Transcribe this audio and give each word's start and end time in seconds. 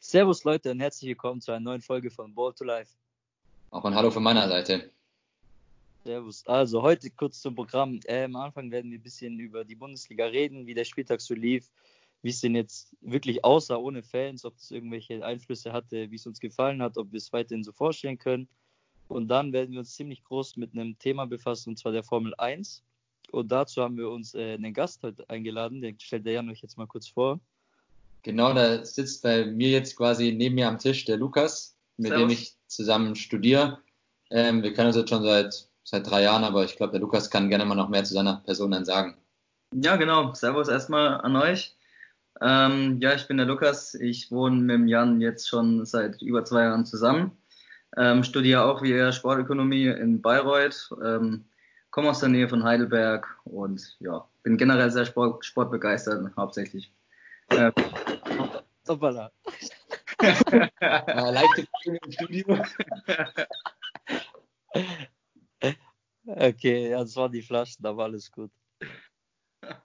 Servus 0.00 0.44
Leute 0.44 0.70
und 0.70 0.80
herzlich 0.80 1.08
willkommen 1.08 1.40
zu 1.40 1.52
einer 1.52 1.60
neuen 1.60 1.80
Folge 1.80 2.10
von 2.10 2.34
Ball 2.34 2.52
to 2.52 2.64
Life. 2.64 2.92
Auch 3.70 3.86
ein 3.86 3.94
Hallo 3.94 4.10
von 4.10 4.22
meiner 4.22 4.46
Seite. 4.48 4.90
Servus. 6.04 6.46
Also 6.46 6.82
heute 6.82 7.08
kurz 7.10 7.40
zum 7.40 7.54
Programm. 7.54 7.98
Äh, 8.04 8.24
am 8.24 8.36
Anfang 8.36 8.70
werden 8.70 8.90
wir 8.90 8.98
ein 8.98 9.02
bisschen 9.02 9.38
über 9.40 9.64
die 9.64 9.76
Bundesliga 9.76 10.26
reden, 10.26 10.66
wie 10.66 10.74
der 10.74 10.84
Spieltag 10.84 11.22
so 11.22 11.32
lief, 11.32 11.70
wie 12.20 12.28
es 12.28 12.42
denn 12.42 12.54
jetzt 12.54 12.94
wirklich 13.00 13.42
aussah 13.44 13.76
ohne 13.76 14.02
Fans, 14.02 14.44
ob 14.44 14.58
es 14.58 14.70
irgendwelche 14.72 15.24
Einflüsse 15.24 15.72
hatte, 15.72 16.10
wie 16.10 16.16
es 16.16 16.26
uns 16.26 16.38
gefallen 16.38 16.82
hat, 16.82 16.98
ob 16.98 17.10
wir 17.12 17.16
es 17.16 17.32
weiterhin 17.32 17.64
so 17.64 17.72
vorstellen 17.72 18.18
können. 18.18 18.46
Und 19.12 19.28
dann 19.28 19.52
werden 19.52 19.72
wir 19.72 19.80
uns 19.80 19.94
ziemlich 19.94 20.24
groß 20.24 20.56
mit 20.56 20.72
einem 20.72 20.98
Thema 20.98 21.26
befassen, 21.26 21.70
und 21.70 21.78
zwar 21.78 21.92
der 21.92 22.02
Formel 22.02 22.34
1. 22.38 22.82
Und 23.30 23.52
dazu 23.52 23.82
haben 23.82 23.96
wir 23.96 24.10
uns 24.10 24.34
äh, 24.34 24.54
einen 24.54 24.74
Gast 24.74 25.02
heute 25.02 25.28
eingeladen, 25.28 25.80
den 25.80 25.98
stellt 26.00 26.26
der 26.26 26.34
Jan 26.34 26.50
euch 26.50 26.62
jetzt 26.62 26.76
mal 26.76 26.86
kurz 26.86 27.08
vor. 27.08 27.40
Genau, 28.22 28.52
da 28.52 28.84
sitzt 28.84 29.22
bei 29.22 29.46
mir 29.46 29.70
jetzt 29.70 29.96
quasi 29.96 30.32
neben 30.32 30.54
mir 30.54 30.68
am 30.68 30.78
Tisch 30.78 31.04
der 31.04 31.16
Lukas, 31.16 31.76
mit 31.96 32.08
Servus. 32.08 32.28
dem 32.28 32.32
ich 32.32 32.56
zusammen 32.66 33.16
studiere. 33.16 33.78
Ähm, 34.30 34.62
wir 34.62 34.72
kennen 34.72 34.88
uns 34.88 34.96
jetzt 34.96 35.10
schon 35.10 35.22
seit, 35.22 35.68
seit 35.84 36.08
drei 36.08 36.22
Jahren, 36.22 36.44
aber 36.44 36.64
ich 36.64 36.76
glaube, 36.76 36.92
der 36.92 37.00
Lukas 37.00 37.30
kann 37.30 37.48
gerne 37.48 37.64
mal 37.64 37.74
noch 37.74 37.88
mehr 37.88 38.04
zu 38.04 38.14
seiner 38.14 38.36
Person 38.44 38.70
dann 38.70 38.84
sagen. 38.84 39.16
Ja, 39.74 39.96
genau. 39.96 40.32
Servus 40.34 40.68
erstmal 40.68 41.20
an 41.20 41.36
euch. 41.36 41.76
Ähm, 42.40 42.98
ja, 43.00 43.14
ich 43.14 43.26
bin 43.26 43.36
der 43.36 43.46
Lukas. 43.46 43.94
Ich 43.94 44.30
wohne 44.30 44.56
mit 44.56 44.74
dem 44.74 44.88
Jan 44.88 45.20
jetzt 45.20 45.48
schon 45.48 45.84
seit 45.84 46.22
über 46.22 46.44
zwei 46.44 46.64
Jahren 46.64 46.86
zusammen. 46.86 47.32
Ähm, 47.96 48.24
studiere 48.24 48.64
auch 48.64 48.82
wie 48.82 48.92
er 48.92 49.12
Sportökonomie 49.12 49.86
in 49.86 50.22
Bayreuth. 50.22 50.90
Ähm, 51.04 51.44
komme 51.90 52.10
aus 52.10 52.20
der 52.20 52.30
Nähe 52.30 52.48
von 52.48 52.64
Heidelberg 52.64 53.28
und 53.44 53.96
ja, 54.00 54.26
bin 54.42 54.56
generell 54.56 54.90
sehr 54.90 55.04
Sport, 55.04 55.44
sportbegeistert, 55.44 56.34
hauptsächlich. 56.36 56.92
Ähm, 57.50 57.72
Hoppala. 58.88 59.30
Leichte 60.20 61.66
Frage 61.66 61.98
im 62.04 62.12
Studio. 62.12 62.64
Okay, 66.24 66.90
ja, 66.90 67.00
das 67.00 67.16
waren 67.16 67.32
die 67.32 67.42
Flaschen, 67.42 67.82
da 67.82 67.96
war 67.96 68.04
alles 68.04 68.30
gut. 68.30 68.50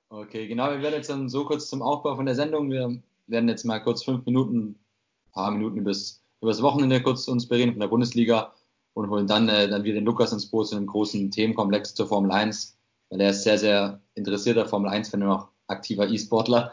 Okay, 0.10 0.48
genau, 0.48 0.70
wir 0.70 0.82
werden 0.82 0.96
jetzt 0.96 1.10
dann 1.10 1.30
so 1.30 1.46
kurz 1.46 1.68
zum 1.68 1.82
Aufbau 1.82 2.16
von 2.16 2.26
der 2.26 2.36
Sendung. 2.36 2.70
Wir 2.70 3.02
werden 3.28 3.50
jetzt 3.50 3.66
mal 3.66 3.80
kurz 3.80 4.04
fünf 4.04 4.26
Minuten, 4.26 4.60
ein 4.60 5.32
paar 5.32 5.52
Minuten 5.52 5.78
übers, 5.78 6.24
übers 6.42 6.62
Wochenende 6.62 7.02
kurz 7.02 7.28
uns 7.28 7.48
bereden 7.48 7.72
von 7.72 7.82
der 7.82 7.88
Bundesliga 7.88 8.54
und 8.94 9.10
holen 9.10 9.28
dann, 9.28 9.50
äh, 9.50 9.68
dann 9.70 9.84
wieder 9.84 9.96
den 9.96 10.06
Lukas 10.06 10.34
ins 10.34 10.50
Boot 10.50 10.68
zu 10.68 10.76
einem 10.76 10.88
großen 10.88 11.32
Themenkomplex 11.32 11.94
zur 11.96 12.08
Formel 12.08 12.32
1, 12.32 12.78
weil 13.10 13.22
er 13.22 13.30
ist 13.32 13.44
sehr, 13.44 13.58
sehr 13.58 14.02
interessierter 14.16 14.66
Formel 14.66 14.92
1-Fan 14.92 15.24
und 15.24 15.30
auch 15.30 15.50
aktiver 15.68 16.08
E-Sportler. 16.08 16.72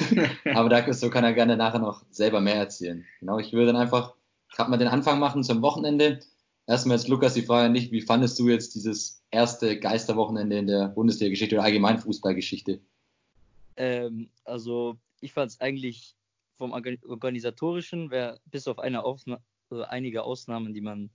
Aber 0.54 0.68
dazu 0.68 1.10
kann 1.10 1.24
er 1.24 1.34
gerne 1.34 1.56
nachher 1.56 1.80
noch 1.80 2.04
selber 2.10 2.40
mehr 2.40 2.56
erzählen. 2.56 3.04
Genau, 3.20 3.38
ich 3.38 3.52
würde 3.52 3.66
dann 3.66 3.76
einfach 3.76 4.14
gerade 4.54 4.70
mal 4.70 4.78
den 4.78 4.88
Anfang 4.88 5.18
machen 5.18 5.44
zum 5.44 5.62
Wochenende. 5.62 6.20
Erstmal 6.66 6.96
jetzt, 6.96 7.08
Lukas, 7.08 7.34
die 7.34 7.42
Frage 7.42 7.70
nicht, 7.70 7.92
wie 7.92 8.00
fandest 8.00 8.38
du 8.38 8.48
jetzt 8.48 8.74
dieses 8.74 9.22
erste 9.30 9.78
Geisterwochenende 9.78 10.58
in 10.58 10.66
der 10.66 10.88
Bundesliga-Geschichte 10.88 11.56
oder 11.56 11.64
allgemein 11.64 11.98
Fußballgeschichte? 11.98 12.80
Ähm, 13.76 14.30
also, 14.44 14.96
ich 15.20 15.32
fand 15.32 15.52
es 15.52 15.60
eigentlich 15.60 16.15
vom 16.56 16.72
Organisatorischen, 16.72 18.10
wär, 18.10 18.40
bis 18.46 18.66
auf 18.68 18.78
eine 18.78 19.04
Ausna 19.04 19.40
also 19.70 19.84
einige 19.84 20.22
Ausnahmen, 20.24 20.74
die 20.74 20.80
man, 20.80 21.10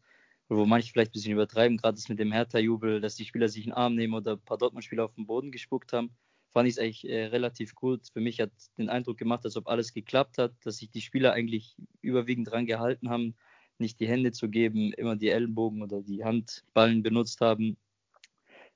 wo 0.49 0.65
manche 0.65 0.91
vielleicht 0.91 1.11
ein 1.11 1.13
bisschen 1.13 1.33
übertreiben, 1.33 1.77
gerade 1.77 1.95
das 1.95 2.09
mit 2.09 2.19
dem 2.19 2.31
Hertha-Jubel, 2.31 3.01
dass 3.01 3.15
die 3.15 3.25
Spieler 3.25 3.47
sich 3.47 3.65
in 3.65 3.71
den 3.71 3.77
Arm 3.77 3.95
nehmen 3.95 4.13
oder 4.13 4.33
ein 4.33 4.41
paar 4.41 4.57
Dortmund-Spieler 4.57 5.05
auf 5.05 5.15
den 5.15 5.25
Boden 5.25 5.51
gespuckt 5.51 5.93
haben, 5.93 6.15
fand 6.49 6.67
ich 6.67 6.75
es 6.75 6.79
eigentlich 6.79 7.07
äh, 7.09 7.25
relativ 7.27 7.75
gut. 7.75 8.07
Für 8.11 8.19
mich 8.19 8.39
hat 8.41 8.51
den 8.77 8.89
Eindruck 8.89 9.17
gemacht, 9.17 9.45
als 9.45 9.55
ob 9.55 9.67
alles 9.67 9.93
geklappt 9.93 10.37
hat, 10.37 10.53
dass 10.63 10.77
sich 10.77 10.89
die 10.89 11.01
Spieler 11.01 11.33
eigentlich 11.33 11.75
überwiegend 12.01 12.49
dran 12.49 12.65
gehalten 12.65 13.09
haben, 13.09 13.35
nicht 13.77 13.99
die 13.99 14.07
Hände 14.07 14.31
zu 14.31 14.49
geben, 14.49 14.93
immer 14.93 15.15
die 15.15 15.29
Ellenbogen 15.29 15.81
oder 15.81 16.01
die 16.01 16.23
Handballen 16.23 17.03
benutzt 17.03 17.41
haben. 17.41 17.77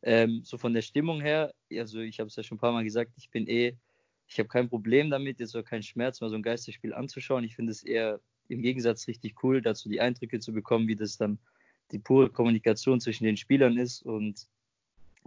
Ähm, 0.01 0.41
so 0.43 0.57
von 0.57 0.73
der 0.73 0.81
Stimmung 0.81 1.19
her, 1.19 1.53
also 1.73 1.99
ich 1.99 2.19
habe 2.19 2.27
es 2.27 2.35
ja 2.35 2.43
schon 2.43 2.57
ein 2.57 2.59
paar 2.59 2.71
Mal 2.71 2.83
gesagt, 2.83 3.11
ich 3.17 3.29
bin 3.29 3.47
eh, 3.47 3.75
ich 4.27 4.39
habe 4.39 4.49
kein 4.49 4.69
Problem 4.69 5.09
damit, 5.09 5.39
jetzt 5.39 5.55
auch 5.55 5.63
kein 5.63 5.83
Schmerz, 5.83 6.21
mal 6.21 6.29
so 6.29 6.35
ein 6.35 6.43
Geisterspiel 6.43 6.93
anzuschauen. 6.93 7.43
Ich 7.43 7.55
finde 7.55 7.71
es 7.71 7.83
eher 7.83 8.19
im 8.47 8.61
Gegensatz 8.61 9.07
richtig 9.07 9.43
cool, 9.43 9.61
dazu 9.61 9.89
die 9.89 10.01
Eindrücke 10.01 10.39
zu 10.39 10.53
bekommen, 10.53 10.87
wie 10.87 10.95
das 10.95 11.17
dann 11.17 11.39
die 11.91 11.99
pure 11.99 12.29
Kommunikation 12.29 12.99
zwischen 12.99 13.25
den 13.25 13.37
Spielern 13.37 13.77
ist 13.77 14.01
und 14.01 14.47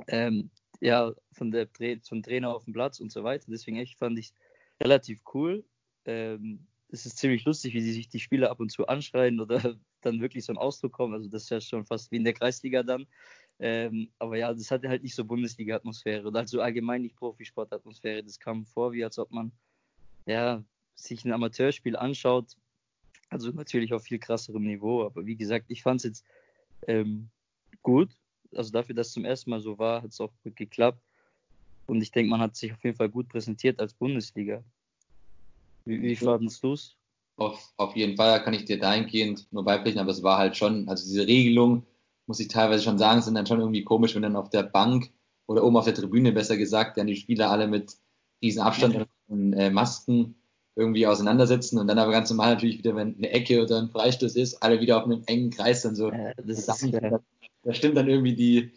ähm, 0.09 0.51
ja, 0.81 1.13
von 1.33 1.51
der 1.51 1.69
zum 2.03 2.23
Trainer 2.23 2.55
auf 2.55 2.65
dem 2.65 2.73
Platz 2.73 3.01
und 3.01 3.11
so 3.11 3.25
weiter. 3.25 3.47
Deswegen 3.49 3.79
echt 3.79 3.99
fand 3.99 4.19
ich 4.19 4.33
relativ 4.81 5.23
cool. 5.35 5.65
Ähm, 6.05 6.67
es 6.91 7.05
ist 7.05 7.19
ziemlich 7.19 7.45
lustig, 7.45 7.75
wie 7.75 7.81
sie 7.81 7.93
sich 7.93 8.09
die 8.09 8.21
Spieler 8.21 8.51
ab 8.51 8.61
und 8.61 8.71
zu 8.71 8.87
anschreien 8.87 9.41
oder 9.41 9.77
dann 10.01 10.21
wirklich 10.21 10.45
so 10.45 10.53
ein 10.53 10.59
Ausdruck 10.59 10.93
kommen. 10.93 11.15
Also 11.15 11.29
das 11.29 11.45
ist 11.45 11.51
ja 11.51 11.61
schon 11.61 11.85
fast 11.85 12.11
wie 12.11 12.17
in 12.17 12.25
der 12.25 12.33
Kreisliga 12.33 12.83
dann. 12.83 13.07
Ähm, 13.61 14.11
aber 14.19 14.37
ja, 14.37 14.53
das 14.53 14.71
hatte 14.71 14.89
halt 14.89 15.03
nicht 15.03 15.15
so 15.15 15.25
Bundesliga-Atmosphäre 15.25 16.27
oder 16.27 16.41
also 16.41 16.61
allgemein 16.61 17.03
nicht 17.03 17.17
Profisport-Atmosphäre. 17.17 18.23
Das 18.23 18.39
kam 18.39 18.65
vor, 18.65 18.93
wie 18.93 19.05
als 19.05 19.19
ob 19.19 19.31
man 19.33 19.53
ja, 20.27 20.63
sich 20.95 21.25
ein 21.25 21.33
Amateurspiel 21.33 21.97
anschaut. 21.97 22.57
Also 23.31 23.51
natürlich 23.51 23.93
auf 23.93 24.05
viel 24.05 24.19
krasserem 24.19 24.65
Niveau. 24.65 25.05
Aber 25.05 25.27
wie 25.27 25.37
gesagt, 25.37 25.67
ich 25.69 25.83
fand 25.83 26.01
es 26.01 26.05
jetzt 26.05 26.25
ähm, 26.87 27.31
gut 27.83 28.11
also 28.57 28.71
dafür, 28.71 28.95
dass 28.95 29.09
es 29.09 29.13
zum 29.13 29.25
ersten 29.25 29.51
Mal 29.51 29.61
so 29.61 29.79
war, 29.79 30.03
hat 30.03 30.11
es 30.11 30.21
auch 30.21 30.33
gut 30.43 30.57
geklappt. 30.57 31.03
Und 31.87 32.03
ich 32.03 32.11
denke, 32.11 32.31
man 32.31 32.41
hat 32.41 32.57
sich 32.57 32.73
auf 32.73 32.83
jeden 32.85 32.97
Fall 32.97 33.09
gut 33.09 33.29
präsentiert 33.29 33.81
als 33.81 33.95
Bundesliga. 33.95 34.63
Wie, 35.85 36.03
wie 36.03 36.17
fandest 36.17 36.63
du 36.63 36.75
es? 36.75 36.97
Auf, 37.37 37.73
auf 37.77 37.97
jeden 37.97 38.17
Fall 38.17 38.43
kann 38.43 38.55
ich 38.55 38.65
dir 38.65 38.79
dahingehend 38.79 39.51
nur 39.53 39.65
beipflichten, 39.65 40.01
aber 40.01 40.11
es 40.11 40.23
war 40.23 40.39
halt 40.39 40.57
schon, 40.57 40.89
also 40.89 41.05
diese 41.05 41.27
Regelung, 41.27 41.87
muss 42.29 42.41
ich 42.41 42.49
teilweise 42.49 42.85
schon 42.85 42.99
sagen, 42.99 43.23
sind 43.23 43.35
dann 43.35 43.47
schon 43.47 43.61
irgendwie 43.61 43.85
komisch, 43.85 44.15
wenn 44.15 44.23
dann 44.23 44.37
auf 44.37 44.51
der 44.51 44.63
Bank 44.63 45.11
oder 45.47 45.65
oben 45.65 45.77
auf 45.77 45.87
der 45.87 45.95
Tribüne 45.95 46.33
besser 46.33 46.57
gesagt, 46.57 46.99
dann 46.99 47.07
die 47.07 47.17
Spieler 47.17 47.51
alle 47.51 47.67
mit 47.67 47.97
diesen 48.43 48.63
Abstand 48.63 49.07
und 49.29 49.53
äh, 49.55 49.71
Masken 49.71 50.37
irgendwie 50.77 51.07
auseinandersetzen 51.07 51.79
und 51.79 51.89
dann 51.89 51.99
aber 51.99 52.13
ganz 52.13 52.31
normal 52.31 52.55
natürlich 52.55 52.79
wieder, 52.79 52.95
wenn 52.95 53.17
eine 53.17 53.31
Ecke 53.31 53.61
oder 53.63 53.79
ein 53.79 53.89
Freistoß 53.89 54.37
ist, 54.37 54.63
alle 54.63 54.81
wieder 54.81 54.99
auf 54.99 55.05
einem 55.05 55.23
engen 55.27 55.51
Kreis 55.51 55.83
dann 55.83 55.97
so. 55.97 56.13
Ja, 56.13 56.33
das, 56.35 56.67
das 56.67 56.83
ist, 56.83 56.93
ja 56.93 57.21
da 57.63 57.75
stimmt 57.75 57.97
dann 57.97 58.09
irgendwie 58.09 58.35
die, 58.35 58.73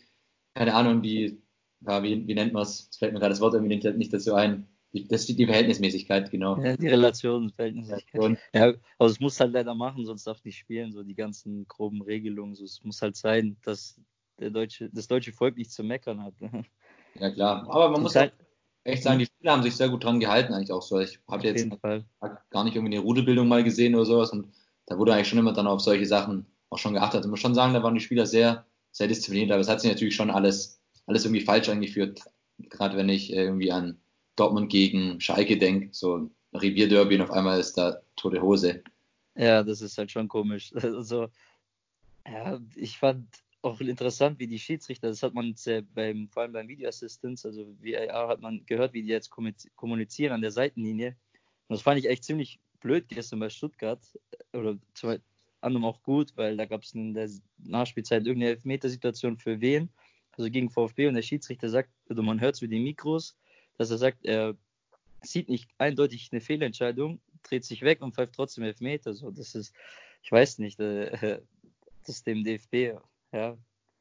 keine 0.56 0.74
Ahnung, 0.74 1.02
die, 1.02 1.42
ja, 1.82 2.02
wie, 2.02 2.26
wie 2.26 2.34
nennt 2.34 2.54
man 2.54 2.64
es? 2.64 2.88
Es 2.90 2.98
fällt 2.98 3.14
mir 3.14 3.20
gerade 3.20 3.34
das 3.34 3.42
Wort 3.42 3.54
irgendwie 3.54 3.76
nicht, 3.76 3.98
nicht 3.98 4.14
dazu 4.14 4.34
ein. 4.34 4.68
Die, 4.94 5.08
das 5.08 5.30
ist 5.30 5.40
die 5.40 5.46
Verhältnismäßigkeit, 5.46 6.32
genau. 6.32 6.62
Ja, 6.62 6.76
die 6.76 6.88
Relation, 6.88 7.50
Verhältnismäßigkeit. 7.52 8.38
Ja, 8.54 8.74
aber 8.98 9.10
es 9.10 9.20
muss 9.20 9.40
halt 9.40 9.54
leider 9.54 9.74
machen, 9.74 10.06
sonst 10.06 10.28
darf 10.28 10.44
nicht 10.44 10.58
spielen, 10.58 10.92
so 10.92 11.04
die 11.04 11.16
ganzen 11.16 11.66
groben 11.68 12.02
Regelungen. 12.02 12.56
So, 12.56 12.66
es 12.66 12.84
muss 12.84 13.02
halt 13.02 13.16
sein, 13.16 13.56
dass 13.64 14.00
der 14.40 14.50
deutsche, 14.50 14.90
das 14.92 15.08
deutsche 15.08 15.32
Volk 15.32 15.56
nichts 15.56 15.76
zu 15.76 15.84
meckern 15.84 16.24
hat. 16.24 16.34
Ja, 17.20 17.30
klar. 17.30 17.68
Aber 17.70 17.90
man 17.90 18.04
muss 18.04 18.16
halt 18.16 18.32
echt 18.86 19.04
sagen, 19.04 19.20
die 19.20 19.26
Spieler 19.26 19.52
haben 19.52 19.64
sich 19.64 19.76
sehr 19.76 19.90
gut 19.90 20.04
dran 20.06 20.22
gehalten, 20.22 20.54
eigentlich 20.54 20.72
auch 20.72 20.82
so. 20.82 20.98
Ich 20.98 21.20
habe 21.30 21.46
jetzt 21.46 21.68
gar 22.50 22.64
nicht 22.64 22.76
irgendwie 22.76 22.96
eine 22.96 23.04
Rudelbildung 23.04 23.50
mal 23.50 23.66
gesehen 23.66 23.96
oder 23.96 24.06
sowas 24.06 24.32
und 24.32 24.54
da 24.86 24.98
wurde 24.98 25.14
eigentlich 25.14 25.28
schon 25.28 25.38
immer 25.38 25.52
dann 25.52 25.68
auf 25.68 25.82
solche 25.82 26.06
Sachen 26.06 26.46
auch 26.70 26.78
schon 26.78 26.94
geachtet. 26.94 27.18
Also 27.18 27.28
ich 27.28 27.32
muss 27.32 27.42
schon 27.42 27.54
sagen, 27.54 27.74
da 27.74 27.84
waren 27.84 27.96
die 27.96 28.00
Spieler 28.00 28.26
sehr, 28.26 28.66
sehr 28.92 29.08
diszipliniert, 29.08 29.52
aber 29.52 29.60
es 29.60 29.68
hat 29.68 29.82
sich 29.82 29.92
natürlich 29.92 30.16
schon 30.16 30.32
alles, 30.32 30.82
alles 31.06 31.26
irgendwie 31.26 31.42
falsch 31.42 31.68
angeführt. 31.68 32.22
Gerade 32.58 32.96
wenn 32.96 33.10
ich 33.10 33.34
irgendwie 33.34 33.74
an 33.74 34.00
Dortmund 34.36 34.70
gegen 34.70 35.20
Schalke 35.20 35.58
denke, 35.58 35.90
so 35.92 36.30
Revierderby 36.54 37.16
und 37.16 37.22
auf 37.22 37.32
einmal 37.32 37.60
ist 37.60 37.78
da 37.78 38.02
tote 38.16 38.42
Hose. 38.42 38.84
Ja, 39.36 39.64
das 39.64 39.82
ist 39.82 39.98
halt 39.98 40.12
schon 40.12 40.28
komisch. 40.28 40.74
Also, 40.84 41.30
ja, 42.28 42.60
ich 42.76 42.98
fand 42.98 43.28
auch 43.62 43.80
interessant, 43.80 44.40
wie 44.40 44.48
die 44.48 44.60
Schiedsrichter, 44.60 45.08
das 45.08 45.24
hat 45.24 45.34
man 45.34 45.56
sehr 45.56 45.82
beim, 45.82 46.28
vor 46.30 46.44
allem 46.44 46.54
beim 46.54 46.68
Video 46.68 46.90
Assistance, 46.90 47.48
also 47.48 47.76
VAR 47.80 48.28
hat 48.28 48.42
man 48.42 48.66
gehört, 48.66 48.94
wie 48.94 49.04
die 49.04 49.10
jetzt 49.10 49.32
kommunizieren 49.76 50.34
an 50.34 50.42
der 50.42 50.52
Seitenlinie. 50.52 51.16
Und 51.68 51.76
das 51.76 51.82
fand 51.82 52.00
ich 52.00 52.10
echt 52.10 52.24
ziemlich 52.24 52.60
blöd 52.80 53.08
gestern 53.08 53.40
bei 53.40 53.50
Stuttgart, 53.50 54.02
oder 54.54 54.78
anderem 55.62 55.86
auch 55.86 56.02
gut, 56.02 56.34
weil 56.36 56.58
da 56.58 56.66
gab 56.66 56.82
es 56.82 56.94
in 56.94 57.14
der 57.14 57.30
Nachspielzeit 57.60 58.26
irgendeine 58.26 58.52
Elfmetersituation 58.52 59.38
für 59.38 59.62
wen, 59.62 59.90
also 60.38 60.50
gegen 60.50 60.70
VfB 60.70 61.08
und 61.08 61.14
der 61.14 61.22
Schiedsrichter 61.22 61.70
sagt, 61.70 61.90
also 62.10 62.24
man 62.24 62.42
hört 62.42 62.56
es 62.56 62.62
mit 62.62 62.72
den 62.72 62.84
Mikros, 62.84 63.38
dass 63.82 63.90
er 63.90 63.98
sagt, 63.98 64.26
er 64.26 64.56
sieht 65.22 65.50
nicht 65.50 65.70
eindeutig 65.80 66.30
eine 66.32 66.40
Fehlentscheidung, 66.40 67.20
dreht 67.42 67.66
sich 67.66 67.82
weg 67.82 68.02
und 68.02 68.14
pfeift 68.14 68.36
trotzdem 68.36 68.64
Elfmeter. 68.64 69.14
So, 69.14 69.32
das 69.32 69.56
ist, 69.56 69.74
ich 70.22 70.32
weiß 70.32 70.60
nicht, 70.60 70.80
äh, 70.80 71.12
das 72.06 72.18
ist 72.18 72.28
dem 72.28 72.44
DFB, 72.44 73.00
ja. 73.32 73.58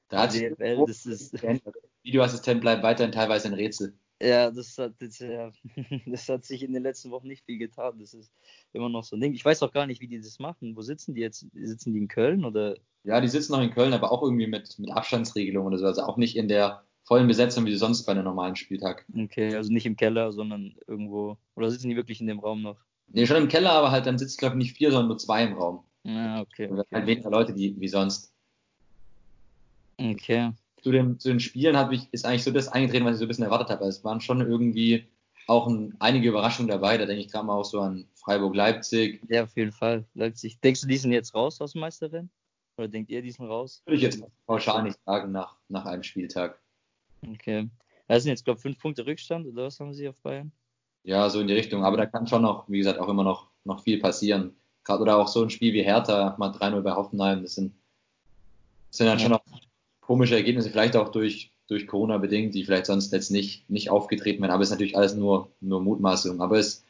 Da 0.09 0.23
hat 0.23 0.35
DFL, 0.35 0.85
das 0.87 1.07
ist. 1.07 1.35
Videoassistent 2.03 2.61
bleibt 2.61 2.83
weiterhin 2.83 3.13
teilweise 3.13 3.49
ein 3.49 3.55
Rätsel. 3.55 3.95
Ja, 4.23 4.51
das 4.51 4.77
hat, 4.77 4.95
das, 4.99 5.19
ja, 5.19 5.51
das 6.07 6.29
hat 6.29 6.45
sich 6.45 6.63
in 6.63 6.75
den 6.75 6.83
letzten 6.83 7.11
Wochen 7.11 7.29
nicht 7.29 7.45
viel 7.45 7.57
getan. 7.57 7.99
Das 7.99 8.13
ist 8.13 8.31
immer 8.73 8.91
noch 8.91 9.05
so 9.05 9.17
ein 9.17 9.21
Ding. 9.21 9.33
Ich 9.33 9.45
weiß 9.45 9.63
auch 9.63 9.73
gar 9.73 9.87
nicht, 9.87 10.03
wie 10.03 10.09
die 10.09 10.21
das 10.21 10.39
machen. 10.39 10.77
Wo 10.77 10.83
sitzen 10.83 11.15
die 11.15 11.23
jetzt? 11.23 11.47
Sitzen 11.55 11.95
die 11.95 12.01
in 12.01 12.09
Köln 12.09 12.45
oder? 12.45 12.77
Ja, 13.05 13.21
die 13.21 13.29
sitzen 13.29 13.53
noch 13.53 13.63
in 13.63 13.71
Köln, 13.71 13.95
aber 13.95 14.13
auch 14.13 14.23
irgendwie 14.23 14.47
mit, 14.47 14.79
mit 14.79 14.91
Abstandsregelung 14.91 15.67
oder 15.67 15.79
so. 15.79 15.87
Also 15.87 16.03
auch 16.03 16.19
nicht 16.19 16.37
in 16.37 16.49
der 16.49 16.85
vollen 17.11 17.27
Besetzung 17.27 17.67
wie 17.67 17.75
sonst 17.75 18.05
bei 18.05 18.13
einem 18.13 18.23
normalen 18.23 18.55
Spieltag. 18.55 19.05
Okay, 19.13 19.57
also 19.57 19.73
nicht 19.73 19.85
im 19.85 19.97
Keller, 19.97 20.31
sondern 20.31 20.77
irgendwo. 20.87 21.37
Oder 21.57 21.69
sitzen 21.69 21.89
die 21.89 21.97
wirklich 21.97 22.21
in 22.21 22.29
dem 22.29 22.39
Raum 22.39 22.63
noch? 22.63 22.77
Nee, 23.09 23.27
schon 23.27 23.37
im 23.37 23.49
Keller, 23.49 23.73
aber 23.73 23.91
halt 23.91 24.07
dann 24.07 24.17
sitzen, 24.17 24.39
glaube 24.39 24.55
ich, 24.55 24.59
nicht 24.59 24.77
vier, 24.77 24.93
sondern 24.93 25.09
nur 25.09 25.19
zwei 25.19 25.43
im 25.43 25.55
Raum. 25.55 25.83
Ja, 26.05 26.41
okay. 26.41 26.71
okay. 26.71 26.85
Halt 26.93 27.07
weniger 27.09 27.31
Leute 27.31 27.53
die, 27.53 27.75
wie 27.81 27.89
sonst. 27.89 28.33
Okay. 29.99 30.53
Zu 30.83 30.93
den, 30.93 31.19
zu 31.19 31.31
den 31.31 31.41
Spielen 31.41 31.77
habe 31.77 31.97
ich, 31.97 32.07
ist 32.13 32.25
eigentlich 32.25 32.45
so 32.45 32.53
das 32.53 32.69
eingetreten, 32.69 33.05
was 33.05 33.15
ich 33.15 33.19
so 33.19 33.25
ein 33.25 33.29
bisschen 33.29 33.45
erwartet 33.45 33.71
habe. 33.71 33.87
Es 33.87 34.05
waren 34.05 34.21
schon 34.21 34.41
irgendwie 34.41 35.09
auch 35.49 35.67
ein, 35.67 35.97
einige 35.99 36.29
Überraschungen 36.29 36.71
dabei. 36.71 36.97
Da 36.97 37.07
denke 37.07 37.23
ich 37.23 37.33
gerade 37.33 37.45
mal 37.45 37.57
auch 37.57 37.65
so 37.65 37.81
an 37.81 38.07
Freiburg-Leipzig. 38.15 39.21
Ja, 39.29 39.43
auf 39.43 39.57
jeden 39.57 39.73
Fall. 39.73 40.05
Leipzig. 40.15 40.61
Denkst 40.61 40.83
du, 40.83 40.87
die 40.87 40.97
sind 40.97 41.11
jetzt 41.11 41.35
raus 41.35 41.61
aus 41.61 41.73
dem 41.73 41.81
Meisterrennen? 41.81 42.31
Oder 42.79 42.87
denkt 42.87 43.11
ihr, 43.11 43.21
die 43.21 43.33
sind 43.33 43.47
raus? 43.47 43.83
Würde 43.85 43.97
ich 43.97 44.03
jetzt 44.03 44.23
pauschal 44.47 44.85
nicht 44.85 45.01
sagen 45.05 45.33
nach, 45.33 45.57
nach 45.69 45.87
einem 45.87 46.05
Spieltag. 46.05 46.61
Okay. 47.27 47.69
Das 48.09 48.23
sind 48.23 48.31
jetzt, 48.31 48.45
glaube 48.45 48.59
ich, 48.59 48.63
fünf 48.63 48.79
Punkte 48.79 49.07
Rückstand, 49.07 49.47
oder 49.47 49.67
was 49.67 49.79
haben 49.79 49.95
sie 49.95 50.09
auf 50.09 50.21
Bayern? 50.21 50.53
Ja, 51.05 51.31
so 51.31 51.41
in 51.41 51.47
die 51.47 51.55
Richtung. 51.55 51.85
Aber 51.85 51.97
da 51.97 52.07
kann 52.07 52.27
schon 52.27 52.43
noch, 52.43 52.69
wie 52.69 52.79
gesagt, 52.79 52.99
auch 52.99 53.09
immer 53.09 53.25
noch, 53.25 53.49
noch 53.65 53.83
viel 53.83 54.01
passieren. 54.01 54.55
Gerade 54.85 55.03
oder 55.03 55.19
auch 55.19 55.29
so 55.29 55.43
ein 55.43 55.51
Spiel 55.51 55.73
wie 55.73 55.83
Hertha, 55.83 56.35
mal 56.39 56.51
3-0 56.51 56.81
bei 56.81 56.93
Hoffenheim, 56.93 57.43
das 57.43 57.55
sind, 57.55 57.75
das 58.89 58.99
sind 58.99 59.07
dann 59.07 59.19
ja. 59.19 59.23
schon 59.23 59.33
noch 59.33 59.43
komische 60.01 60.35
Ergebnisse, 60.35 60.71
vielleicht 60.71 60.97
auch 60.97 61.11
durch, 61.11 61.53
durch 61.69 61.87
Corona 61.87 62.19
bedingt, 62.19 62.55
die 62.55 62.65
vielleicht 62.65 62.87
sonst 62.87 63.13
jetzt 63.13 63.31
nicht, 63.31 63.69
nicht 63.71 63.91
aufgetreten 63.91 64.43
wären. 64.43 64.51
Aber 64.51 64.63
es 64.63 64.69
ist 64.69 64.73
natürlich 64.73 64.97
alles 64.97 65.15
nur, 65.15 65.53
nur 65.61 65.81
Mutmaßung. 65.81 66.41
Aber 66.41 66.59
es 66.59 66.85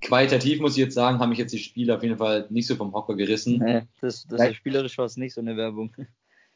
qualitativ, 0.00 0.60
muss 0.60 0.72
ich 0.72 0.84
jetzt 0.84 0.94
sagen, 0.94 1.18
haben 1.18 1.30
mich 1.30 1.38
jetzt 1.38 1.52
die 1.52 1.58
Spiele 1.58 1.96
auf 1.96 2.02
jeden 2.02 2.18
Fall 2.18 2.46
nicht 2.50 2.66
so 2.66 2.76
vom 2.76 2.92
Hocker 2.92 3.16
gerissen. 3.16 3.58
Nee, 3.58 3.82
das, 4.00 4.26
das 4.28 4.54
spielerisch 4.54 4.96
war 4.98 5.06
es 5.06 5.16
nicht 5.16 5.34
so 5.34 5.40
eine 5.40 5.56
Werbung. 5.56 5.92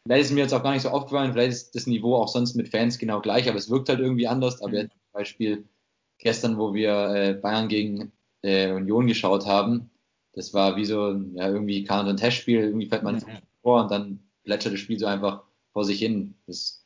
Vielleicht 0.04 0.24
ist 0.24 0.32
mir 0.32 0.40
jetzt 0.40 0.52
auch 0.52 0.62
gar 0.62 0.72
nicht 0.72 0.82
so 0.82 0.88
aufgefallen, 0.88 1.32
vielleicht 1.32 1.52
ist 1.52 1.74
das 1.74 1.86
Niveau 1.86 2.16
auch 2.16 2.28
sonst 2.28 2.54
mit 2.54 2.68
Fans 2.68 2.98
genau 2.98 3.20
gleich, 3.20 3.48
aber 3.48 3.58
es 3.58 3.70
wirkt 3.70 3.88
halt 3.88 4.00
irgendwie 4.00 4.26
anders. 4.26 4.60
Aber 4.60 4.70
mhm. 4.70 4.74
jetzt 4.74 4.92
zum 4.92 5.12
Beispiel 5.12 5.64
gestern, 6.18 6.58
wo 6.58 6.74
wir 6.74 7.08
äh, 7.14 7.34
Bayern 7.34 7.68
gegen 7.68 8.12
äh, 8.42 8.72
Union 8.72 9.06
geschaut 9.06 9.46
haben, 9.46 9.90
das 10.32 10.54
war 10.54 10.76
wie 10.76 10.84
so 10.84 11.12
ja, 11.34 11.48
irgendwie 11.48 11.84
kam 11.84 12.06
so 12.06 12.10
ein 12.10 12.16
Testspiel, 12.16 12.60
irgendwie 12.60 12.88
fällt 12.88 13.02
man 13.02 13.16
mhm. 13.16 13.38
vor 13.62 13.82
und 13.82 13.90
dann 13.90 14.20
plätschert 14.44 14.72
das 14.72 14.80
Spiel 14.80 14.98
so 14.98 15.06
einfach 15.06 15.42
vor 15.72 15.84
sich 15.84 15.98
hin. 15.98 16.34
Das 16.46 16.84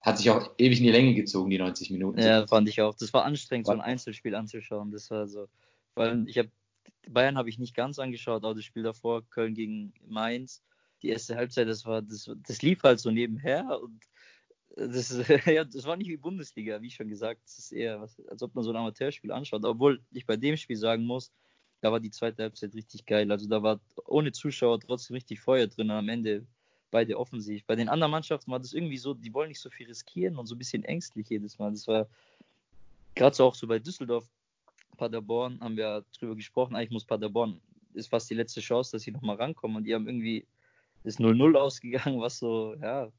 hat 0.00 0.18
sich 0.18 0.30
auch 0.30 0.50
ewig 0.58 0.78
in 0.78 0.84
die 0.84 0.90
Länge 0.90 1.14
gezogen, 1.14 1.50
die 1.50 1.58
90 1.58 1.90
Minuten. 1.90 2.20
Ja, 2.20 2.46
fand 2.46 2.68
ich 2.68 2.82
auch. 2.82 2.94
Das 2.94 3.12
war 3.14 3.24
anstrengend, 3.24 3.66
so 3.66 3.72
ein 3.72 3.80
Einzelspiel 3.80 4.34
anzuschauen. 4.34 4.90
Das 4.90 5.10
war 5.10 5.28
so, 5.28 5.46
weil 5.94 6.28
ich 6.28 6.38
habe 6.38 6.50
Bayern 7.08 7.36
habe 7.36 7.48
ich 7.48 7.58
nicht 7.58 7.74
ganz 7.74 7.98
angeschaut, 7.98 8.44
aber 8.44 8.54
das 8.54 8.64
Spiel 8.64 8.82
davor, 8.82 9.22
Köln 9.30 9.54
gegen 9.54 9.92
Mainz, 10.06 10.62
die 11.02 11.08
erste 11.08 11.36
Halbzeit, 11.36 11.68
das 11.68 11.84
war, 11.84 12.02
das, 12.02 12.30
das 12.46 12.62
lief 12.62 12.82
halt 12.82 13.00
so 13.00 13.10
nebenher 13.10 13.80
und 13.80 14.00
das, 14.76 15.10
ja, 15.46 15.64
das 15.64 15.84
war 15.84 15.96
nicht 15.96 16.08
wie 16.08 16.16
Bundesliga, 16.16 16.80
wie 16.80 16.90
schon 16.90 17.08
gesagt. 17.08 17.42
Das 17.44 17.58
ist 17.58 17.72
eher, 17.72 18.00
was, 18.00 18.20
als 18.28 18.42
ob 18.42 18.54
man 18.54 18.64
so 18.64 18.70
ein 18.70 18.76
Amateurspiel 18.76 19.32
anschaut. 19.32 19.64
Obwohl 19.64 20.00
ich 20.12 20.26
bei 20.26 20.36
dem 20.36 20.56
Spiel 20.56 20.76
sagen 20.76 21.04
muss, 21.04 21.30
da 21.80 21.92
war 21.92 22.00
die 22.00 22.10
zweite 22.10 22.42
Halbzeit 22.42 22.74
richtig 22.74 23.04
geil. 23.04 23.30
Also 23.30 23.48
da 23.48 23.62
war 23.62 23.80
ohne 24.06 24.32
Zuschauer 24.32 24.80
trotzdem 24.80 25.14
richtig 25.14 25.40
Feuer 25.40 25.66
drin. 25.66 25.90
Am 25.90 26.08
Ende 26.08 26.46
beide 26.90 27.18
offensiv. 27.18 27.64
Bei 27.66 27.74
den 27.74 27.88
anderen 27.88 28.12
Mannschaften 28.12 28.52
war 28.52 28.60
das 28.60 28.72
irgendwie 28.72 28.98
so, 28.98 29.14
die 29.14 29.34
wollen 29.34 29.48
nicht 29.48 29.60
so 29.60 29.70
viel 29.70 29.88
riskieren 29.88 30.36
und 30.36 30.46
so 30.46 30.54
ein 30.54 30.58
bisschen 30.58 30.84
ängstlich 30.84 31.28
jedes 31.28 31.58
Mal. 31.58 31.72
Das 31.72 31.88
war 31.88 32.06
gerade 33.14 33.34
so 33.34 33.44
auch 33.46 33.54
so 33.54 33.66
bei 33.66 33.78
Düsseldorf, 33.78 34.28
Paderborn 34.96 35.58
haben 35.60 35.76
wir 35.76 36.04
drüber 36.16 36.36
gesprochen. 36.36 36.76
Eigentlich 36.76 36.90
muss 36.90 37.04
Paderborn, 37.04 37.60
ist 37.94 38.08
fast 38.08 38.30
die 38.30 38.34
letzte 38.34 38.60
Chance, 38.60 38.92
dass 38.92 39.02
sie 39.02 39.10
nochmal 39.10 39.36
rankommen. 39.36 39.78
Und 39.78 39.84
die 39.84 39.94
haben 39.94 40.06
irgendwie, 40.06 40.46
ist 41.04 41.20
0-0 41.20 41.56
ausgegangen, 41.56 42.20
was 42.20 42.38
so, 42.38 42.74
ja. 42.80 43.10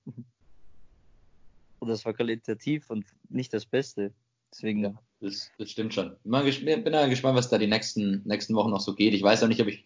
Und 1.79 1.89
das 1.89 2.05
war 2.05 2.13
qualitativ 2.13 2.89
und 2.89 3.05
nicht 3.29 3.53
das 3.53 3.65
Beste. 3.65 4.13
Deswegen. 4.51 4.83
Ja, 4.83 4.93
das, 5.19 5.51
das 5.57 5.71
stimmt 5.71 5.93
schon. 5.93 6.15
Ich 6.45 6.63
bin 6.63 6.83
da 6.85 7.07
gespannt, 7.07 7.37
was 7.37 7.49
da 7.49 7.57
die 7.57 7.67
nächsten, 7.67 8.21
nächsten 8.25 8.55
Wochen 8.55 8.69
noch 8.69 8.79
so 8.79 8.93
geht. 8.95 9.13
Ich 9.13 9.23
weiß 9.23 9.43
auch 9.43 9.47
nicht, 9.47 9.61
ob 9.61 9.67
ich 9.67 9.85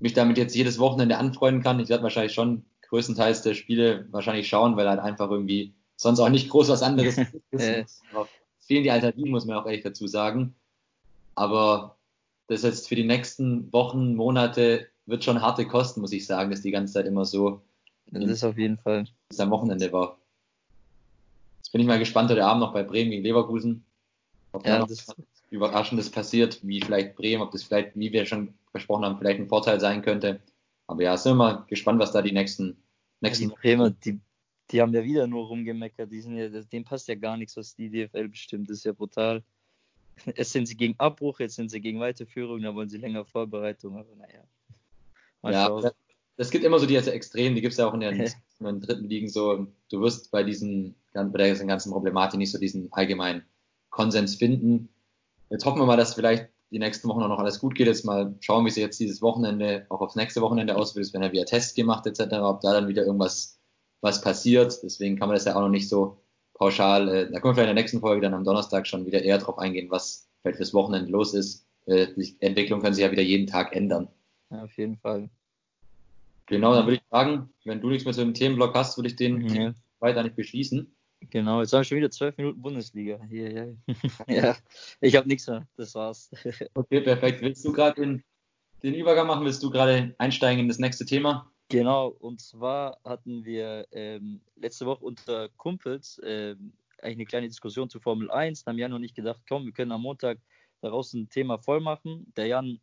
mich 0.00 0.12
damit 0.12 0.36
jetzt 0.36 0.54
jedes 0.54 0.78
Wochenende 0.78 1.16
anfreunden 1.16 1.62
kann. 1.62 1.80
Ich 1.80 1.88
werde 1.88 2.02
wahrscheinlich 2.02 2.34
schon 2.34 2.64
größtenteils 2.82 3.42
der 3.42 3.54
Spiele 3.54 4.06
wahrscheinlich 4.10 4.48
schauen, 4.48 4.76
weil 4.76 4.88
halt 4.88 5.00
einfach 5.00 5.30
irgendwie 5.30 5.72
sonst 5.96 6.20
auch 6.20 6.28
nicht 6.28 6.50
groß 6.50 6.68
was 6.68 6.82
anderes 6.82 7.18
ist. 7.52 8.02
fehlen 8.58 8.82
die 8.82 8.90
Alternativen, 8.90 9.30
muss 9.30 9.46
man 9.46 9.56
auch 9.56 9.66
ehrlich 9.66 9.82
dazu 9.82 10.06
sagen. 10.06 10.54
Aber 11.36 11.96
das 12.48 12.64
jetzt 12.64 12.88
für 12.88 12.96
die 12.96 13.04
nächsten 13.04 13.72
Wochen, 13.72 14.16
Monate 14.16 14.89
wird 15.10 15.24
schon 15.24 15.42
harte 15.42 15.66
Kosten, 15.66 16.00
muss 16.00 16.12
ich 16.12 16.26
sagen, 16.26 16.50
dass 16.50 16.62
die 16.62 16.70
ganze 16.70 16.94
Zeit 16.94 17.06
immer 17.06 17.24
so. 17.24 17.62
Das 18.06 18.24
ist 18.24 18.44
auf 18.44 18.56
jeden 18.56 18.78
Fall. 18.78 19.06
Das 19.28 19.40
am 19.40 19.50
Wochenende 19.50 19.92
war. 19.92 20.18
Jetzt 21.58 21.72
bin 21.72 21.80
ich 21.80 21.86
mal 21.86 21.98
gespannt 21.98 22.30
heute 22.30 22.44
Abend 22.44 22.60
noch 22.60 22.72
bei 22.72 22.82
Bremen 22.82 23.10
gegen 23.10 23.22
Leverkusen. 23.22 23.84
Ob 24.52 24.66
ja, 24.66 24.74
da 24.74 24.78
noch 24.80 24.88
das 24.88 25.06
Überraschendes 25.50 26.10
passiert, 26.10 26.58
wie 26.62 26.80
vielleicht 26.80 27.16
Bremen, 27.16 27.42
ob 27.42 27.52
das 27.52 27.62
vielleicht, 27.62 27.96
wie 27.96 28.12
wir 28.12 28.26
schon 28.26 28.54
besprochen 28.72 29.04
haben, 29.04 29.18
vielleicht 29.18 29.40
ein 29.40 29.48
Vorteil 29.48 29.78
sein 29.78 30.02
könnte. 30.02 30.40
Aber 30.86 31.02
ja, 31.02 31.16
sind 31.16 31.32
wir 31.32 31.36
mal 31.36 31.64
gespannt, 31.68 32.00
was 32.00 32.12
da 32.12 32.22
die 32.22 32.32
nächsten, 32.32 32.76
nächsten. 33.20 33.50
Die 33.50 33.54
Bremer, 33.54 33.90
die, 33.90 34.18
die 34.70 34.80
haben 34.80 34.92
ja 34.92 35.04
wieder 35.04 35.26
nur 35.26 35.46
rumgemeckert. 35.46 36.10
Die 36.10 36.20
sind 36.20 36.36
ja, 36.36 36.48
dem 36.48 36.84
passt 36.84 37.06
ja 37.08 37.14
gar 37.14 37.36
nichts, 37.36 37.56
was 37.56 37.76
die 37.76 37.90
DFL 37.90 38.28
bestimmt. 38.28 38.68
Das 38.68 38.78
ist 38.78 38.84
ja 38.84 38.92
brutal. 38.92 39.42
Jetzt 40.36 40.52
sind 40.52 40.66
sie 40.66 40.76
gegen 40.76 40.94
Abbruch, 40.98 41.40
jetzt 41.40 41.54
sind 41.54 41.70
sie 41.70 41.80
gegen 41.80 42.00
Weiterführung, 42.00 42.60
da 42.60 42.74
wollen 42.74 42.90
sie 42.90 42.98
länger 42.98 43.24
Vorbereitung, 43.24 43.96
aber 43.96 44.14
naja. 44.16 44.42
Mal 45.42 45.52
ja, 45.52 45.92
es 46.36 46.50
gibt 46.50 46.64
immer 46.64 46.78
so 46.78 46.86
die 46.86 46.96
also 46.96 47.10
Extremen, 47.10 47.54
die 47.54 47.60
gibt 47.60 47.72
es 47.72 47.78
ja 47.78 47.86
auch 47.86 47.94
in 47.94 48.00
den, 48.00 48.20
in 48.60 48.66
den 48.66 48.80
dritten 48.80 49.08
Ligen 49.08 49.28
so. 49.28 49.66
Du 49.90 50.00
wirst 50.00 50.30
bei 50.30 50.42
diesen, 50.42 50.94
bei 51.12 51.24
der 51.24 51.54
ganzen 51.66 51.92
Problematik 51.92 52.38
nicht 52.38 52.50
so 52.50 52.58
diesen 52.58 52.92
allgemeinen 52.92 53.42
Konsens 53.90 54.36
finden. 54.36 54.88
Jetzt 55.50 55.64
hoffen 55.64 55.80
wir 55.80 55.86
mal, 55.86 55.96
dass 55.96 56.14
vielleicht 56.14 56.48
die 56.70 56.78
nächsten 56.78 57.08
Wochen 57.08 57.22
auch 57.22 57.28
noch 57.28 57.40
alles 57.40 57.58
gut 57.58 57.74
geht. 57.74 57.88
Jetzt 57.88 58.04
mal 58.04 58.34
schauen, 58.40 58.64
wie 58.64 58.70
sie 58.70 58.80
jetzt 58.80 59.00
dieses 59.00 59.20
Wochenende, 59.20 59.86
auch 59.88 60.00
aufs 60.00 60.14
nächste 60.14 60.40
Wochenende 60.40 60.76
auswirkt. 60.76 61.08
Es 61.08 61.12
werden 61.12 61.24
ja 61.24 61.32
wieder 61.32 61.44
Tests 61.44 61.74
gemacht 61.74 62.06
etc., 62.06 62.34
ob 62.40 62.60
da 62.60 62.72
dann 62.72 62.88
wieder 62.88 63.04
irgendwas 63.04 63.58
was 64.00 64.20
passiert. 64.20 64.80
Deswegen 64.82 65.18
kann 65.18 65.28
man 65.28 65.36
das 65.36 65.44
ja 65.44 65.56
auch 65.56 65.60
noch 65.60 65.68
nicht 65.68 65.88
so 65.88 66.18
pauschal, 66.54 67.08
äh, 67.08 67.30
da 67.30 67.40
können 67.40 67.52
wir 67.52 67.54
vielleicht 67.54 67.70
in 67.70 67.74
der 67.74 67.82
nächsten 67.82 68.00
Folge 68.00 68.20
dann 68.20 68.34
am 68.34 68.44
Donnerstag 68.44 68.86
schon 68.86 69.06
wieder 69.06 69.22
eher 69.22 69.38
drauf 69.38 69.58
eingehen, 69.58 69.90
was 69.90 70.28
vielleicht 70.42 70.58
fürs 70.58 70.74
Wochenende 70.74 71.10
los 71.10 71.34
ist. 71.34 71.66
Äh, 71.86 72.08
die 72.16 72.36
Entwicklung 72.40 72.82
kann 72.82 72.94
sich 72.94 73.02
ja 73.02 73.10
wieder 73.10 73.22
jeden 73.22 73.46
Tag 73.46 73.74
ändern. 73.74 74.08
Ja, 74.50 74.64
auf 74.64 74.76
jeden 74.76 74.96
Fall. 74.96 75.30
Genau, 76.46 76.74
dann 76.74 76.86
würde 76.86 76.96
ich 76.96 77.02
sagen, 77.10 77.48
wenn 77.64 77.80
du 77.80 77.88
nichts 77.88 78.04
mehr 78.04 78.14
zu 78.14 78.20
dem 78.20 78.34
Themenblock 78.34 78.74
hast, 78.74 78.98
würde 78.98 79.08
ich 79.08 79.16
den 79.16 79.40
ja. 79.48 79.72
weiter 80.00 80.22
nicht 80.22 80.34
beschließen. 80.34 80.92
Genau, 81.28 81.60
jetzt 81.60 81.72
haben 81.72 81.80
wir 81.80 81.84
schon 81.84 81.98
wieder 81.98 82.10
zwölf 82.10 82.36
Minuten 82.36 82.60
Bundesliga. 82.60 83.20
Hier, 83.28 83.52
ja. 83.52 83.66
ja, 84.26 84.56
ich 85.00 85.14
habe 85.14 85.28
nichts 85.28 85.46
mehr. 85.46 85.66
Das 85.76 85.94
war's. 85.94 86.30
okay, 86.74 87.00
perfekt. 87.02 87.42
Willst 87.42 87.64
du 87.64 87.72
gerade 87.72 88.00
den, 88.00 88.24
den 88.82 88.94
Übergang 88.94 89.26
machen? 89.26 89.44
Willst 89.44 89.62
du 89.62 89.70
gerade 89.70 90.14
einsteigen 90.18 90.60
in 90.60 90.68
das 90.68 90.78
nächste 90.78 91.04
Thema? 91.04 91.50
Genau, 91.68 92.08
und 92.08 92.40
zwar 92.40 92.98
hatten 93.04 93.44
wir 93.44 93.86
ähm, 93.92 94.40
letzte 94.56 94.86
Woche 94.86 95.04
unter 95.04 95.50
Kumpels 95.50 96.20
ähm, 96.24 96.72
eigentlich 97.00 97.16
eine 97.16 97.26
kleine 97.26 97.48
Diskussion 97.48 97.88
zu 97.88 98.00
Formel 98.00 98.28
1. 98.30 98.64
Da 98.64 98.70
haben 98.70 98.78
Jan 98.78 98.92
und 98.92 99.04
ich 99.04 99.14
gedacht, 99.14 99.40
komm, 99.48 99.66
wir 99.66 99.72
können 99.72 99.92
am 99.92 100.02
Montag 100.02 100.38
daraus 100.80 101.12
ein 101.12 101.28
Thema 101.28 101.58
voll 101.58 101.80
machen. 101.80 102.32
Der 102.36 102.46
Jan 102.46 102.80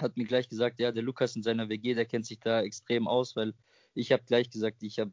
hat 0.00 0.16
mir 0.16 0.24
gleich 0.24 0.48
gesagt, 0.48 0.80
ja, 0.80 0.92
der 0.92 1.02
Lukas 1.02 1.36
in 1.36 1.42
seiner 1.42 1.68
WG, 1.68 1.94
der 1.94 2.06
kennt 2.06 2.26
sich 2.26 2.38
da 2.40 2.60
extrem 2.62 3.08
aus, 3.08 3.36
weil 3.36 3.54
ich 3.94 4.12
habe 4.12 4.22
gleich 4.24 4.50
gesagt, 4.50 4.82
ich 4.82 4.98
habe 4.98 5.12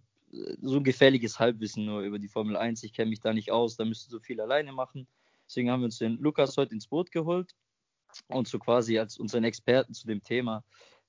so 0.61 0.77
ein 0.77 0.83
gefährliches 0.83 1.39
Halbwissen 1.39 1.85
nur 1.85 2.01
über 2.01 2.19
die 2.19 2.27
Formel 2.27 2.57
1. 2.57 2.83
Ich 2.83 2.93
kenne 2.93 3.09
mich 3.09 3.19
da 3.19 3.33
nicht 3.33 3.51
aus, 3.51 3.75
da 3.75 3.85
müsste 3.85 4.09
so 4.09 4.19
viel 4.19 4.41
alleine 4.41 4.71
machen. 4.71 5.07
Deswegen 5.47 5.69
haben 5.69 5.81
wir 5.81 5.85
uns 5.85 5.99
den 5.99 6.17
Lukas 6.17 6.57
heute 6.57 6.73
ins 6.73 6.87
Boot 6.87 7.11
geholt 7.11 7.53
und 8.27 8.47
so 8.47 8.59
quasi 8.59 8.97
als 8.97 9.17
unseren 9.17 9.43
Experten 9.43 9.93
zu 9.93 10.07
dem 10.07 10.23
Thema. 10.23 10.63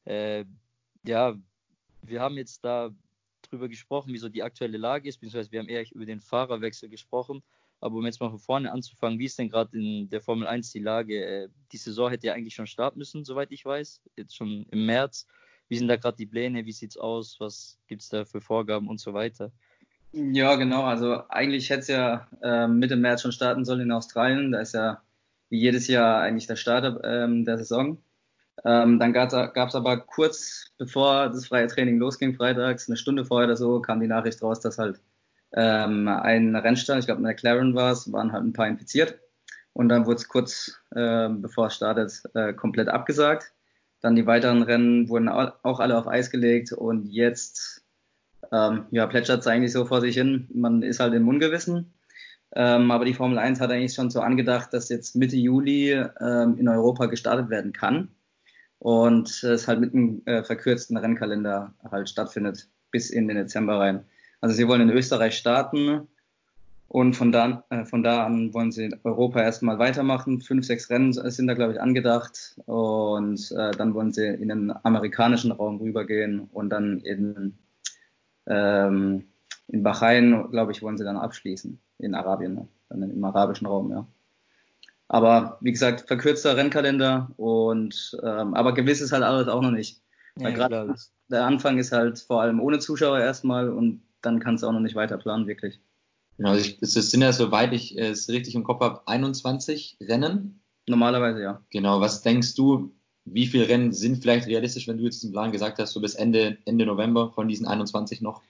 Äh, 0.05 0.45
ja, 1.07 1.37
wir 2.03 2.21
haben 2.21 2.37
jetzt 2.37 2.65
da 2.65 2.91
drüber 3.43 3.69
gesprochen, 3.69 4.13
wie 4.13 4.19
so 4.19 4.29
die 4.29 4.43
aktuelle 4.43 4.79
Lage 4.79 5.09
ist, 5.09 5.19
beziehungsweise 5.19 5.53
wir 5.53 5.61
haben 5.61 5.69
eher 5.69 5.85
über 5.93 6.07
den 6.07 6.21
Fahrerwechsel 6.21 6.89
gesprochen. 6.89 7.43
Aber 7.85 7.97
um 7.97 8.07
jetzt 8.07 8.19
mal 8.19 8.31
von 8.31 8.39
vorne 8.39 8.73
anzufangen, 8.73 9.19
wie 9.19 9.27
ist 9.27 9.39
denn 9.39 9.51
gerade 9.51 9.79
in 9.79 10.09
der 10.09 10.23
Formel 10.23 10.49
1 10.49 10.73
die 10.73 10.79
Lage? 10.79 11.23
Äh, 11.23 11.49
die 11.71 11.77
Saison 11.77 12.09
hätte 12.09 12.29
ja 12.29 12.33
eigentlich 12.33 12.55
schon 12.55 12.67
starten 12.67 12.99
müssen, 12.99 13.27
soweit 13.27 13.53
ich 13.53 13.63
weiß, 13.63 14.01
jetzt 14.17 14.35
schon 14.35 14.65
im 14.71 14.87
März. 14.87 15.27
Wie 15.69 15.77
sind 15.77 15.89
da 15.89 15.97
gerade 15.97 16.17
die 16.17 16.25
Pläne? 16.25 16.65
Wie 16.65 16.73
sieht 16.73 16.93
es 16.93 16.97
aus? 16.97 17.37
Was 17.41 17.79
gibt 17.87 18.01
es 18.01 18.09
da 18.09 18.25
für 18.25 18.41
Vorgaben 18.41 18.89
und 18.89 19.01
so 19.01 19.13
weiter? 19.13 19.53
Ja, 20.13 20.55
genau. 20.55 20.85
Also 20.85 21.29
eigentlich 21.29 21.69
hätte 21.69 21.81
es 21.81 21.89
ja 21.89 22.27
äh, 22.43 22.67
Mitte 22.69 22.97
März 22.97 23.21
schon 23.21 23.33
starten 23.33 23.67
sollen 23.67 23.81
in 23.81 23.93
Australien. 23.93 24.53
Da 24.53 24.61
ist 24.61 24.73
ja 24.73 25.03
wie 25.51 25.59
jedes 25.59 25.87
Jahr 25.87 26.23
eigentlich 26.23 26.47
der 26.47 26.57
Start 26.57 27.03
ähm, 27.05 27.45
der 27.45 27.59
Saison. 27.59 27.99
Ähm, 28.65 28.99
dann 28.99 29.13
gab 29.13 29.29
es 29.31 29.75
aber 29.75 29.99
kurz 29.99 30.73
bevor 30.79 31.29
das 31.29 31.49
freie 31.49 31.67
Training 31.67 31.99
losging, 31.99 32.35
freitags, 32.35 32.89
eine 32.89 32.97
Stunde 32.97 33.27
vorher 33.27 33.49
oder 33.49 33.59
so, 33.59 33.83
kam 33.83 34.01
die 34.01 34.07
Nachricht 34.07 34.43
raus, 34.43 34.61
dass 34.61 34.79
halt 34.79 35.03
ähm, 35.55 36.09
ein 36.09 36.57
Rennstall, 36.57 36.99
ich 36.99 37.07
glaube 37.07 37.23
McLaren 37.23 37.75
war 37.75 37.93
es, 37.93 38.13
waren 38.13 38.33
halt 38.33 38.45
ein 38.45 38.53
paar 38.53 38.69
infiziert. 38.69 39.19
Und 39.73 39.89
dann 39.89 40.07
wurde 40.07 40.17
es 40.17 40.29
kurz 40.29 40.81
äh, 40.95 41.29
bevor 41.29 41.67
es 41.67 41.75
startet 41.75 42.23
äh, 42.35 42.53
komplett 42.53 42.89
abgesagt. 42.89 43.53
Dann 44.01 44.17
die 44.17 44.27
weiteren 44.27 44.63
Rennen 44.63 45.09
wurden 45.09 45.29
auch 45.29 45.81
alle 45.81 45.99
auf 45.99 46.07
Eis 46.07 46.31
gelegt 46.31 46.73
und 46.73 47.07
jetzt 47.07 47.85
ähm, 48.53 48.87
ja, 48.91 49.07
plätschert 49.07 49.41
es 49.41 49.47
eigentlich 49.47 49.73
so 49.73 49.87
vor 49.87 50.01
sich 50.01 50.15
hin. 50.15 50.49
Man 50.53 50.83
ist 50.83 51.01
halt 51.01 51.15
im 51.15 51.29
Ungewissen. 51.29 51.95
Ähm, 52.55 52.91
aber 52.91 53.05
die 53.05 53.15
Formel 53.15 53.39
1 53.39 53.61
hat 53.61 53.71
eigentlich 53.71 53.95
schon 53.95 54.11
so 54.11 54.21
angedacht, 54.21 54.73
dass 54.73 54.89
jetzt 54.89 55.17
Mitte 55.17 55.37
Juli 55.37 55.91
ähm, 55.93 56.57
in 56.59 56.69
Europa 56.69 57.07
gestartet 57.07 57.51
werden 57.51 57.73
kann 57.73 58.09
und 58.79 59.43
es 59.43 59.67
halt 59.67 59.81
mit 59.81 59.93
einem 59.93 60.23
äh, 60.27 60.45
verkürzten 60.45 60.97
Rennkalender 60.97 61.75
halt 61.91 62.09
stattfindet 62.09 62.69
bis 62.93 63.11
in 63.11 63.27
den 63.27 63.39
Dezember 63.39 63.81
rein. 63.81 64.05
Also 64.45 64.57
sie 64.57 64.69
wollen 64.69 64.83
in 64.83 64.91
Österreich 64.91 65.39
starten 65.39 66.07
und 66.89 67.15
von 67.15 67.33
da, 67.33 67.65
äh, 67.71 67.87
von 67.87 68.03
da 68.03 68.27
an 68.27 68.53
wollen 68.53 68.73
sie 68.73 68.85
in 68.85 69.01
Europa 69.03 69.41
erstmal 69.41 69.79
weitermachen. 69.79 70.43
Fünf, 70.43 70.67
sechs 70.67 70.91
Rennen 70.91 71.15
sind 71.15 71.47
da, 71.47 71.55
glaube 71.55 71.73
ich, 71.73 71.81
angedacht 71.81 72.61
und 72.67 73.41
äh, 73.53 73.71
dann 73.71 73.95
wollen 73.95 74.13
sie 74.13 74.27
in 74.27 74.51
den 74.51 74.71
amerikanischen 74.83 75.51
Raum 75.51 75.79
rübergehen 75.79 76.41
und 76.53 76.69
dann 76.69 76.99
in, 76.99 77.55
ähm, 78.47 79.25
in 79.69 79.83
Bahrain, 79.83 80.51
glaube 80.51 80.73
ich, 80.73 80.83
wollen 80.83 80.99
sie 80.99 81.05
dann 81.05 81.17
abschließen 81.17 81.81
in 82.01 82.15
Arabien, 82.15 82.55
ne? 82.55 82.69
dann 82.91 83.03
im 83.03 83.25
arabischen 83.25 83.67
Raum, 83.67 83.91
ja. 83.93 84.07
Aber 85.09 85.57
wie 85.63 85.73
gesagt, 85.73 86.07
verkürzter 86.07 86.55
Rennkalender 86.55 87.31
und 87.39 88.15
ähm, 88.23 88.53
aber 88.53 88.75
gewiss 88.75 89.01
ist 89.01 89.13
halt 89.13 89.23
alles 89.23 89.49
auch 89.49 89.63
noch 89.63 89.71
nicht. 89.71 90.03
Weil 90.35 90.51
ja, 90.51 90.69
gerade 90.69 90.95
der 91.31 91.47
Anfang 91.47 91.79
ist 91.79 91.93
halt 91.93 92.19
vor 92.19 92.43
allem 92.43 92.61
ohne 92.61 92.79
Zuschauer 92.79 93.21
erstmal 93.21 93.71
und 93.71 94.03
dann 94.25 94.41
kannst 94.41 94.63
du 94.63 94.69
auch 94.69 94.73
noch 94.73 94.81
nicht 94.81 94.95
weiter 94.95 95.19
planen, 95.19 95.47
wirklich. 95.47 95.81
Genau, 96.37 96.51
also 96.51 96.71
es 96.81 96.93
sind 96.93 97.23
ja, 97.23 97.33
soweit 97.33 97.73
ich 97.73 97.97
es 97.97 98.29
richtig 98.29 98.55
im 98.55 98.65
Kopf 98.65 98.81
habe, 98.81 99.07
21 99.07 99.99
Rennen. 100.01 100.61
Normalerweise, 100.89 101.43
ja. 101.43 101.63
Genau, 101.71 102.01
was 102.01 102.23
denkst 102.23 102.55
du, 102.55 102.93
wie 103.25 103.47
viele 103.47 103.69
Rennen 103.69 103.93
sind 103.93 104.21
vielleicht 104.21 104.47
realistisch, 104.49 104.89
wenn 104.89 104.99
du 104.99 105.05
jetzt 105.05 105.23
im 105.25 105.33
Plan 105.33 105.53
gesagt 105.53 105.79
hast, 105.79 105.93
so 105.93 106.01
bis 106.01 106.15
Ende, 106.15 106.59
Ende 106.67 106.87
November 106.87 107.31
von 107.33 107.49
diesen 107.49 107.67
21 107.67 108.21
noch? 108.21 108.43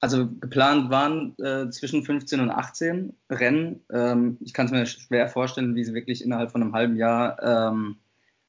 Also 0.00 0.28
geplant 0.28 0.90
waren 0.90 1.34
äh, 1.38 1.70
zwischen 1.70 2.04
15 2.04 2.40
und 2.40 2.50
18 2.50 3.14
Rennen. 3.30 3.80
Ähm, 3.90 4.38
ich 4.40 4.52
kann 4.52 4.66
es 4.66 4.72
mir 4.72 4.86
schwer 4.86 5.28
vorstellen, 5.28 5.74
wie 5.74 5.84
sie 5.84 5.94
wirklich 5.94 6.22
innerhalb 6.22 6.52
von 6.52 6.62
einem 6.62 6.74
halben 6.74 6.96
Jahr 6.96 7.42
ähm, 7.42 7.96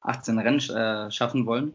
18 0.02 0.38
Rennen 0.40 0.60
äh, 0.60 1.12
schaffen 1.12 1.46
wollen, 1.46 1.74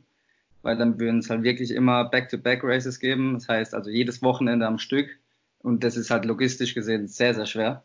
weil 0.63 0.77
dann 0.77 0.99
würden 1.01 1.19
es 1.19 1.31
halt 1.31 1.43
wirklich 1.43 1.71
immer 1.73 2.05
Back-to-Back-Races 2.05 3.01
geben. 3.01 3.35
Das 3.35 3.49
heißt 3.49 3.75
also 3.75 3.91
jedes 3.91 4.23
Wochenende 4.23 4.67
am 4.67 4.79
Stück 4.79 5.19
und 5.59 5.85
das 5.85 5.97
ist 5.97 6.11
halt 6.11 6.25
logistisch 6.25 6.75
gesehen 6.75 7.07
sehr, 7.09 7.35
sehr 7.35 7.47
schwer. 7.47 7.85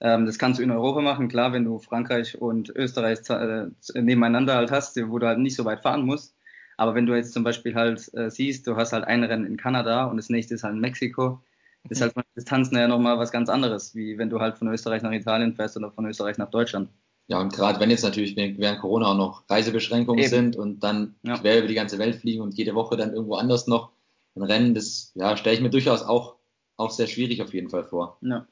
Ähm, 0.00 0.26
das 0.26 0.38
kannst 0.38 0.58
du 0.58 0.64
in 0.64 0.70
Europa 0.70 1.00
machen, 1.00 1.28
klar, 1.28 1.52
wenn 1.52 1.64
du 1.64 1.78
Frankreich 1.78 2.40
und 2.40 2.70
Österreich 2.70 3.20
äh, 3.30 3.68
nebeneinander 3.94 4.56
halt 4.56 4.70
hast, 4.72 4.96
wo 5.08 5.18
du 5.18 5.26
halt 5.26 5.38
nicht 5.38 5.56
so 5.56 5.64
weit 5.64 5.82
fahren 5.82 6.04
musst. 6.04 6.36
Aber 6.76 6.94
wenn 6.94 7.06
du 7.06 7.14
jetzt 7.14 7.32
zum 7.32 7.44
Beispiel 7.44 7.74
halt 7.74 8.12
äh, 8.14 8.30
siehst, 8.30 8.66
du 8.66 8.76
hast 8.76 8.92
halt 8.92 9.04
ein 9.04 9.22
Rennen 9.24 9.46
in 9.46 9.56
Kanada 9.56 10.06
und 10.06 10.16
das 10.16 10.30
nächste 10.30 10.54
ist 10.54 10.64
halt 10.64 10.74
in 10.74 10.80
Mexiko, 10.80 11.40
ist 11.88 12.00
halt 12.00 12.14
von 12.14 12.24
Distanzen 12.36 12.76
ja 12.76 12.88
nochmal 12.88 13.18
was 13.18 13.32
ganz 13.32 13.48
anderes, 13.48 13.94
wie 13.94 14.18
wenn 14.18 14.30
du 14.30 14.40
halt 14.40 14.58
von 14.58 14.68
Österreich 14.68 15.02
nach 15.02 15.12
Italien 15.12 15.54
fährst 15.54 15.76
oder 15.76 15.92
von 15.92 16.06
Österreich 16.06 16.38
nach 16.38 16.50
Deutschland. 16.50 16.88
Ja, 17.28 17.40
und 17.40 17.52
gerade 17.52 17.80
wenn 17.80 17.90
jetzt 17.90 18.02
natürlich 18.02 18.36
während 18.36 18.80
Corona 18.80 19.06
auch 19.06 19.16
noch 19.16 19.48
Reisebeschränkungen 19.48 20.22
Eben. 20.22 20.30
sind 20.30 20.56
und 20.56 20.80
dann 20.80 21.14
ja. 21.22 21.38
quer 21.38 21.58
über 21.58 21.68
die 21.68 21.74
ganze 21.74 21.98
Welt 21.98 22.16
fliegen 22.16 22.42
und 22.42 22.54
jede 22.54 22.74
Woche 22.74 22.96
dann 22.96 23.12
irgendwo 23.12 23.36
anders 23.36 23.66
noch 23.66 23.90
ein 24.34 24.42
Rennen, 24.42 24.74
das 24.74 25.12
ja, 25.14 25.36
stelle 25.36 25.56
ich 25.56 25.62
mir 25.62 25.70
durchaus 25.70 26.02
auch, 26.02 26.36
auch 26.76 26.90
sehr 26.90 27.06
schwierig 27.06 27.42
auf 27.42 27.54
jeden 27.54 27.70
Fall 27.70 27.84
vor. 27.84 28.18
Ja. 28.22 28.46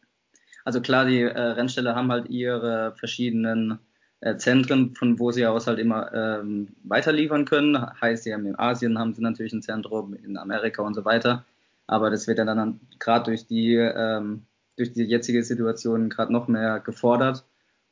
Also 0.65 0.81
klar, 0.81 1.07
die 1.07 1.21
äh, 1.21 1.41
Rennställe 1.41 1.95
haben 1.95 2.12
halt 2.12 2.29
ihre 2.29 2.95
verschiedenen 2.97 3.79
äh, 4.21 4.37
Zentren, 4.37 4.95
von 4.95 5.19
wo 5.19 5.31
sie 5.31 5.47
aus 5.47 5.67
halt 5.67 5.79
immer 5.79 6.12
ähm, 6.12 6.69
weiterliefern 6.85 7.47
können. 7.47 7.79
Heißt, 8.00 8.25
sie 8.25 8.35
haben 8.35 8.47
in 8.47 8.59
Asien 8.59 8.99
haben 8.99 9.15
sie 9.15 9.23
natürlich 9.23 9.53
ein 9.53 9.62
Zentrum, 9.62 10.15
in 10.15 10.37
Amerika 10.37 10.83
und 10.83 10.95
so 10.95 11.05
weiter. 11.05 11.45
Aber 11.87 12.11
das 12.11 12.29
wird 12.29 12.39
ja 12.39 12.45
dann 12.45 12.81
gerade 12.99 13.25
durch 13.25 13.47
die 13.47 13.75
ähm, 13.75 14.43
durch 14.77 14.93
die 14.93 15.03
jetzige 15.03 15.43
Situation 15.43 16.09
gerade 16.09 16.33
noch 16.33 16.49
mehr 16.49 16.81
gefordert. 16.81 17.45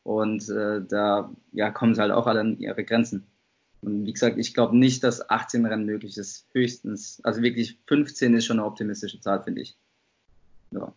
Und 0.09 0.49
äh, 0.49 0.81
da 0.89 1.31
ja, 1.53 1.71
kommen 1.71 1.95
sie 1.95 2.01
halt 2.01 2.13
auch 2.13 2.27
alle 2.27 2.41
an 2.41 2.59
ihre 2.59 2.83
Grenzen. 2.83 3.27
Und 3.83 4.07
wie 4.07 4.13
gesagt, 4.15 4.39
ich 4.39 4.55
glaube 4.55 4.75
nicht, 4.75 5.05
dass 5.05 5.29
18 5.29 5.67
Rennen 5.67 5.85
möglich 5.85 6.17
ist. 6.17 6.47
Höchstens, 6.53 7.21
also 7.25 7.43
wirklich 7.43 7.77
15 7.85 8.33
ist 8.33 8.47
schon 8.47 8.59
eine 8.59 8.67
optimistische 8.67 9.21
Zahl, 9.21 9.43
finde 9.43 9.61
ich. 9.61 9.77
Ja. 10.71 10.95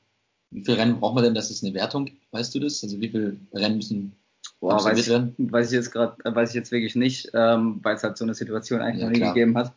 Wie 0.51 0.63
viele 0.63 0.77
Rennen 0.77 0.97
braucht 0.97 1.15
man 1.15 1.25
denn, 1.25 1.33
dass 1.33 1.49
es 1.49 1.61
eine 1.61 1.73
Wertung? 1.73 2.09
Weißt 2.31 2.55
du 2.55 2.61
das? 2.61 2.81
Also 2.85 3.01
wie 3.01 3.09
viele 3.09 3.35
Rennen 3.53 3.75
müssen 3.75 4.13
Boah, 4.61 4.81
weiß, 4.81 5.05
ich, 5.05 5.09
weiß 5.09 5.67
ich 5.67 5.73
jetzt 5.73 5.91
gerade, 5.91 6.15
äh, 6.23 6.33
weiß 6.33 6.51
ich 6.51 6.55
jetzt 6.55 6.71
wirklich 6.71 6.95
nicht, 6.95 7.31
ähm, 7.33 7.81
weil 7.83 7.95
es 7.95 8.03
halt 8.03 8.15
so 8.15 8.23
eine 8.23 8.33
Situation 8.33 8.79
eigentlich 8.79 9.01
ja, 9.01 9.07
noch 9.07 9.11
nie 9.11 9.19
klar. 9.19 9.33
gegeben 9.33 9.57
hat. 9.57 9.73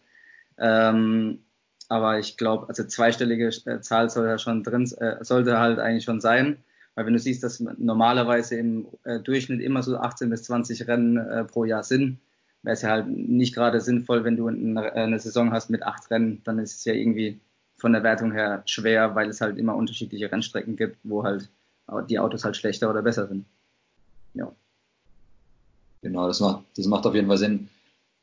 Ähm, 0.59 1.41
aber 1.89 2.21
ich 2.21 2.37
glaube, 2.37 2.69
also 2.69 2.85
zweistellige 2.85 3.49
äh, 3.49 3.81
Zahl 3.81 4.11
soll 4.11 4.29
ja 4.29 4.39
schon 4.39 4.63
drin, 4.63 4.85
äh, 4.99 5.25
sollte 5.25 5.59
halt 5.59 5.81
eigentlich 5.81 6.05
schon 6.05 6.21
sein. 6.21 6.59
Weil 6.95 7.07
wenn 7.07 7.13
du 7.13 7.19
siehst, 7.19 7.43
dass 7.43 7.61
normalerweise 7.61 8.57
im 8.57 8.87
äh, 9.05 9.19
Durchschnitt 9.21 9.61
immer 9.61 9.83
so 9.83 9.97
18 9.97 10.31
bis 10.31 10.45
20 10.45 10.87
Rennen 10.87 11.17
äh, 11.17 11.45
pro 11.45 11.65
Jahr 11.65 11.83
sind, 11.83 12.19
wäre 12.63 12.75
es 12.75 12.83
ja 12.83 12.91
halt 12.91 13.09
nicht 13.09 13.55
gerade 13.55 13.81
sinnvoll, 13.81 14.25
wenn 14.25 14.37
du 14.37 14.49
eine, 14.49 14.93
eine, 14.93 15.19
Saison 15.19 15.53
hast 15.53 15.71
mit 15.71 15.83
acht 15.83 16.11
Rennen, 16.11 16.41
dann 16.45 16.59
ist 16.59 16.77
es 16.77 16.85
ja 16.85 16.95
irgendwie 16.95 17.41
von 17.77 17.93
der 17.93 18.03
Wertung 18.03 18.33
her 18.33 18.63
schwer, 18.67 19.15
weil 19.15 19.29
es 19.29 19.41
halt 19.41 19.59
immer 19.59 19.75
unterschiedliche 19.75 20.31
Rennstrecken 20.31 20.77
gibt, 20.77 20.99
wo 21.03 21.25
halt 21.25 21.51
die 22.09 22.19
Autos 22.19 22.45
halt 22.45 22.57
schlechter 22.57 22.89
oder 22.89 23.03
besser 23.03 23.27
sind. 23.27 23.45
Ja. 24.33 24.51
Genau, 26.01 26.27
das 26.27 26.41
macht, 26.41 26.65
das 26.77 26.87
macht 26.87 27.07
auf 27.07 27.15
jeden 27.15 27.29
Fall 27.29 27.39
Sinn. 27.39 27.69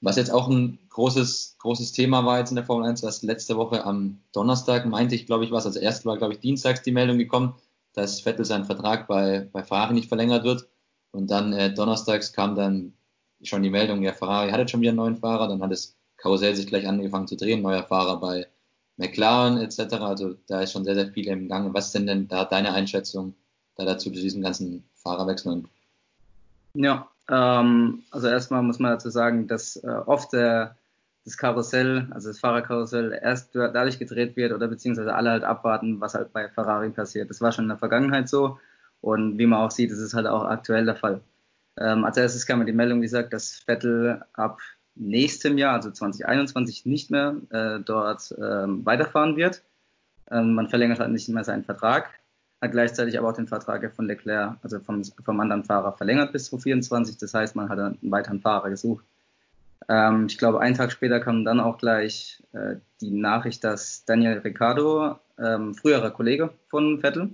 Was 0.01 0.15
jetzt 0.15 0.31
auch 0.31 0.49
ein 0.49 0.79
großes, 0.89 1.57
großes 1.59 1.91
Thema 1.91 2.25
war 2.25 2.39
jetzt 2.39 2.49
in 2.49 2.55
der 2.55 2.65
Formel 2.65 2.89
1, 2.89 3.03
was 3.03 3.21
letzte 3.21 3.55
Woche 3.55 3.85
am 3.85 4.19
Donnerstag 4.33 4.87
meinte 4.87 5.13
ich, 5.13 5.27
glaube 5.27 5.45
ich, 5.45 5.51
was. 5.51 5.67
Also 5.67 5.79
erst 5.79 6.05
war, 6.05 6.17
glaube 6.17 6.33
ich, 6.33 6.39
dienstags 6.39 6.81
die 6.81 6.91
Meldung 6.91 7.19
gekommen, 7.19 7.53
dass 7.93 8.21
Vettel 8.21 8.45
sein 8.45 8.65
Vertrag 8.65 9.07
bei, 9.07 9.49
bei 9.51 9.63
Ferrari 9.63 9.93
nicht 9.93 10.07
verlängert 10.07 10.43
wird. 10.43 10.67
Und 11.11 11.29
dann 11.29 11.53
äh, 11.53 11.73
donnerstags 11.73 12.33
kam 12.33 12.55
dann 12.55 12.93
schon 13.43 13.63
die 13.63 13.69
Meldung, 13.69 14.01
ja, 14.03 14.13
Ferrari 14.13 14.51
hat 14.51 14.59
jetzt 14.59 14.71
schon 14.71 14.81
wieder 14.81 14.91
einen 14.91 14.97
neuen 14.97 15.17
Fahrer. 15.17 15.47
Dann 15.47 15.61
hat 15.61 15.71
das 15.71 15.95
Karussell 16.17 16.55
sich 16.55 16.67
gleich 16.67 16.87
angefangen 16.87 17.27
zu 17.27 17.35
drehen, 17.35 17.61
neuer 17.61 17.83
Fahrer 17.83 18.19
bei 18.19 18.47
McLaren 18.97 19.57
etc. 19.57 19.95
Also 19.95 20.35
da 20.47 20.61
ist 20.61 20.71
schon 20.71 20.85
sehr, 20.85 20.95
sehr 20.95 21.07
viel 21.07 21.27
im 21.27 21.49
Gange. 21.49 21.73
Was 21.73 21.91
sind 21.91 22.07
denn 22.07 22.27
da 22.27 22.45
deine 22.45 22.73
Einschätzung 22.73 23.33
da 23.75 23.85
dazu, 23.85 24.11
zu 24.11 24.21
diesem 24.21 24.41
ganzen 24.41 24.83
Fahrerwechsel? 24.95 25.63
Ja, 26.73 27.09
ähm, 27.29 28.03
also 28.11 28.27
erstmal 28.27 28.61
muss 28.61 28.79
man 28.79 28.91
dazu 28.91 29.09
sagen, 29.09 29.47
dass 29.47 29.77
äh, 29.77 29.87
oft 30.05 30.33
der, 30.33 30.77
das 31.23 31.37
Karussell, 31.37 32.07
also 32.11 32.29
das 32.29 32.39
Fahrerkarussell, 32.39 33.17
erst 33.21 33.53
dadurch 33.55 33.99
gedreht 33.99 34.35
wird 34.35 34.53
oder 34.53 34.67
beziehungsweise 34.67 35.13
alle 35.13 35.31
halt 35.31 35.43
abwarten, 35.43 36.01
was 36.01 36.15
halt 36.15 36.33
bei 36.33 36.49
Ferrari 36.49 36.89
passiert. 36.89 37.29
Das 37.29 37.41
war 37.41 37.51
schon 37.51 37.65
in 37.65 37.69
der 37.69 37.77
Vergangenheit 37.77 38.27
so 38.27 38.59
und 39.01 39.37
wie 39.37 39.45
man 39.45 39.59
auch 39.59 39.71
sieht, 39.71 39.91
ist 39.91 39.99
es 39.99 40.13
halt 40.13 40.27
auch 40.27 40.43
aktuell 40.45 40.85
der 40.85 40.95
Fall. 40.95 41.21
Ähm, 41.77 42.03
als 42.03 42.17
erstes 42.17 42.45
kam 42.45 42.59
mir 42.59 42.65
die 42.65 42.73
Meldung, 42.73 42.99
wie 42.99 43.05
gesagt, 43.05 43.33
dass 43.33 43.63
Vettel 43.65 44.23
ab 44.33 44.59
nächstem 44.95 45.57
Jahr, 45.57 45.75
also 45.75 45.91
2021, 45.91 46.85
nicht 46.85 47.11
mehr 47.11 47.35
äh, 47.49 47.79
dort 47.79 48.35
ähm, 48.41 48.85
weiterfahren 48.85 49.37
wird. 49.37 49.63
Ähm, 50.29 50.53
man 50.53 50.69
verlängert 50.69 50.99
halt 50.99 51.11
nicht 51.11 51.29
mehr 51.29 51.43
seinen 51.43 51.63
Vertrag 51.63 52.09
hat 52.61 52.71
gleichzeitig 52.71 53.17
aber 53.17 53.29
auch 53.29 53.33
den 53.33 53.47
Vertrag 53.47 53.91
von 53.93 54.05
Leclerc, 54.05 54.57
also 54.61 54.79
vom, 54.79 55.03
vom 55.03 55.39
anderen 55.39 55.63
Fahrer, 55.63 55.93
verlängert 55.93 56.31
bis 56.31 56.45
2024. 56.45 57.17
Das 57.17 57.33
heißt, 57.33 57.55
man 57.55 57.69
hat 57.69 57.79
einen 57.79 57.97
weiteren 58.03 58.39
Fahrer 58.39 58.69
gesucht. 58.69 59.03
Ähm, 59.91 60.27
ich 60.29 60.37
glaube, 60.37 60.61
einen 60.61 60.75
Tag 60.75 60.93
später 60.93 61.19
kam 61.19 61.43
dann 61.43 61.59
auch 61.59 61.77
gleich 61.77 62.41
äh, 62.53 62.75
die 63.01 63.11
Nachricht, 63.11 63.61
dass 63.65 64.05
Daniel 64.05 64.37
Ricciardo, 64.37 65.19
ähm, 65.37 65.73
früherer 65.73 66.11
Kollege 66.11 66.53
von 66.69 67.01
Vettel, 67.01 67.31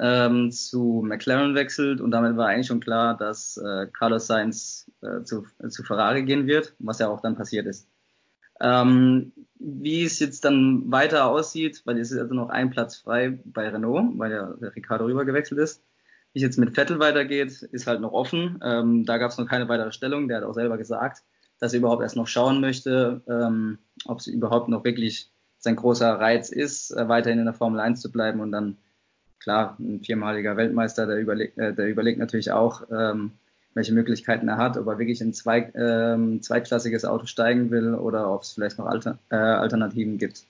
ähm, 0.00 0.50
zu 0.50 1.04
McLaren 1.06 1.54
wechselt 1.54 2.00
und 2.00 2.10
damit 2.10 2.36
war 2.36 2.48
eigentlich 2.48 2.66
schon 2.66 2.80
klar, 2.80 3.16
dass 3.16 3.58
äh, 3.58 3.86
Carlos 3.92 4.26
Sainz 4.26 4.90
äh, 5.02 5.22
zu, 5.22 5.46
zu 5.68 5.84
Ferrari 5.84 6.24
gehen 6.24 6.48
wird, 6.48 6.74
was 6.80 6.98
ja 6.98 7.08
auch 7.08 7.20
dann 7.20 7.36
passiert 7.36 7.66
ist. 7.66 7.88
Ähm, 8.60 9.32
wie 9.60 10.02
es 10.02 10.18
jetzt 10.18 10.44
dann 10.44 10.90
weiter 10.90 11.26
aussieht, 11.26 11.82
weil 11.84 11.98
es 11.98 12.10
ist 12.10 12.18
also 12.18 12.34
noch 12.34 12.48
ein 12.48 12.70
Platz 12.70 12.96
frei 12.96 13.38
bei 13.44 13.68
Renault, 13.68 14.18
weil 14.18 14.32
ja 14.32 14.52
Ricardo 14.74 15.04
rübergewechselt 15.04 15.60
ist. 15.60 15.84
Wie 16.32 16.40
es 16.40 16.42
jetzt 16.42 16.58
mit 16.58 16.74
Vettel 16.74 16.98
weitergeht, 16.98 17.62
ist 17.62 17.86
halt 17.86 18.00
noch 18.00 18.12
offen. 18.12 18.58
Ähm, 18.64 19.04
da 19.04 19.18
gab 19.18 19.30
es 19.30 19.38
noch 19.38 19.46
keine 19.46 19.68
weitere 19.68 19.92
Stellung. 19.92 20.26
Der 20.26 20.38
hat 20.38 20.44
auch 20.44 20.54
selber 20.54 20.76
gesagt, 20.76 21.22
dass 21.58 21.72
er 21.72 21.78
überhaupt 21.78 22.02
erst 22.02 22.16
noch 22.16 22.26
schauen 22.26 22.60
möchte, 22.60 23.20
ähm, 23.28 23.78
ob 24.04 24.20
es 24.20 24.26
überhaupt 24.26 24.68
noch 24.68 24.84
wirklich 24.84 25.28
sein 25.58 25.76
großer 25.76 26.20
Reiz 26.20 26.50
ist, 26.50 26.90
äh, 26.92 27.08
weiterhin 27.08 27.38
in 27.38 27.46
der 27.46 27.54
Formel 27.54 27.80
1 27.80 28.00
zu 28.00 28.10
bleiben 28.10 28.40
und 28.40 28.52
dann, 28.52 28.76
klar, 29.40 29.76
ein 29.78 30.00
viermaliger 30.00 30.56
Weltmeister, 30.56 31.06
der 31.06 31.18
überlegt, 31.18 31.58
äh, 31.58 31.74
der 31.74 31.88
überlegt 31.88 32.18
natürlich 32.18 32.52
auch, 32.52 32.82
ähm, 32.90 33.32
welche 33.74 33.92
Möglichkeiten 33.92 34.48
er 34.48 34.56
hat, 34.56 34.76
ob 34.76 34.86
er 34.86 34.98
wirklich 34.98 35.20
in 35.20 35.32
zwei, 35.32 35.70
ähm, 35.74 36.42
zweitklassiges 36.42 37.04
Auto 37.04 37.26
steigen 37.26 37.70
will 37.70 37.94
oder 37.94 38.32
ob 38.32 38.42
es 38.42 38.52
vielleicht 38.52 38.78
noch 38.78 38.86
Alter, 38.86 39.18
äh, 39.30 39.36
Alternativen 39.36 40.18
gibt. 40.18 40.44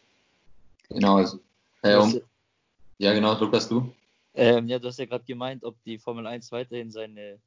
Genau. 0.88 1.16
Also, 1.16 1.38
äh, 1.82 1.96
um, 1.96 2.20
Ja, 2.98 3.12
genau, 3.12 3.38
Lukas, 3.38 3.68
du? 3.68 3.92
Ähm, 4.34 4.68
ja, 4.68 4.78
du 4.78 4.88
hast 4.88 4.98
ja 4.98 5.06
gerade 5.06 5.24
gemeint, 5.24 5.64
ob 5.64 5.82
die 5.84 5.98
Formel 5.98 6.26
1 6.26 6.52
weiterhin 6.52 6.90
seine. 6.90 7.38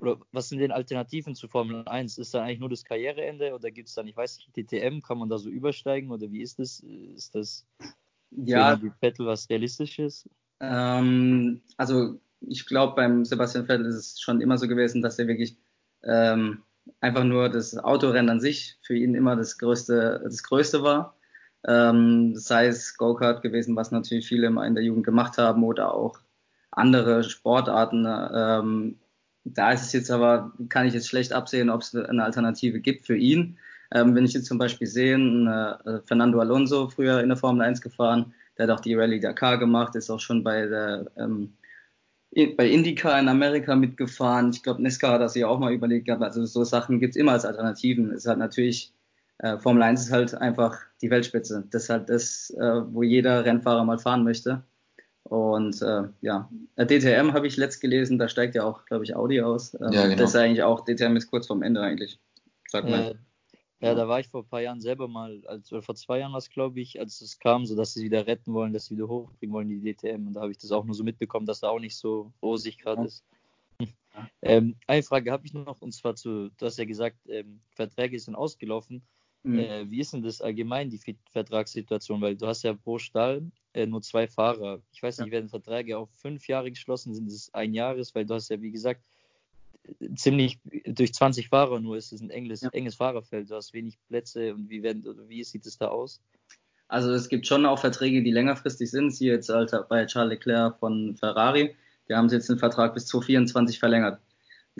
Oder 0.00 0.18
was 0.32 0.48
sind 0.48 0.60
denn 0.60 0.70
Alternativen 0.70 1.34
zu 1.34 1.48
Formel 1.48 1.86
1? 1.86 2.18
Ist 2.18 2.34
da 2.34 2.42
eigentlich 2.42 2.60
nur 2.60 2.68
das 2.68 2.84
Karriereende 2.84 3.52
oder 3.54 3.70
gibt 3.70 3.88
es 3.88 3.94
dann, 3.94 4.06
ich 4.06 4.16
weiß 4.16 4.38
nicht, 4.38 4.56
DTM? 4.56 5.00
Kann 5.00 5.18
man 5.18 5.28
da 5.28 5.38
so 5.38 5.50
übersteigen 5.50 6.10
oder 6.10 6.30
wie 6.30 6.42
ist 6.42 6.58
das? 6.58 6.80
Ist 6.80 7.34
das 7.34 7.66
ja, 8.30 8.76
für 8.76 8.92
Vettel 9.00 9.26
was 9.26 9.48
Realistisches? 9.50 10.28
Ähm, 10.60 11.60
also, 11.76 12.20
ich 12.40 12.66
glaube, 12.66 12.94
beim 12.94 13.24
Sebastian 13.24 13.66
Vettel 13.66 13.86
ist 13.86 13.96
es 13.96 14.20
schon 14.20 14.40
immer 14.40 14.58
so 14.58 14.68
gewesen, 14.68 15.02
dass 15.02 15.18
er 15.18 15.26
wirklich 15.26 15.56
ähm, 16.04 16.62
einfach 17.00 17.24
nur 17.24 17.48
das 17.48 17.76
Autorennen 17.76 18.30
an 18.30 18.40
sich 18.40 18.78
für 18.82 18.96
ihn 18.96 19.14
immer 19.14 19.34
das 19.34 19.58
größte, 19.58 20.20
das 20.22 20.42
größte 20.42 20.82
war. 20.82 21.16
Ähm, 21.66 22.36
sei 22.36 22.68
es 22.68 22.96
Go-Kart 22.96 23.42
gewesen, 23.42 23.74
was 23.74 23.90
natürlich 23.90 24.28
viele 24.28 24.46
immer 24.46 24.64
in 24.64 24.76
der 24.76 24.84
Jugend 24.84 25.04
gemacht 25.04 25.38
haben 25.38 25.64
oder 25.64 25.92
auch 25.92 26.20
andere 26.70 27.24
Sportarten. 27.24 28.06
Da 29.54 29.72
ist 29.72 29.82
es 29.82 29.92
jetzt 29.92 30.10
aber, 30.10 30.52
kann 30.68 30.86
ich 30.86 30.94
jetzt 30.94 31.08
schlecht 31.08 31.32
absehen, 31.32 31.70
ob 31.70 31.82
es 31.82 31.94
eine 31.94 32.24
Alternative 32.24 32.80
gibt 32.80 33.06
für 33.06 33.16
ihn. 33.16 33.58
Ähm, 33.94 34.14
wenn 34.14 34.24
ich 34.24 34.34
jetzt 34.34 34.46
zum 34.46 34.58
Beispiel 34.58 34.86
sehe, 34.86 35.16
äh, 35.16 36.00
Fernando 36.04 36.40
Alonso 36.40 36.88
früher 36.88 37.20
in 37.20 37.28
der 37.28 37.38
Formel 37.38 37.62
1 37.62 37.80
gefahren, 37.80 38.34
der 38.56 38.66
hat 38.68 38.76
auch 38.76 38.80
die 38.80 38.94
Rallye 38.94 39.20
Dakar 39.20 39.58
gemacht, 39.58 39.94
ist 39.94 40.10
auch 40.10 40.20
schon 40.20 40.44
bei 40.44 40.66
der 40.66 41.10
ähm, 41.16 41.54
bei 42.56 42.68
IndyCar 42.68 43.18
in 43.18 43.28
Amerika 43.28 43.74
mitgefahren. 43.74 44.50
Ich 44.50 44.62
glaube, 44.62 44.82
Nesca 44.82 45.12
hat 45.12 45.22
das 45.22 45.34
ja 45.34 45.48
auch 45.48 45.58
mal 45.58 45.72
überlegt 45.72 46.06
gehabt. 46.06 46.22
Also 46.22 46.44
so 46.44 46.62
Sachen 46.64 47.00
gibt 47.00 47.14
es 47.14 47.16
immer 47.16 47.32
als 47.32 47.44
Alternativen. 47.44 48.10
Es 48.10 48.18
ist 48.24 48.26
halt 48.26 48.38
natürlich, 48.38 48.92
äh, 49.38 49.58
Formel 49.58 49.82
1 49.82 50.02
ist 50.02 50.12
halt 50.12 50.34
einfach 50.34 50.78
die 51.00 51.10
Weltspitze. 51.10 51.64
Das 51.70 51.84
ist 51.84 51.88
halt 51.90 52.10
das, 52.10 52.50
äh, 52.50 52.82
wo 52.92 53.02
jeder 53.02 53.44
Rennfahrer 53.44 53.84
mal 53.84 53.98
fahren 53.98 54.24
möchte. 54.24 54.62
Und 55.28 55.82
äh, 55.82 56.04
ja, 56.22 56.48
DTM 56.78 57.32
habe 57.34 57.46
ich 57.46 57.56
letzt 57.56 57.80
gelesen, 57.80 58.18
da 58.18 58.28
steigt 58.28 58.54
ja 58.54 58.64
auch, 58.64 58.86
glaube 58.86 59.04
ich, 59.04 59.14
Audi 59.14 59.42
aus. 59.42 59.74
Ähm, 59.74 59.92
ja, 59.92 60.04
genau. 60.04 60.16
Das 60.16 60.30
ist 60.30 60.36
eigentlich 60.36 60.62
auch, 60.62 60.84
DTM 60.84 61.16
ist 61.16 61.30
kurz 61.30 61.46
vorm 61.46 61.62
Ende 61.62 61.82
eigentlich. 61.82 62.18
Sag 62.68 62.88
mal. 62.88 63.10
Äh, 63.10 63.14
ja, 63.80 63.94
da 63.94 64.08
war 64.08 64.18
ich 64.18 64.28
vor 64.28 64.42
ein 64.42 64.48
paar 64.48 64.62
Jahren 64.62 64.80
selber 64.80 65.06
mal, 65.06 65.42
als, 65.46 65.70
oder 65.70 65.82
vor 65.82 65.94
zwei 65.94 66.18
Jahren 66.18 66.32
was 66.32 66.50
glaube 66.50 66.80
ich, 66.80 66.98
als 66.98 67.20
es 67.20 67.38
kam, 67.38 67.64
so 67.64 67.76
dass 67.76 67.94
sie 67.94 68.04
wieder 68.04 68.26
retten 68.26 68.52
wollen, 68.52 68.72
dass 68.72 68.86
sie 68.86 68.96
wieder 68.96 69.06
hochbringen 69.06 69.54
wollen, 69.54 69.68
die 69.68 69.94
DTM. 69.94 70.26
Und 70.26 70.32
da 70.32 70.40
habe 70.40 70.50
ich 70.50 70.58
das 70.58 70.72
auch 70.72 70.84
nur 70.84 70.94
so 70.94 71.04
mitbekommen, 71.04 71.46
dass 71.46 71.60
da 71.60 71.68
auch 71.68 71.78
nicht 71.78 71.96
so 71.96 72.32
rosig 72.42 72.78
gerade 72.78 73.02
ja. 73.02 73.06
ist. 73.06 73.24
Ähm, 74.42 74.76
eine 74.88 75.02
Frage 75.02 75.30
habe 75.30 75.46
ich 75.46 75.54
noch, 75.54 75.80
und 75.80 75.92
zwar 75.92 76.16
zu, 76.16 76.50
du 76.50 76.66
hast 76.66 76.78
ja 76.78 76.84
gesagt, 76.86 77.18
ähm, 77.28 77.60
Verträge 77.70 78.18
sind 78.18 78.34
ausgelaufen. 78.34 79.02
Mhm. 79.42 79.58
Äh, 79.58 79.90
wie 79.90 80.00
ist 80.00 80.12
denn 80.12 80.22
das 80.22 80.40
allgemein, 80.40 80.90
die 80.90 81.00
Vertragssituation? 81.30 82.20
Weil 82.20 82.36
du 82.36 82.46
hast 82.46 82.62
ja 82.64 82.74
pro 82.74 82.98
Stall 82.98 83.50
äh, 83.72 83.86
nur 83.86 84.02
zwei 84.02 84.26
Fahrer. 84.26 84.80
Ich 84.92 85.02
weiß 85.02 85.18
nicht, 85.18 85.28
ja. 85.28 85.32
werden 85.32 85.48
Verträge 85.48 85.98
auf 85.98 86.10
fünf 86.14 86.48
Jahre 86.48 86.70
geschlossen? 86.70 87.14
Sind 87.14 87.28
es 87.28 87.52
ein 87.54 87.72
Jahres? 87.72 88.14
Weil 88.14 88.26
du 88.26 88.34
hast 88.34 88.50
ja, 88.50 88.60
wie 88.60 88.72
gesagt, 88.72 89.02
ziemlich 90.16 90.58
durch 90.86 91.14
20 91.14 91.48
Fahrer 91.48 91.80
nur 91.80 91.96
ist 91.96 92.12
es 92.12 92.20
ein 92.20 92.30
enges, 92.30 92.62
ja. 92.62 92.70
enges 92.70 92.96
Fahrerfeld. 92.96 93.50
Du 93.50 93.54
hast 93.54 93.72
wenig 93.72 93.98
Plätze 94.08 94.54
und 94.54 94.68
wie, 94.68 94.82
werden, 94.82 95.04
wie 95.28 95.42
sieht 95.44 95.66
es 95.66 95.78
da 95.78 95.88
aus? 95.88 96.20
Also 96.88 97.12
es 97.12 97.28
gibt 97.28 97.46
schon 97.46 97.66
auch 97.66 97.78
Verträge, 97.78 98.22
die 98.22 98.30
längerfristig 98.30 98.90
sind. 98.90 99.10
Sie 99.14 99.26
jetzt 99.26 99.50
halt 99.50 99.72
bei 99.88 100.06
Charles 100.06 100.30
Leclerc 100.30 100.78
von 100.78 101.16
Ferrari. 101.16 101.74
Die 102.08 102.14
haben 102.14 102.28
jetzt 102.28 102.48
den 102.48 102.58
Vertrag 102.58 102.94
bis 102.94 103.06
2024 103.06 103.78
verlängert. 103.78 104.20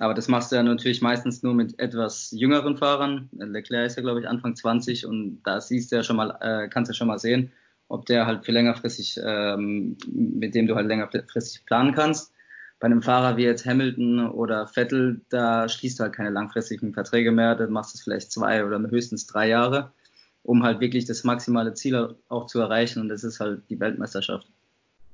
Aber 0.00 0.14
das 0.14 0.28
machst 0.28 0.52
du 0.52 0.56
ja 0.56 0.62
natürlich 0.62 1.02
meistens 1.02 1.42
nur 1.42 1.54
mit 1.54 1.78
etwas 1.78 2.30
jüngeren 2.32 2.76
Fahrern. 2.76 3.28
Leclerc 3.32 3.86
ist 3.86 3.96
ja, 3.96 4.02
glaube 4.02 4.20
ich, 4.20 4.28
Anfang 4.28 4.54
20 4.54 5.06
und 5.06 5.40
da 5.44 5.60
siehst 5.60 5.90
du 5.90 5.96
ja 5.96 6.02
schon 6.02 6.16
mal, 6.16 6.36
äh, 6.40 6.68
kannst 6.68 6.88
du 6.88 6.92
ja 6.92 6.96
schon 6.96 7.08
mal 7.08 7.18
sehen, 7.18 7.52
ob 7.88 8.06
der 8.06 8.26
halt 8.26 8.44
für 8.44 8.52
längerfristig, 8.52 9.18
ähm, 9.24 9.96
mit 10.12 10.54
dem 10.54 10.66
du 10.66 10.74
halt 10.74 10.86
längerfristig 10.86 11.64
planen 11.64 11.94
kannst. 11.94 12.32
Bei 12.80 12.86
einem 12.86 13.02
Fahrer 13.02 13.36
wie 13.36 13.44
jetzt 13.44 13.66
Hamilton 13.66 14.28
oder 14.30 14.68
Vettel, 14.68 15.20
da 15.30 15.68
schließt 15.68 15.98
du 15.98 16.04
halt 16.04 16.12
keine 16.12 16.30
langfristigen 16.30 16.94
Verträge 16.94 17.32
mehr, 17.32 17.56
dann 17.56 17.72
machst 17.72 17.94
du 17.94 17.98
es 17.98 18.02
vielleicht 18.04 18.30
zwei 18.30 18.64
oder 18.64 18.78
höchstens 18.78 19.26
drei 19.26 19.48
Jahre, 19.48 19.92
um 20.44 20.62
halt 20.62 20.78
wirklich 20.78 21.04
das 21.06 21.24
maximale 21.24 21.74
Ziel 21.74 22.14
auch 22.28 22.46
zu 22.46 22.60
erreichen 22.60 23.00
und 23.00 23.08
das 23.08 23.24
ist 23.24 23.40
halt 23.40 23.62
die 23.68 23.80
Weltmeisterschaft. 23.80 24.46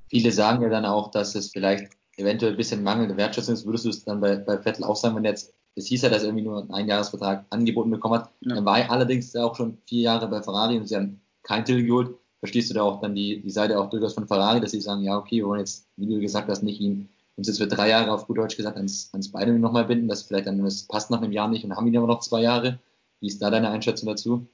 Viele 0.09 0.31
sagen 0.31 0.62
ja 0.62 0.69
dann 0.69 0.85
auch, 0.85 1.11
dass 1.11 1.35
es 1.35 1.50
vielleicht 1.50 1.93
eventuell 2.16 2.52
ein 2.52 2.56
bisschen 2.56 2.83
mangelnde 2.83 3.16
Wertschätzung 3.16 3.55
ist. 3.55 3.66
Würdest 3.66 3.85
du 3.85 3.90
es 3.90 4.05
dann 4.05 4.20
bei, 4.20 4.37
bei 4.37 4.59
Vettel 4.59 4.85
auch 4.85 4.96
sagen, 4.96 5.16
wenn 5.16 5.24
jetzt, 5.24 5.55
es 5.74 5.87
hieß 5.87 6.03
ja, 6.03 6.09
dass 6.09 6.22
er 6.22 6.29
irgendwie 6.29 6.44
nur 6.44 6.61
einen 6.61 6.70
Einjahresvertrag 6.70 7.44
angeboten 7.50 7.90
bekommen 7.90 8.20
hat, 8.20 8.31
ja. 8.40 8.55
dann 8.55 8.64
war 8.64 8.79
er 8.79 8.90
allerdings 8.90 9.35
auch 9.37 9.57
schon 9.57 9.79
vier 9.87 10.03
Jahre 10.03 10.29
bei 10.29 10.42
Ferrari 10.42 10.77
und 10.77 10.88
sie 10.88 10.96
haben 10.96 11.20
keinen 11.42 11.64
Titel 11.64 11.85
geholt. 11.85 12.14
Verstehst 12.38 12.70
du 12.70 12.74
da 12.74 12.83
auch 12.83 13.00
dann 13.00 13.14
die, 13.14 13.40
die 13.40 13.50
Seite 13.50 13.79
auch 13.79 13.88
durchaus 13.88 14.14
von 14.14 14.29
Ferrari, 14.29 14.61
dass 14.61 14.72
sie 14.72 14.81
sagen, 14.81 15.03
ja, 15.03 15.16
okay, 15.16 15.37
wir 15.37 15.46
wollen 15.46 15.61
jetzt, 15.61 15.87
wie 15.96 16.07
du 16.07 16.20
gesagt 16.20 16.48
hast, 16.48 16.62
nicht 16.62 16.81
ihn 16.81 17.09
uns 17.37 17.48
jetzt 17.48 17.59
für 17.59 17.66
drei 17.66 17.88
Jahre 17.88 18.12
auf 18.12 18.27
gut 18.27 18.38
Deutsch 18.38 18.57
gesagt 18.57 18.77
ans, 18.77 19.11
ans 19.12 19.33
Beine 19.33 19.59
nochmal 19.59 19.87
binden, 19.87 20.09
das 20.09 20.22
vielleicht 20.22 20.46
dann, 20.46 20.62
das 20.62 20.85
passt 20.85 21.11
nach 21.11 21.20
einem 21.20 21.33
Jahr 21.33 21.48
nicht 21.48 21.64
und 21.64 21.74
haben 21.74 21.87
ihn 21.87 21.96
aber 21.96 22.07
noch 22.07 22.20
zwei 22.20 22.42
Jahre. 22.42 22.79
Wie 23.20 23.27
ist 23.27 23.42
da 23.42 23.50
deine 23.50 23.70
Einschätzung 23.70 24.09
dazu? 24.09 24.46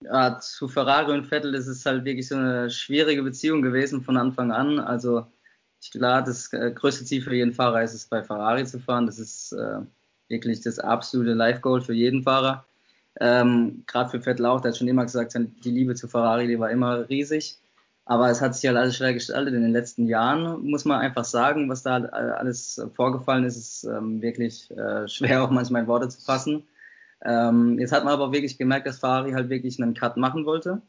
Ja, 0.00 0.38
zu 0.38 0.68
Ferrari 0.68 1.12
und 1.12 1.26
Vettel 1.26 1.54
ist 1.54 1.66
es 1.66 1.86
halt 1.86 2.04
wirklich 2.04 2.28
so 2.28 2.36
eine 2.36 2.70
schwierige 2.70 3.22
Beziehung 3.22 3.62
gewesen 3.62 4.02
von 4.02 4.16
Anfang 4.16 4.50
an. 4.50 4.78
Also 4.78 5.26
klar, 5.90 6.22
das 6.22 6.52
äh, 6.52 6.70
größte 6.70 7.04
Ziel 7.04 7.22
für 7.22 7.34
jeden 7.34 7.54
Fahrer 7.54 7.82
ist 7.82 7.94
es, 7.94 8.06
bei 8.06 8.22
Ferrari 8.22 8.64
zu 8.64 8.78
fahren. 8.78 9.06
Das 9.06 9.18
ist 9.18 9.52
äh, 9.52 9.80
wirklich 10.28 10.60
das 10.60 10.78
absolute 10.78 11.34
Life-Goal 11.34 11.80
für 11.80 11.94
jeden 11.94 12.22
Fahrer. 12.22 12.64
Ähm, 13.20 13.84
Gerade 13.86 14.10
für 14.10 14.20
Vettel 14.20 14.46
auch, 14.46 14.60
der 14.60 14.70
hat 14.70 14.78
schon 14.78 14.88
immer 14.88 15.04
gesagt, 15.04 15.34
die 15.34 15.70
Liebe 15.70 15.94
zu 15.94 16.08
Ferrari, 16.08 16.46
die 16.46 16.58
war 16.58 16.70
immer 16.70 17.08
riesig. 17.08 17.58
Aber 18.04 18.30
es 18.30 18.40
hat 18.40 18.54
sich 18.54 18.66
halt 18.66 18.76
alles 18.76 18.96
schwer 18.96 19.14
gestaltet 19.14 19.54
in 19.54 19.62
den 19.62 19.72
letzten 19.72 20.06
Jahren, 20.08 20.68
muss 20.68 20.84
man 20.84 21.00
einfach 21.00 21.24
sagen, 21.24 21.68
was 21.68 21.84
da 21.84 21.98
alles 22.02 22.84
vorgefallen 22.94 23.44
ist, 23.44 23.56
ist 23.56 23.84
ähm, 23.84 24.20
wirklich 24.20 24.70
äh, 24.72 25.06
schwer 25.06 25.44
auch 25.44 25.50
manchmal 25.50 25.82
in 25.82 25.88
Worte 25.88 26.08
zu 26.08 26.20
fassen. 26.20 26.64
Ähm, 27.24 27.78
jetzt 27.78 27.92
hat 27.92 28.04
man 28.04 28.14
aber 28.14 28.32
wirklich 28.32 28.58
gemerkt, 28.58 28.88
dass 28.88 28.98
Ferrari 28.98 29.32
halt 29.32 29.48
wirklich 29.50 29.80
einen 29.80 29.94
Cut 29.94 30.16
machen 30.16 30.44
wollte. 30.46 30.82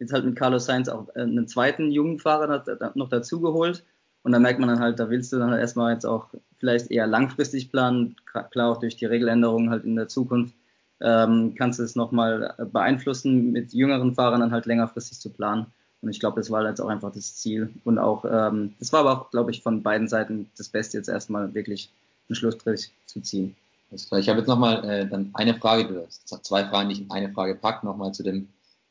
Jetzt 0.00 0.12
halt 0.12 0.24
mit 0.24 0.36
Carlos 0.36 0.66
Sainz 0.66 0.88
auch 0.88 1.08
äh, 1.14 1.20
einen 1.20 1.46
zweiten 1.46 1.92
jungen 1.92 2.18
Fahrer 2.18 2.64
noch 2.94 3.08
dazugeholt. 3.08 3.84
Und 4.26 4.32
da 4.32 4.40
merkt 4.40 4.58
man 4.58 4.68
dann 4.68 4.80
halt, 4.80 4.98
da 4.98 5.08
willst 5.08 5.32
du 5.32 5.38
dann 5.38 5.52
halt 5.52 5.60
erstmal 5.60 5.92
jetzt 5.92 6.04
auch 6.04 6.26
vielleicht 6.58 6.90
eher 6.90 7.06
langfristig 7.06 7.70
planen. 7.70 8.16
Klar, 8.50 8.72
auch 8.72 8.80
durch 8.80 8.96
die 8.96 9.04
Regeländerungen 9.04 9.70
halt 9.70 9.84
in 9.84 9.94
der 9.94 10.08
Zukunft 10.08 10.52
ähm, 11.00 11.54
kannst 11.56 11.78
du 11.78 11.84
es 11.84 11.94
nochmal 11.94 12.52
beeinflussen, 12.72 13.52
mit 13.52 13.72
jüngeren 13.72 14.16
Fahrern 14.16 14.40
dann 14.40 14.50
halt 14.50 14.66
längerfristig 14.66 15.20
zu 15.20 15.30
planen. 15.30 15.66
Und 16.02 16.08
ich 16.08 16.18
glaube, 16.18 16.40
das 16.40 16.50
war 16.50 16.66
jetzt 16.66 16.80
auch 16.80 16.88
einfach 16.88 17.12
das 17.12 17.36
Ziel. 17.36 17.72
Und 17.84 18.00
auch, 18.00 18.24
ähm, 18.24 18.74
das 18.80 18.92
war 18.92 19.06
aber 19.06 19.12
auch, 19.12 19.30
glaube 19.30 19.52
ich, 19.52 19.62
von 19.62 19.84
beiden 19.84 20.08
Seiten 20.08 20.50
das 20.58 20.70
Beste, 20.70 20.96
jetzt 20.96 21.08
erstmal 21.08 21.54
wirklich 21.54 21.92
einen 22.28 22.34
Schlussstrich 22.34 22.90
zu 23.06 23.20
ziehen. 23.20 23.54
Ich 23.92 24.28
habe 24.28 24.40
jetzt 24.40 24.48
nochmal 24.48 24.84
äh, 24.90 25.08
dann 25.08 25.30
eine 25.34 25.54
Frage, 25.54 26.04
zwei 26.08 26.64
Fragen, 26.64 26.88
die 26.88 26.96
ich 26.96 27.02
in 27.02 27.12
eine 27.12 27.30
Frage 27.30 27.54
packe, 27.54 27.86
nochmal 27.86 28.10
zu 28.10 28.24
dem, 28.24 28.48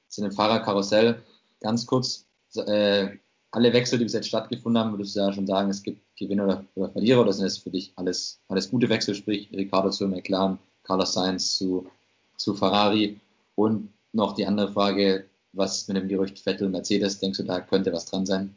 zu 0.08 0.22
dem 0.22 0.32
Fahrerkarussell. 0.32 1.22
Ganz 1.60 1.86
kurz, 1.86 2.26
äh, 2.56 3.18
alle 3.56 3.72
Wechsel, 3.72 3.98
die 3.98 4.04
bis 4.04 4.14
jetzt 4.14 4.28
stattgefunden 4.28 4.82
haben, 4.82 4.92
würdest 4.92 5.16
du 5.16 5.22
ja 5.22 5.32
schon 5.32 5.48
sagen, 5.48 5.70
es 5.70 5.82
gibt 5.82 6.02
Gewinner 6.18 6.44
oder, 6.44 6.66
oder 6.76 6.90
Verlierer, 6.90 7.22
oder 7.22 7.32
sind 7.32 7.46
es 7.46 7.58
für 7.58 7.70
dich 7.70 7.94
alles, 7.96 8.42
alles 8.50 8.70
gute 8.70 8.90
Wechsel, 8.90 9.16
sprich 9.16 9.50
Ricardo 9.54 9.90
zu 9.92 10.08
McLaren, 10.08 10.60
Carlos 10.84 11.14
Sainz 11.14 11.56
zu, 11.56 11.88
zu 12.36 12.54
Ferrari 12.54 13.18
und 13.56 13.94
noch 14.12 14.36
die 14.36 14.46
andere 14.46 14.74
Frage, 14.74 15.26
was 15.54 15.88
mit 15.88 15.96
dem 15.96 16.10
Gerücht 16.10 16.40
Vettel 16.40 16.68
Mercedes, 16.68 17.20
denkst 17.20 17.38
du, 17.38 17.44
da 17.44 17.62
könnte 17.62 17.94
was 17.94 18.06
dran 18.06 18.26
sein? 18.26 18.54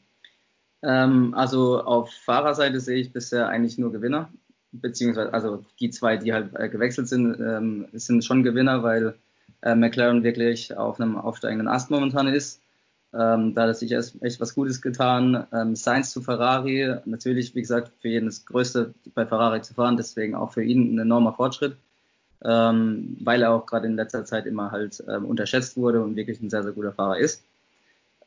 Ähm, 0.83 1.33
also 1.35 1.81
auf 1.81 2.11
Fahrerseite 2.11 2.81
sehe 2.81 2.99
ich 2.99 3.13
bisher 3.13 3.49
eigentlich 3.49 3.79
nur 3.79 3.93
Gewinner, 3.93 4.29
beziehungsweise 4.73 5.33
also 5.33 5.65
die 5.79 5.91
zwei, 5.91 6.17
die 6.17 6.33
halt 6.33 6.51
äh, 6.57 6.69
gewechselt 6.69 7.07
sind, 7.07 7.39
ähm, 7.41 7.87
sind 7.93 8.25
schon 8.25 8.43
Gewinner, 8.43 8.83
weil 8.83 9.15
äh, 9.63 9.77
McLaren 9.77 10.25
wirklich 10.25 10.77
auf 10.77 11.01
einem 11.01 11.17
aufsteigenden 11.17 11.69
Ast 11.69 11.89
momentan 11.89 12.27
ist. 12.27 12.61
Ähm, 13.15 13.55
da 13.55 13.67
hat 13.67 13.77
sich 13.77 13.93
erst 13.93 14.23
echt 14.23 14.41
was 14.41 14.55
Gutes 14.55 14.83
getan. 14.83 15.47
Ähm, 15.53 15.77
Sainz 15.77 16.11
zu 16.11 16.21
Ferrari, 16.21 16.97
natürlich, 17.05 17.55
wie 17.55 17.61
gesagt, 17.61 17.93
für 18.01 18.09
jeden 18.09 18.27
das 18.27 18.45
Größte 18.45 18.95
bei 19.15 19.25
Ferrari 19.27 19.63
zu 19.63 19.75
fahren, 19.75 19.97
deswegen 19.97 20.35
auch 20.35 20.53
für 20.53 20.63
ihn 20.63 20.95
ein 20.95 20.99
enormer 20.99 21.33
Fortschritt 21.33 21.77
ähm, 22.45 23.17
weil 23.21 23.43
er 23.43 23.53
auch 23.53 23.67
gerade 23.67 23.87
in 23.87 23.97
letzter 23.97 24.25
Zeit 24.25 24.47
immer 24.47 24.71
halt 24.71 25.03
ähm, 25.09 25.25
unterschätzt 25.25 25.77
wurde 25.77 26.03
und 26.03 26.17
wirklich 26.17 26.41
ein 26.41 26.51
sehr, 26.51 26.63
sehr 26.63 26.73
guter 26.73 26.93
Fahrer 26.93 27.19
ist. 27.19 27.43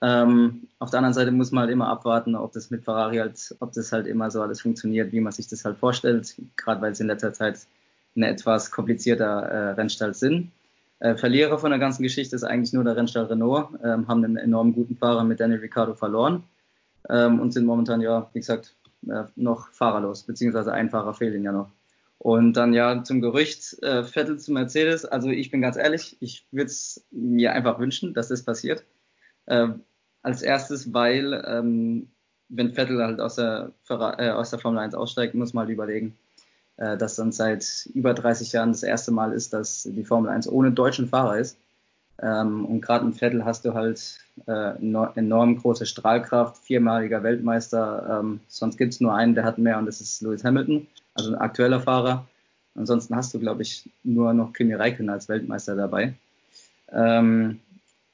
Ähm, 0.02 0.68
auf 0.80 0.90
der 0.90 0.98
anderen 0.98 1.14
Seite 1.14 1.32
muss 1.32 1.52
man 1.52 1.62
halt 1.62 1.72
immer 1.72 1.88
abwarten, 1.88 2.36
ob 2.36 2.52
das 2.54 2.72
mit 2.72 2.84
Ferrari 2.84 3.18
halt, 3.18 3.56
ob 3.60 3.72
das 3.74 3.92
halt 3.92 4.08
immer 4.08 4.32
so 4.32 4.42
alles 4.42 4.62
funktioniert, 4.62 5.12
wie 5.12 5.22
man 5.22 5.32
sich 5.32 5.48
das 5.48 5.64
halt 5.64 5.78
vorstellt, 5.78 6.36
gerade 6.58 6.82
weil 6.82 6.92
es 6.92 7.00
in 7.00 7.08
letzter 7.08 7.34
Zeit 7.34 7.60
ein 8.16 8.24
etwas 8.24 8.72
komplizierter 8.72 9.26
äh, 9.26 9.72
Rennstall 9.72 10.14
sind. 10.14 10.52
Äh, 11.02 11.16
Verlierer 11.16 11.58
von 11.58 11.72
der 11.72 11.80
ganzen 11.80 12.04
Geschichte 12.04 12.36
ist 12.36 12.44
eigentlich 12.44 12.74
nur 12.74 12.84
der 12.84 12.96
Rennstall 12.96 13.26
Renault, 13.26 13.70
ähm, 13.84 14.08
haben 14.08 14.24
einen 14.24 14.38
enorm 14.38 14.74
guten 14.74 14.96
Fahrer 14.96 15.24
mit 15.24 15.40
Daniel 15.40 15.60
Ricciardo 15.60 15.96
verloren 15.96 16.44
ähm, 17.10 17.40
und 17.40 17.52
sind 17.52 17.66
momentan 17.66 18.02
ja, 18.02 18.30
wie 18.34 18.40
gesagt, 18.40 18.76
äh, 19.08 19.24
noch 19.36 19.70
fahrerlos, 19.70 20.24
beziehungsweise 20.24 20.72
ein 20.74 20.92
Fahrer 20.92 21.16
fehlt 21.16 21.34
ihnen 21.34 21.46
ja 21.46 21.52
noch. 21.52 21.72
Und 22.20 22.54
dann 22.54 22.74
ja 22.74 23.04
zum 23.04 23.20
Gerücht 23.20 23.82
äh, 23.82 24.04
Vettel 24.04 24.38
zu 24.38 24.52
Mercedes. 24.52 25.04
Also 25.04 25.30
ich 25.30 25.50
bin 25.50 25.60
ganz 25.60 25.76
ehrlich, 25.76 26.18
ich 26.20 26.46
würde 26.52 26.68
es 26.68 27.04
mir 27.10 27.54
einfach 27.54 27.80
wünschen, 27.80 28.14
dass 28.14 28.28
das 28.28 28.44
passiert. 28.44 28.86
Äh, 29.48 29.70
als 30.22 30.44
erstes, 30.44 30.94
weil 30.94 31.44
ähm, 31.48 32.12
wenn 32.48 32.76
Vettel 32.76 33.02
halt 33.02 33.20
aus 33.20 33.38
der, 33.38 33.72
äh, 33.90 34.30
aus 34.30 34.52
der 34.52 34.60
Formel 34.60 34.78
1 34.78 34.94
aussteigt, 34.94 35.34
muss 35.34 35.54
man 35.54 35.64
halt 35.64 35.74
überlegen, 35.74 36.16
äh, 36.82 36.98
dass 36.98 37.16
dann 37.16 37.32
seit 37.32 37.88
über 37.94 38.16
30 38.16 38.54
Jahren 38.54 38.72
das 38.72 38.82
erste 38.82 39.12
Mal 39.12 39.34
ist, 39.34 39.54
dass 39.54 39.84
die 39.84 40.04
Formel 40.04 40.32
1 40.32 40.50
ohne 40.50 40.72
deutschen 40.72 41.08
Fahrer 41.08 41.38
ist. 41.38 41.58
Ähm, 42.20 42.66
und 42.66 42.82
gerade 42.82 43.06
im 43.06 43.14
Vettel 43.14 43.46
hast 43.46 43.66
du 43.66 43.76
halt 43.76 44.20
äh, 44.48 44.76
enorm 45.16 45.58
große 45.58 45.86
Strahlkraft, 45.86 46.58
viermaliger 46.58 47.22
Weltmeister. 47.22 48.20
Ähm, 48.20 48.40
sonst 48.48 48.78
gibt 48.78 48.94
es 48.94 49.00
nur 49.00 49.14
einen, 49.14 49.36
der 49.36 49.44
hat 49.44 49.60
mehr 49.60 49.78
und 49.78 49.86
das 49.86 50.02
ist 50.02 50.22
Lewis 50.22 50.44
Hamilton, 50.44 50.88
also 51.14 51.30
ein 51.30 51.36
aktueller 51.36 51.82
Fahrer. 51.82 52.26
Ansonsten 52.74 53.16
hast 53.16 53.34
du, 53.34 53.40
glaube 53.40 53.62
ich, 53.62 53.88
nur 54.04 54.34
noch 54.34 54.54
Kimi 54.54 54.74
Räikkönen 54.74 55.12
als 55.12 55.30
Weltmeister 55.30 55.76
dabei. 55.76 56.14
Ähm, 56.92 57.60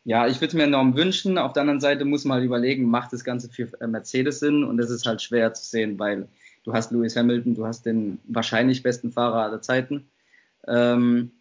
ja, 0.03 0.27
ich 0.27 0.38
würde 0.38 0.47
es 0.47 0.53
mir 0.56 0.63
enorm 0.63 0.95
wünschen. 0.97 1.38
Auf 1.38 1.53
der 1.53 1.62
anderen 1.62 1.80
Seite 1.80 2.03
muss 2.03 2.25
man 2.25 2.36
halt 2.36 2.45
überlegen, 2.45 2.89
macht 2.89 3.13
das 3.13 3.23
Ganze 3.23 3.49
für 3.49 3.69
äh, 3.80 3.88
Mercedes 3.88 4.39
Sinn? 4.39 4.65
Und 4.65 4.77
das 4.77 4.89
ist 4.89 5.06
halt 5.06 5.21
schwer 5.21 5.53
zu 5.53 5.63
sehen, 5.63 5.97
weil 5.99 6.27
du 6.67 6.73
hast 6.73 6.91
Lewis 6.91 7.15
Hamilton, 7.15 7.56
du 7.56 7.65
hast 7.65 7.86
den 7.86 8.19
wahrscheinlich 8.27 8.84
besten 8.84 9.13
Fahrer 9.13 9.43
aller 9.43 9.62
Zeiten. 9.62 10.06
Ähm, 10.67 11.32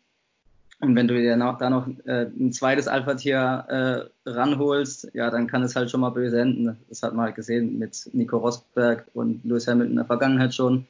und 0.79 0.95
wenn 0.95 1.09
du 1.09 1.15
dir 1.15 1.37
noch, 1.37 1.59
da 1.59 1.69
noch 1.69 1.89
äh, 2.05 2.27
ein 2.27 2.53
zweites 2.53 2.87
Alpha-Tier 2.87 4.11
äh, 4.25 4.31
ranholst, 4.31 5.11
ja, 5.15 5.31
dann 5.31 5.49
kann 5.49 5.65
es 5.65 5.75
halt 5.75 5.91
schon 5.91 6.01
mal 6.01 6.11
böse 6.11 6.41
enden. 6.41 6.77
Das 6.89 7.03
hat 7.03 7.12
man 7.12 7.27
halt 7.27 7.35
gesehen 7.35 7.77
mit 7.77 8.09
Nico 8.12 8.37
Rosberg 8.37 9.07
und 9.15 9.45
Lewis 9.45 9.67
Hamilton 9.67 9.91
in 9.91 9.97
der 9.97 10.05
Vergangenheit 10.05 10.55
schon. 10.55 10.87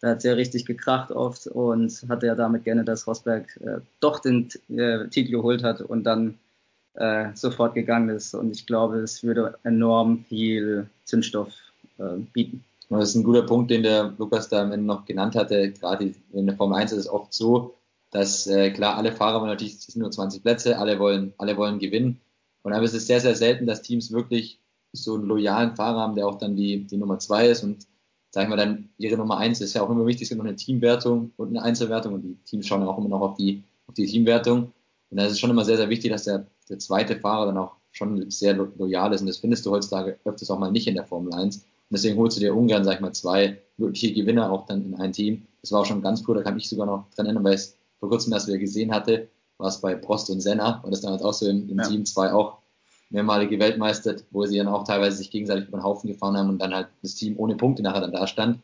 Da 0.00 0.10
hat 0.10 0.18
es 0.18 0.24
ja 0.24 0.34
richtig 0.34 0.64
gekracht 0.64 1.10
oft 1.10 1.48
und 1.48 2.04
hatte 2.08 2.26
ja 2.26 2.36
damit 2.36 2.62
gerne, 2.62 2.84
dass 2.84 3.08
Rosberg 3.08 3.58
äh, 3.64 3.80
doch 3.98 4.20
den 4.20 4.48
äh, 4.68 5.08
Titel 5.08 5.32
geholt 5.32 5.64
hat 5.64 5.80
und 5.80 6.04
dann 6.04 6.38
äh, 6.94 7.30
sofort 7.34 7.74
gegangen 7.74 8.10
ist. 8.10 8.34
Und 8.34 8.52
ich 8.52 8.66
glaube, 8.66 8.98
es 8.98 9.24
würde 9.24 9.58
enorm 9.64 10.24
viel 10.28 10.86
Zündstoff 11.04 11.52
äh, 11.98 12.18
bieten. 12.92 13.00
Das 13.00 13.10
ist 13.10 13.14
ein 13.16 13.24
guter 13.24 13.42
Punkt, 13.42 13.70
den 13.70 13.82
der 13.82 14.14
Lukas 14.18 14.48
da 14.48 14.62
am 14.62 14.72
Ende 14.72 14.86
noch 14.86 15.04
genannt 15.04 15.34
hatte. 15.34 15.72
Gerade 15.72 16.14
in 16.32 16.46
der 16.46 16.56
Formel 16.56 16.78
1 16.78 16.92
ist 16.92 16.98
es 16.98 17.08
oft 17.08 17.32
so, 17.32 17.74
dass 18.10 18.46
äh, 18.46 18.70
klar 18.70 18.96
alle 18.96 19.12
Fahrer 19.12 19.40
wollen 19.40 19.50
natürlich, 19.50 19.80
sind 19.80 20.00
nur 20.00 20.10
20 20.10 20.42
Plätze, 20.42 20.78
alle 20.78 20.98
wollen, 20.98 21.32
alle 21.38 21.56
wollen 21.56 21.78
gewinnen. 21.78 22.20
Und 22.62 22.72
aber 22.72 22.84
es 22.84 22.94
ist 22.94 23.06
sehr, 23.06 23.20
sehr 23.20 23.34
selten, 23.34 23.66
dass 23.66 23.82
Teams 23.82 24.12
wirklich 24.12 24.60
so 24.92 25.14
einen 25.14 25.24
loyalen 25.24 25.74
Fahrer 25.74 26.00
haben, 26.00 26.14
der 26.14 26.26
auch 26.26 26.38
dann 26.38 26.54
die, 26.54 26.86
die 26.86 26.98
Nummer 26.98 27.18
zwei 27.18 27.48
ist 27.48 27.64
und 27.64 27.86
sagen 28.30 28.50
wir 28.50 28.56
dann, 28.56 28.90
ihre 28.98 29.16
Nummer 29.16 29.38
eins 29.38 29.60
ist 29.60 29.74
ja 29.74 29.82
auch 29.82 29.90
immer 29.90 30.06
wichtig, 30.06 30.22
es 30.22 30.28
gibt 30.28 30.38
noch 30.38 30.46
eine 30.46 30.56
Teamwertung 30.56 31.32
und 31.36 31.48
eine 31.48 31.62
Einzelwertung 31.62 32.14
und 32.14 32.22
die 32.22 32.36
Teams 32.44 32.66
schauen 32.66 32.82
auch 32.82 32.98
immer 32.98 33.08
noch 33.08 33.20
auf 33.20 33.36
die, 33.36 33.64
auf 33.86 33.94
die 33.94 34.06
Teamwertung. 34.06 34.72
Und 35.10 35.16
da 35.18 35.24
ist 35.26 35.32
es 35.32 35.40
schon 35.40 35.50
immer 35.50 35.64
sehr, 35.64 35.76
sehr 35.76 35.88
wichtig, 35.88 36.10
dass 36.10 36.24
der, 36.24 36.46
der 36.68 36.78
zweite 36.78 37.16
Fahrer 37.16 37.46
dann 37.46 37.58
auch 37.58 37.76
schon 37.90 38.30
sehr 38.30 38.54
lo 38.54 38.68
loyal 38.76 39.12
ist. 39.12 39.20
Und 39.22 39.26
das 39.26 39.38
findest 39.38 39.66
du 39.66 39.70
heutzutage 39.70 40.18
öfters 40.24 40.50
auch 40.50 40.58
mal 40.58 40.72
nicht 40.72 40.86
in 40.86 40.94
der 40.94 41.04
Formel 41.04 41.34
1. 41.34 41.66
Und 41.92 41.96
deswegen 41.98 42.16
holst 42.16 42.38
du 42.38 42.40
dir 42.40 42.56
ungern, 42.56 42.84
sag 42.84 42.94
ich 42.94 43.00
mal, 43.00 43.12
zwei 43.12 43.58
mögliche 43.76 44.14
Gewinner 44.14 44.50
auch 44.50 44.64
dann 44.64 44.82
in 44.82 44.94
ein 44.94 45.12
Team. 45.12 45.46
Das 45.60 45.72
war 45.72 45.82
auch 45.82 45.84
schon 45.84 46.00
ganz 46.00 46.24
cool, 46.26 46.34
da 46.34 46.42
kann 46.42 46.56
ich 46.56 46.66
sogar 46.66 46.86
noch 46.86 47.10
dran 47.14 47.26
erinnern, 47.26 47.44
weil 47.44 47.52
es 47.52 47.76
vor 48.00 48.08
kurzem 48.08 48.32
erst 48.32 48.48
wieder 48.48 48.56
gesehen 48.56 48.94
hatte, 48.94 49.28
war 49.58 49.68
es 49.68 49.78
bei 49.82 49.94
Prost 49.94 50.30
und 50.30 50.40
Senna 50.40 50.80
und 50.82 50.90
das 50.90 51.02
damals 51.02 51.20
auch 51.20 51.34
so 51.34 51.46
im, 51.46 51.68
im 51.68 51.76
ja. 51.76 51.86
Team 51.86 52.06
2 52.06 52.32
auch 52.32 52.62
mehrmalige 53.10 53.58
Weltmeister, 53.58 54.16
wo 54.30 54.46
sie 54.46 54.56
dann 54.56 54.68
auch 54.68 54.84
teilweise 54.84 55.18
sich 55.18 55.30
gegenseitig 55.30 55.68
über 55.68 55.76
den 55.76 55.84
Haufen 55.84 56.08
gefahren 56.08 56.34
haben 56.34 56.48
und 56.48 56.62
dann 56.62 56.74
halt 56.74 56.88
das 57.02 57.14
Team 57.14 57.38
ohne 57.38 57.56
Punkte 57.56 57.82
nachher 57.82 58.00
dann 58.00 58.12
da 58.12 58.26
stand. 58.26 58.60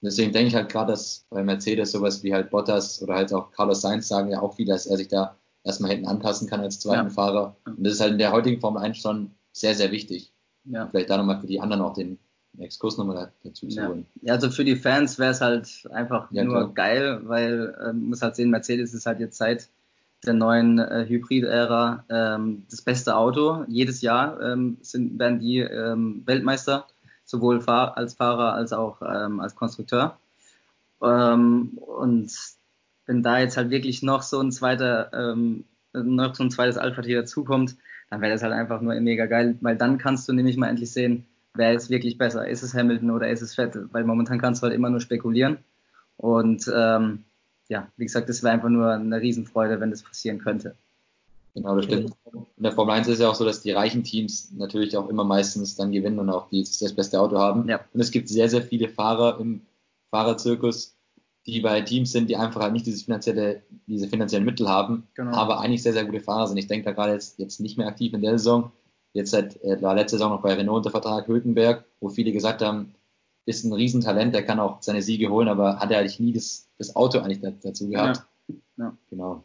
Deswegen 0.00 0.32
denke 0.32 0.48
ich 0.48 0.56
halt 0.56 0.68
gerade, 0.68 0.90
dass 0.90 1.26
bei 1.30 1.44
Mercedes 1.44 1.92
sowas 1.92 2.24
wie 2.24 2.34
halt 2.34 2.50
Bottas 2.50 3.00
oder 3.00 3.14
halt 3.14 3.32
auch 3.32 3.52
Carlos 3.52 3.82
Sainz 3.82 4.08
sagen 4.08 4.30
ja 4.30 4.42
auch 4.42 4.56
viel, 4.56 4.66
dass 4.66 4.86
er 4.86 4.96
sich 4.96 5.06
da 5.06 5.36
erstmal 5.62 5.92
hinten 5.92 6.08
anpassen 6.08 6.48
kann 6.48 6.60
als 6.60 6.80
zweiten 6.80 7.06
ja. 7.06 7.10
Fahrer. 7.10 7.56
Und 7.66 7.84
das 7.84 7.94
ist 7.94 8.00
halt 8.00 8.14
in 8.14 8.18
der 8.18 8.32
heutigen 8.32 8.60
Formel 8.60 8.82
1 8.82 8.98
schon 8.98 9.30
sehr, 9.52 9.76
sehr 9.76 9.92
wichtig. 9.92 10.32
Ja. 10.64 10.88
Vielleicht 10.88 11.08
da 11.08 11.16
nochmal 11.16 11.40
für 11.40 11.46
die 11.46 11.60
anderen 11.60 11.82
auch 11.82 11.94
den 11.94 12.18
Exkurs 12.58 12.96
nochmal 12.98 13.32
dazu 13.42 13.66
zu 13.66 13.86
holen. 13.86 14.06
Ja, 14.22 14.34
also 14.34 14.50
für 14.50 14.64
die 14.64 14.76
Fans 14.76 15.18
wäre 15.18 15.32
es 15.32 15.40
halt 15.40 15.88
einfach 15.92 16.30
ja, 16.30 16.44
nur 16.44 16.54
klar. 16.54 16.74
geil, 16.74 17.20
weil 17.24 17.74
äh, 17.84 17.92
muss 17.92 18.22
halt 18.22 18.36
sehen, 18.36 18.50
Mercedes 18.50 18.94
ist 18.94 19.06
halt 19.06 19.20
jetzt 19.20 19.36
seit 19.36 19.68
der 20.24 20.34
neuen 20.34 20.78
äh, 20.78 21.06
Hybrid-Ära 21.08 22.04
ähm, 22.08 22.64
das 22.70 22.82
beste 22.82 23.16
Auto. 23.16 23.64
Jedes 23.68 24.00
Jahr 24.00 24.40
ähm, 24.40 24.78
sind, 24.80 25.18
werden 25.18 25.40
die 25.40 25.58
ähm, 25.58 26.22
Weltmeister, 26.24 26.86
sowohl 27.24 27.60
Fahr 27.60 27.96
als 27.96 28.14
Fahrer 28.14 28.54
als 28.54 28.72
auch 28.72 29.02
ähm, 29.02 29.40
als 29.40 29.54
Konstrukteur. 29.54 30.16
Ähm, 31.02 31.72
und 31.76 32.32
wenn 33.06 33.22
da 33.22 33.38
jetzt 33.38 33.56
halt 33.56 33.70
wirklich 33.70 34.02
noch 34.02 34.22
so 34.22 34.40
ein 34.40 34.52
zweiter, 34.52 35.10
ähm, 35.12 35.64
noch 35.92 36.34
so 36.34 36.42
ein 36.42 36.50
zweites 36.50 36.78
Alpha-Tier 36.78 37.20
dazukommt, 37.20 37.76
dann 38.10 38.20
wäre 38.20 38.32
das 38.32 38.42
halt 38.42 38.52
einfach 38.52 38.80
nur 38.80 38.94
mega 39.00 39.26
geil, 39.26 39.56
weil 39.60 39.76
dann 39.76 39.98
kannst 39.98 40.28
du 40.28 40.32
nämlich 40.32 40.56
mal 40.56 40.68
endlich 40.68 40.92
sehen, 40.92 41.26
wer 41.54 41.72
ist 41.74 41.90
wirklich 41.90 42.18
besser? 42.18 42.46
Ist 42.46 42.62
es 42.62 42.74
Hamilton 42.74 43.10
oder 43.10 43.28
ist 43.28 43.42
es 43.42 43.54
Vettel? 43.54 43.88
Weil 43.92 44.04
momentan 44.04 44.40
kannst 44.40 44.62
du 44.62 44.66
halt 44.66 44.74
immer 44.74 44.90
nur 44.90 45.00
spekulieren. 45.00 45.58
Und 46.16 46.70
ähm, 46.74 47.24
ja, 47.68 47.88
wie 47.96 48.04
gesagt, 48.04 48.28
das 48.28 48.42
wäre 48.42 48.52
einfach 48.52 48.68
nur 48.68 48.90
eine 48.90 49.20
Riesenfreude, 49.20 49.80
wenn 49.80 49.90
das 49.90 50.02
passieren 50.02 50.38
könnte. 50.38 50.74
Genau, 51.54 51.76
das 51.76 51.84
stimmt. 51.84 52.12
In 52.32 52.62
der 52.62 52.72
Formel 52.72 52.94
1 52.94 53.06
ist 53.06 53.20
ja 53.20 53.28
auch 53.28 53.34
so, 53.36 53.44
dass 53.44 53.62
die 53.62 53.70
reichen 53.70 54.02
Teams 54.02 54.50
natürlich 54.56 54.96
auch 54.96 55.08
immer 55.08 55.24
meistens 55.24 55.76
dann 55.76 55.92
gewinnen 55.92 56.18
und 56.18 56.28
auch 56.28 56.48
die, 56.48 56.62
das 56.62 56.92
beste 56.94 57.20
Auto 57.20 57.38
haben. 57.38 57.68
Ja. 57.68 57.80
Und 57.92 58.00
es 58.00 58.10
gibt 58.10 58.28
sehr, 58.28 58.48
sehr 58.48 58.62
viele 58.62 58.88
Fahrer 58.88 59.38
im 59.38 59.62
Fahrerzirkus, 60.10 60.96
die 61.46 61.60
bei 61.60 61.80
Teams 61.82 62.10
sind, 62.10 62.28
die 62.28 62.36
einfach 62.36 62.60
halt 62.60 62.72
nicht 62.72 62.86
dieses 62.86 63.02
finanzielle, 63.02 63.62
diese 63.86 64.08
finanziellen 64.08 64.44
Mittel 64.44 64.68
haben, 64.68 65.06
genau. 65.14 65.36
aber 65.36 65.60
eigentlich 65.60 65.82
sehr, 65.82 65.92
sehr 65.92 66.04
gute 66.04 66.20
Fahrer 66.20 66.48
sind. 66.48 66.56
Ich 66.56 66.66
denke 66.66 66.86
da 66.86 66.92
gerade 66.92 67.12
jetzt, 67.12 67.38
jetzt 67.38 67.60
nicht 67.60 67.78
mehr 67.78 67.86
aktiv 67.86 68.12
in 68.14 68.22
der 68.22 68.38
Saison. 68.38 68.72
Jetzt 69.14 69.30
seit, 69.30 69.62
äh, 69.62 69.80
war 69.80 69.94
letzte 69.94 70.18
Saison 70.18 70.32
noch 70.32 70.42
bei 70.42 70.52
Renault 70.52 70.78
unter 70.78 70.90
Vertrag 70.90 71.26
Hülkenberg, 71.26 71.84
wo 72.00 72.10
viele 72.10 72.32
gesagt 72.32 72.60
haben, 72.60 72.94
ist 73.46 73.64
ein 73.64 73.72
Riesentalent, 73.72 74.34
der 74.34 74.44
kann 74.44 74.60
auch 74.60 74.82
seine 74.82 75.02
Siege 75.02 75.30
holen, 75.30 75.48
aber 75.48 75.78
hat 75.78 75.90
er 75.90 76.00
eigentlich 76.00 76.20
nie 76.20 76.32
das, 76.32 76.66
das 76.78 76.94
Auto 76.96 77.20
eigentlich 77.20 77.40
dazu 77.62 77.88
gehabt. 77.88 78.22
Ja. 78.48 78.54
ja. 78.76 78.96
Genau. 79.10 79.44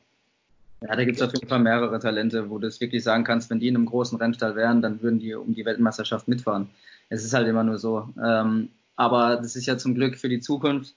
Ja, 0.81 0.95
da 0.95 1.03
gibt 1.03 1.17
es 1.17 1.23
auf 1.23 1.33
jeden 1.33 1.47
Fall 1.47 1.59
mehrere 1.59 1.99
Talente, 1.99 2.49
wo 2.49 2.57
du 2.57 2.67
es 2.67 2.79
wirklich 2.79 3.03
sagen 3.03 3.25
kannst, 3.25 3.49
wenn 3.49 3.59
die 3.59 3.67
in 3.67 3.75
einem 3.75 3.85
großen 3.85 4.17
Rennstall 4.17 4.55
wären, 4.55 4.81
dann 4.81 5.01
würden 5.01 5.19
die 5.19 5.33
um 5.33 5.53
die 5.53 5.65
Weltmeisterschaft 5.65 6.27
mitfahren. 6.27 6.69
Es 7.09 7.25
ist 7.25 7.33
halt 7.33 7.47
immer 7.47 7.63
nur 7.63 7.77
so. 7.77 8.07
Ähm, 8.23 8.69
aber 8.95 9.37
das 9.37 9.55
ist 9.55 9.65
ja 9.65 9.77
zum 9.77 9.93
Glück 9.93 10.17
für 10.17 10.29
die 10.29 10.39
Zukunft, 10.39 10.95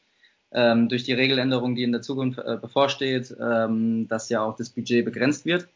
ähm, 0.53 0.89
durch 0.89 1.05
die 1.05 1.13
Regeländerung, 1.13 1.75
die 1.75 1.83
in 1.83 1.93
der 1.93 2.03
Zukunft 2.03 2.39
äh, 2.39 2.59
bevorsteht, 2.61 3.35
ähm, 3.41 4.07
dass 4.09 4.29
ja 4.29 4.43
auch 4.43 4.57
das 4.57 4.71
Budget 4.71 5.05
begrenzt 5.05 5.47
wird. 5.47 5.67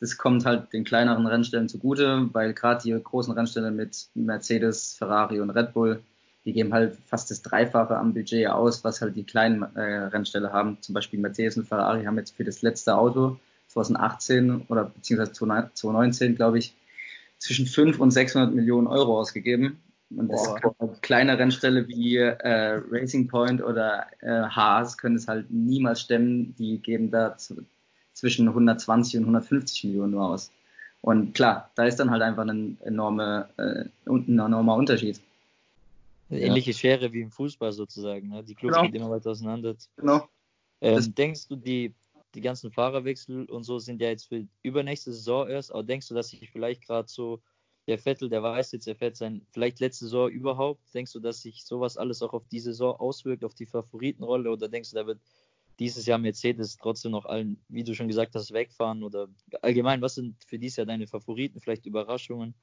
Das 0.00 0.18
kommt 0.18 0.44
halt 0.44 0.72
den 0.72 0.84
kleineren 0.84 1.26
Rennstellen 1.26 1.68
zugute, 1.68 2.28
weil 2.32 2.52
gerade 2.52 2.82
die 2.82 2.92
großen 2.92 3.32
Rennstellen 3.32 3.74
mit 3.74 4.08
Mercedes, 4.14 4.94
Ferrari 4.94 5.40
und 5.40 5.50
Red 5.50 5.72
Bull 5.72 6.02
die 6.46 6.52
geben 6.52 6.72
halt 6.72 6.96
fast 7.04 7.30
das 7.30 7.42
Dreifache 7.42 7.96
am 7.96 8.14
Budget 8.14 8.46
aus, 8.46 8.84
was 8.84 9.02
halt 9.02 9.16
die 9.16 9.24
kleinen 9.24 9.64
äh, 9.74 9.80
Rennställe 9.80 10.52
haben. 10.52 10.78
Zum 10.80 10.94
Beispiel 10.94 11.18
Mercedes 11.18 11.56
und 11.56 11.66
Ferrari 11.66 12.04
haben 12.04 12.16
jetzt 12.18 12.36
für 12.36 12.44
das 12.44 12.62
letzte 12.62 12.96
Auto 12.96 13.36
2018 13.66 14.62
oder 14.68 14.84
beziehungsweise 14.84 15.32
2019, 15.32 16.36
glaube 16.36 16.58
ich, 16.58 16.72
zwischen 17.38 17.66
5 17.66 17.98
und 17.98 18.12
600 18.12 18.54
Millionen 18.54 18.86
Euro 18.86 19.18
ausgegeben. 19.18 19.82
Und 20.08 20.28
das 20.28 20.48
halt 20.48 21.02
kleine 21.02 21.36
Rennställe 21.36 21.88
wie 21.88 22.16
äh, 22.18 22.80
Racing 22.92 23.26
Point 23.26 23.60
oder 23.60 24.06
äh, 24.20 24.42
Haas 24.48 24.96
können 24.98 25.16
es 25.16 25.26
halt 25.26 25.50
niemals 25.50 26.00
stemmen. 26.00 26.54
Die 26.54 26.78
geben 26.78 27.10
da 27.10 27.36
zwischen 28.16 28.48
120 28.48 29.18
und 29.18 29.24
150 29.24 29.84
Millionen 29.84 30.12
nur 30.12 30.24
aus. 30.24 30.50
Und 31.02 31.34
klar, 31.34 31.70
da 31.74 31.84
ist 31.84 31.96
dann 31.96 32.10
halt 32.10 32.22
einfach 32.22 32.46
ein, 32.46 32.78
enorme, 32.82 33.48
äh, 33.58 33.84
ein 34.10 34.38
enormer 34.38 34.74
Unterschied. 34.74 35.20
Ähnliche 36.30 36.72
Schere 36.72 37.12
wie 37.12 37.20
im 37.20 37.30
Fußball 37.30 37.72
sozusagen. 37.72 38.28
Ne? 38.28 38.42
Die 38.42 38.54
Clubs 38.54 38.74
genau. 38.74 38.88
gehen 38.88 39.02
immer 39.02 39.10
weiter 39.10 39.30
auseinander. 39.30 39.76
Genau. 39.96 40.28
Ähm, 40.80 41.14
denkst 41.14 41.46
du, 41.48 41.56
die, 41.56 41.94
die 42.34 42.40
ganzen 42.40 42.72
Fahrerwechsel 42.72 43.44
und 43.44 43.64
so 43.64 43.78
sind 43.78 44.00
ja 44.00 44.08
jetzt 44.08 44.28
für 44.28 44.46
übernächste 44.62 45.12
Saison 45.12 45.46
erst, 45.48 45.70
aber 45.70 45.82
denkst 45.82 46.08
du, 46.08 46.14
dass 46.14 46.30
sich 46.30 46.50
vielleicht 46.50 46.86
gerade 46.86 47.08
so 47.08 47.40
der 47.86 47.98
Vettel, 47.98 48.28
der 48.28 48.42
weiß 48.42 48.72
jetzt, 48.72 48.88
er 48.88 48.96
fährt 48.96 49.16
sein, 49.16 49.42
vielleicht 49.52 49.78
letzte 49.78 50.06
Saison 50.06 50.28
überhaupt, 50.28 50.82
denkst 50.92 51.12
du, 51.12 51.20
dass 51.20 51.42
sich 51.42 51.64
sowas 51.64 51.96
alles 51.96 52.22
auch 52.22 52.32
auf 52.32 52.48
die 52.48 52.60
Saison 52.60 52.96
auswirkt, 52.96 53.44
auf 53.44 53.54
die 53.54 53.66
Favoritenrolle 53.66 54.50
oder 54.50 54.68
denkst 54.68 54.90
du, 54.90 54.96
da 54.96 55.06
wird 55.06 55.20
dieses 55.78 56.06
Jahr 56.06 56.18
Mercedes 56.18 56.76
trotzdem 56.76 57.12
noch 57.12 57.26
allen, 57.26 57.60
wie 57.68 57.84
du 57.84 57.94
schon 57.94 58.08
gesagt 58.08 58.34
hast, 58.34 58.52
wegfahren 58.52 59.02
oder 59.02 59.28
allgemein, 59.62 60.00
was 60.00 60.14
sind 60.14 60.36
für 60.46 60.58
dieses 60.58 60.76
Jahr 60.76 60.86
deine 60.86 61.06
Favoriten, 61.06 61.60
vielleicht 61.60 61.86
Überraschungen, 61.86 62.54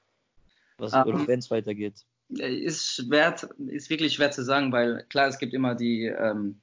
was, 0.78 0.94
um, 0.94 1.04
oder 1.04 1.20
ähm, 1.20 1.28
wenn 1.28 1.40
es 1.40 1.52
weitergeht? 1.52 2.06
ist 2.30 2.96
schwer, 2.96 3.36
ist 3.68 3.90
wirklich 3.90 4.14
schwer 4.14 4.32
zu 4.32 4.44
sagen, 4.44 4.72
weil 4.72 5.06
klar, 5.10 5.28
es 5.28 5.38
gibt 5.38 5.54
immer 5.54 5.76
die, 5.76 6.06
ähm, 6.06 6.62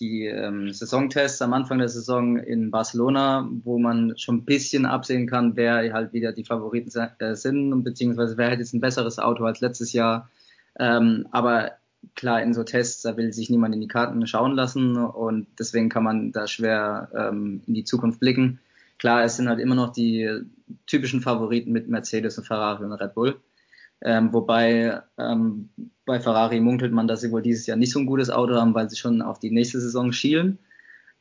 die 0.00 0.26
ähm, 0.26 0.72
Saisontests 0.72 1.40
am 1.40 1.52
Anfang 1.52 1.78
der 1.78 1.88
Saison 1.88 2.36
in 2.36 2.70
Barcelona, 2.70 3.48
wo 3.62 3.78
man 3.78 4.18
schon 4.18 4.38
ein 4.38 4.44
bisschen 4.44 4.86
absehen 4.86 5.28
kann, 5.28 5.56
wer 5.56 5.92
halt 5.92 6.12
wieder 6.12 6.32
die 6.32 6.44
Favoriten 6.44 6.90
äh, 7.18 7.36
sind 7.36 7.72
und 7.72 7.84
beziehungsweise 7.84 8.36
wer 8.36 8.50
hat 8.50 8.58
jetzt 8.58 8.74
ein 8.74 8.80
besseres 8.80 9.18
Auto 9.18 9.44
als 9.44 9.60
letztes 9.60 9.92
Jahr. 9.92 10.30
Ähm, 10.78 11.28
aber 11.30 11.72
klar, 12.14 12.42
in 12.42 12.54
so 12.54 12.64
Tests, 12.64 13.02
da 13.02 13.16
will 13.16 13.32
sich 13.32 13.50
niemand 13.50 13.74
in 13.74 13.80
die 13.80 13.88
Karten 13.88 14.26
schauen 14.26 14.52
lassen 14.52 14.96
und 14.96 15.46
deswegen 15.58 15.88
kann 15.88 16.04
man 16.04 16.32
da 16.32 16.46
schwer 16.46 17.10
ähm, 17.14 17.62
in 17.66 17.74
die 17.74 17.84
Zukunft 17.84 18.20
blicken. 18.20 18.60
Klar, 18.98 19.24
es 19.24 19.36
sind 19.36 19.48
halt 19.48 19.60
immer 19.60 19.74
noch 19.74 19.92
die 19.92 20.42
typischen 20.86 21.20
Favoriten 21.20 21.72
mit 21.72 21.88
Mercedes 21.88 22.38
und 22.38 22.44
Ferrari 22.44 22.84
und 22.84 22.92
Red 22.92 23.14
Bull. 23.14 23.40
Ähm, 24.02 24.32
wobei 24.32 25.02
ähm, 25.18 25.70
bei 26.04 26.20
Ferrari 26.20 26.60
munkelt 26.60 26.92
man, 26.92 27.08
dass 27.08 27.20
sie 27.22 27.32
wohl 27.32 27.42
dieses 27.42 27.66
Jahr 27.66 27.76
nicht 27.76 27.92
so 27.92 27.98
ein 27.98 28.06
gutes 28.06 28.30
Auto 28.30 28.54
haben, 28.54 28.74
weil 28.74 28.90
sie 28.90 28.96
schon 28.96 29.22
auf 29.22 29.38
die 29.38 29.50
nächste 29.50 29.80
Saison 29.80 30.12
schielen. 30.12 30.58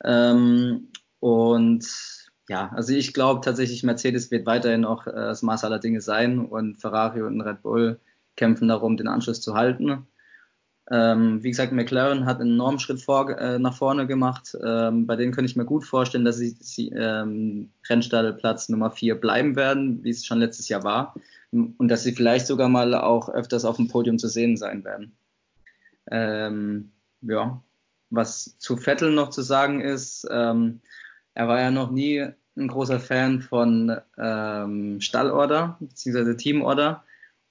Ähm, 0.04 0.90
und 1.20 1.86
ja, 2.50 2.70
also 2.76 2.94
ich 2.94 3.14
glaube 3.14 3.42
tatsächlich, 3.42 3.84
Mercedes 3.84 4.32
wird 4.32 4.46
weiterhin 4.46 4.86
auch 4.86 5.08
äh, 5.08 5.12
das 5.12 5.42
Maß 5.42 5.64
aller 5.64 5.80
Dinge 5.80 6.02
sein 6.02 6.40
und 6.40 6.76
Ferrari 6.76 7.22
und 7.22 7.42
Red 7.42 7.62
Bull 7.62 8.00
kämpfen 8.36 8.68
darum, 8.68 8.98
den 8.98 9.08
Anschluss 9.08 9.42
zu 9.42 9.54
halten. 9.54 10.08
Ähm, 10.92 11.42
wie 11.44 11.50
gesagt, 11.50 11.72
McLaren 11.72 12.26
hat 12.26 12.42
einen 12.42 12.52
enormen 12.52 12.80
Schritt 12.80 13.02
vor, 13.02 13.30
äh, 13.30 13.58
nach 13.58 13.76
vorne 13.76 14.06
gemacht. 14.06 14.58
Ähm, 14.62 15.08
bei 15.08 15.16
denen 15.16 15.32
könnte 15.32 15.50
ich 15.50 15.56
mir 15.56 15.66
gut 15.66 15.86
vorstellen, 15.86 16.26
dass 16.26 16.38
sie, 16.38 16.56
sie 16.60 16.90
ähm, 16.90 17.70
Rennstallplatz 17.88 18.68
Nummer 18.70 18.92
4 18.92 19.16
bleiben 19.16 19.56
werden, 19.56 20.04
wie 20.04 20.10
es 20.10 20.26
schon 20.26 20.40
letztes 20.40 20.68
Jahr 20.68 20.84
war. 20.84 21.16
Und 21.52 21.88
dass 21.88 22.04
sie 22.04 22.14
vielleicht 22.14 22.48
sogar 22.48 22.68
mal 22.68 22.96
auch 22.96 23.30
öfters 23.30 23.64
auf 23.64 23.78
dem 23.78 23.88
Podium 23.88 24.18
zu 24.18 24.28
sehen 24.28 24.58
sein 24.58 24.84
werden. 24.84 25.14
Ähm, 26.12 26.92
ja, 27.22 27.62
was 28.10 28.58
zu 28.58 28.76
Vettel 28.76 29.12
noch 29.12 29.30
zu 29.30 29.42
sagen 29.42 29.80
ist, 29.80 30.28
ähm, 30.30 30.82
er 31.34 31.48
war 31.48 31.60
ja 31.62 31.72
noch 31.72 31.92
nie 31.92 32.28
ein 32.56 32.68
großer 32.68 33.00
Fan 33.00 33.42
von 33.42 33.96
ähm, 34.18 35.02
Stallorder 35.02 35.78
bzw. 35.80 36.36
Teamorder. 36.36 37.04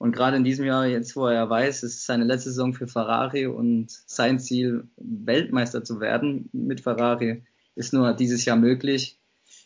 Und 0.03 0.11
gerade 0.11 0.35
in 0.35 0.43
diesem 0.43 0.65
Jahr, 0.65 0.85
jetzt 0.85 1.15
wo 1.15 1.27
er 1.27 1.49
weiß, 1.49 1.83
es 1.83 1.93
ist 1.93 2.05
seine 2.05 2.25
letzte 2.25 2.49
Saison 2.49 2.73
für 2.73 2.87
Ferrari 2.87 3.47
und 3.47 3.89
sein 3.89 4.37
Ziel, 4.37 4.89
Weltmeister 4.97 5.85
zu 5.85 6.01
werden 6.01 6.49
mit 6.51 6.81
Ferrari, 6.81 7.45
ist 7.75 7.93
nur 7.93 8.11
dieses 8.11 8.43
Jahr 8.43 8.57
möglich. 8.57 9.17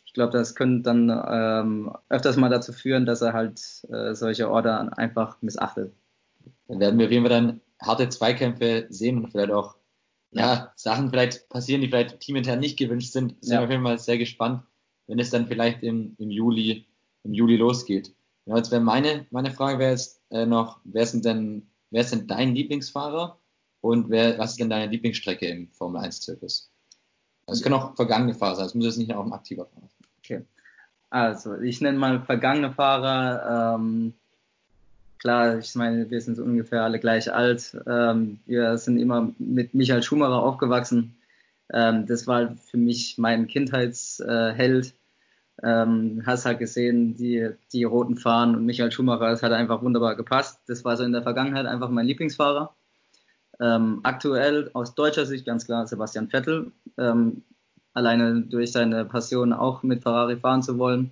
Ich 0.06 0.14
glaube, 0.14 0.34
das 0.34 0.54
könnte 0.54 0.84
dann 0.84 1.10
ähm, 1.10 1.92
öfters 2.10 2.38
mal 2.38 2.52
dazu 2.52 2.72
führen, 2.72 3.08
dass 3.08 3.24
er 3.24 3.34
halt 3.34 3.60
äh, 3.90 4.14
solche 4.14 4.48
Order 4.52 4.96
einfach 4.96 5.42
missachtet. 5.42 5.92
Dann 6.68 6.82
werden 6.82 7.00
wir 7.00 7.08
auf 7.08 7.12
jeden 7.12 7.26
Fall 7.26 7.36
dann 7.36 7.62
harte 7.82 8.08
Zweikämpfe 8.08 8.86
sehen 8.90 9.18
und 9.24 9.32
vielleicht 9.32 9.50
auch 9.50 9.76
ja, 10.30 10.72
Sachen 10.76 11.10
vielleicht 11.10 11.50
passieren, 11.50 11.82
die 11.82 11.88
vielleicht 11.88 12.20
teamintern 12.20 12.60
nicht 12.60 12.78
gewünscht 12.78 13.12
sind. 13.12 13.44
Sind 13.44 13.56
ja. 13.56 13.62
wir 13.62 13.66
auf 13.66 13.72
jeden 13.72 13.84
Fall 13.84 13.98
sehr 13.98 14.20
gespannt, 14.20 14.62
wenn 15.08 15.18
es 15.18 15.32
dann 15.32 15.48
vielleicht 15.48 15.82
im, 15.82 16.16
im 16.20 16.30
Juli, 16.30 16.86
im 17.24 17.34
Juli 17.34 17.56
losgeht. 17.56 18.14
Ja, 18.48 18.56
jetzt 18.56 18.72
wäre 18.72 18.82
meine, 18.82 19.26
meine 19.30 19.52
Frage 19.52 19.78
wäre 19.78 19.92
jetzt 19.92 20.22
äh, 20.30 20.46
noch, 20.46 20.80
wer 20.86 21.06
sind 21.06 21.26
denn, 21.26 21.68
wer 21.92 22.02
ist 22.02 22.14
denn 22.14 22.28
dein 22.28 22.56
Lieblingsfahrer 22.56 23.38
und 23.82 24.10
wer, 24.10 24.38
was 24.40 24.52
ist 24.52 24.60
denn 24.60 24.70
deine 24.70 24.90
Lieblingsstrecke 24.90 25.48
im 25.48 25.70
Formel 25.72 26.02
1 26.02 26.22
Zirkus? 26.22 26.72
Also 27.46 27.60
es 27.60 27.64
können 27.64 27.76
auch 27.76 27.96
vergangene 27.96 28.34
Fahrer 28.34 28.56
sein, 28.56 28.66
es 28.68 28.74
muss 28.74 28.86
jetzt 28.86 28.98
nicht 28.98 29.14
auch 29.14 29.26
ein 29.26 29.34
aktiver 29.34 29.66
Fahrer 29.66 29.90
sein. 29.90 30.08
Okay. 30.20 30.46
Also, 31.10 31.60
ich 31.60 31.82
nenne 31.82 31.98
mal 31.98 32.22
vergangene 32.22 32.72
Fahrer, 32.72 33.76
ähm, 33.76 34.14
klar, 35.20 35.58
ich 35.58 35.76
meine, 35.76 36.10
wir 36.10 36.22
sind 36.22 36.40
ungefähr 36.40 36.84
alle 36.84 37.00
gleich 37.00 37.32
alt. 37.32 37.78
Ähm, 37.86 38.40
wir 38.46 38.78
sind 38.78 38.98
immer 38.98 39.32
mit 39.40 39.74
Michael 39.74 40.04
Schumacher 40.04 40.42
aufgewachsen. 40.42 41.18
Ähm, 41.72 42.06
das 42.06 42.28
war 42.28 42.56
für 42.56 42.78
mich 42.78 43.18
mein 43.18 43.48
Kindheitsheld. 43.48 44.94
Ähm, 45.64 46.24
hast 46.26 46.46
halt 46.46 46.60
gesehen, 46.60 47.16
die, 47.16 47.50
die 47.74 47.84
roten 47.84 48.16
Fahnen 48.16 48.56
und 48.56 48.66
Michael 48.66 48.92
Schumacher, 48.92 49.30
das 49.30 49.42
hat 49.42 49.52
einfach 49.52 49.82
wunderbar 49.82 50.16
gepasst. 50.16 50.62
Das 50.68 50.86
war 50.86 50.98
so 50.98 51.04
in 51.04 51.14
der 51.14 51.24
Vergangenheit 51.24 51.66
einfach 51.66 51.90
mein 51.90 52.06
Lieblingsfahrer. 52.06 52.76
Ähm, 53.60 54.02
aktuell 54.04 54.70
aus 54.74 54.94
deutscher 54.94 55.26
Sicht 55.26 55.46
ganz 55.46 55.66
klar 55.66 55.88
Sebastian 55.88 56.30
Vettel. 56.30 56.72
Ähm, 56.98 57.44
alleine 57.94 58.42
durch 58.42 58.72
seine 58.72 59.06
Passion 59.06 59.54
auch 59.54 59.82
mit 59.82 60.04
Ferrari 60.04 60.38
fahren 60.38 60.62
zu 60.62 60.78
wollen. 60.78 61.12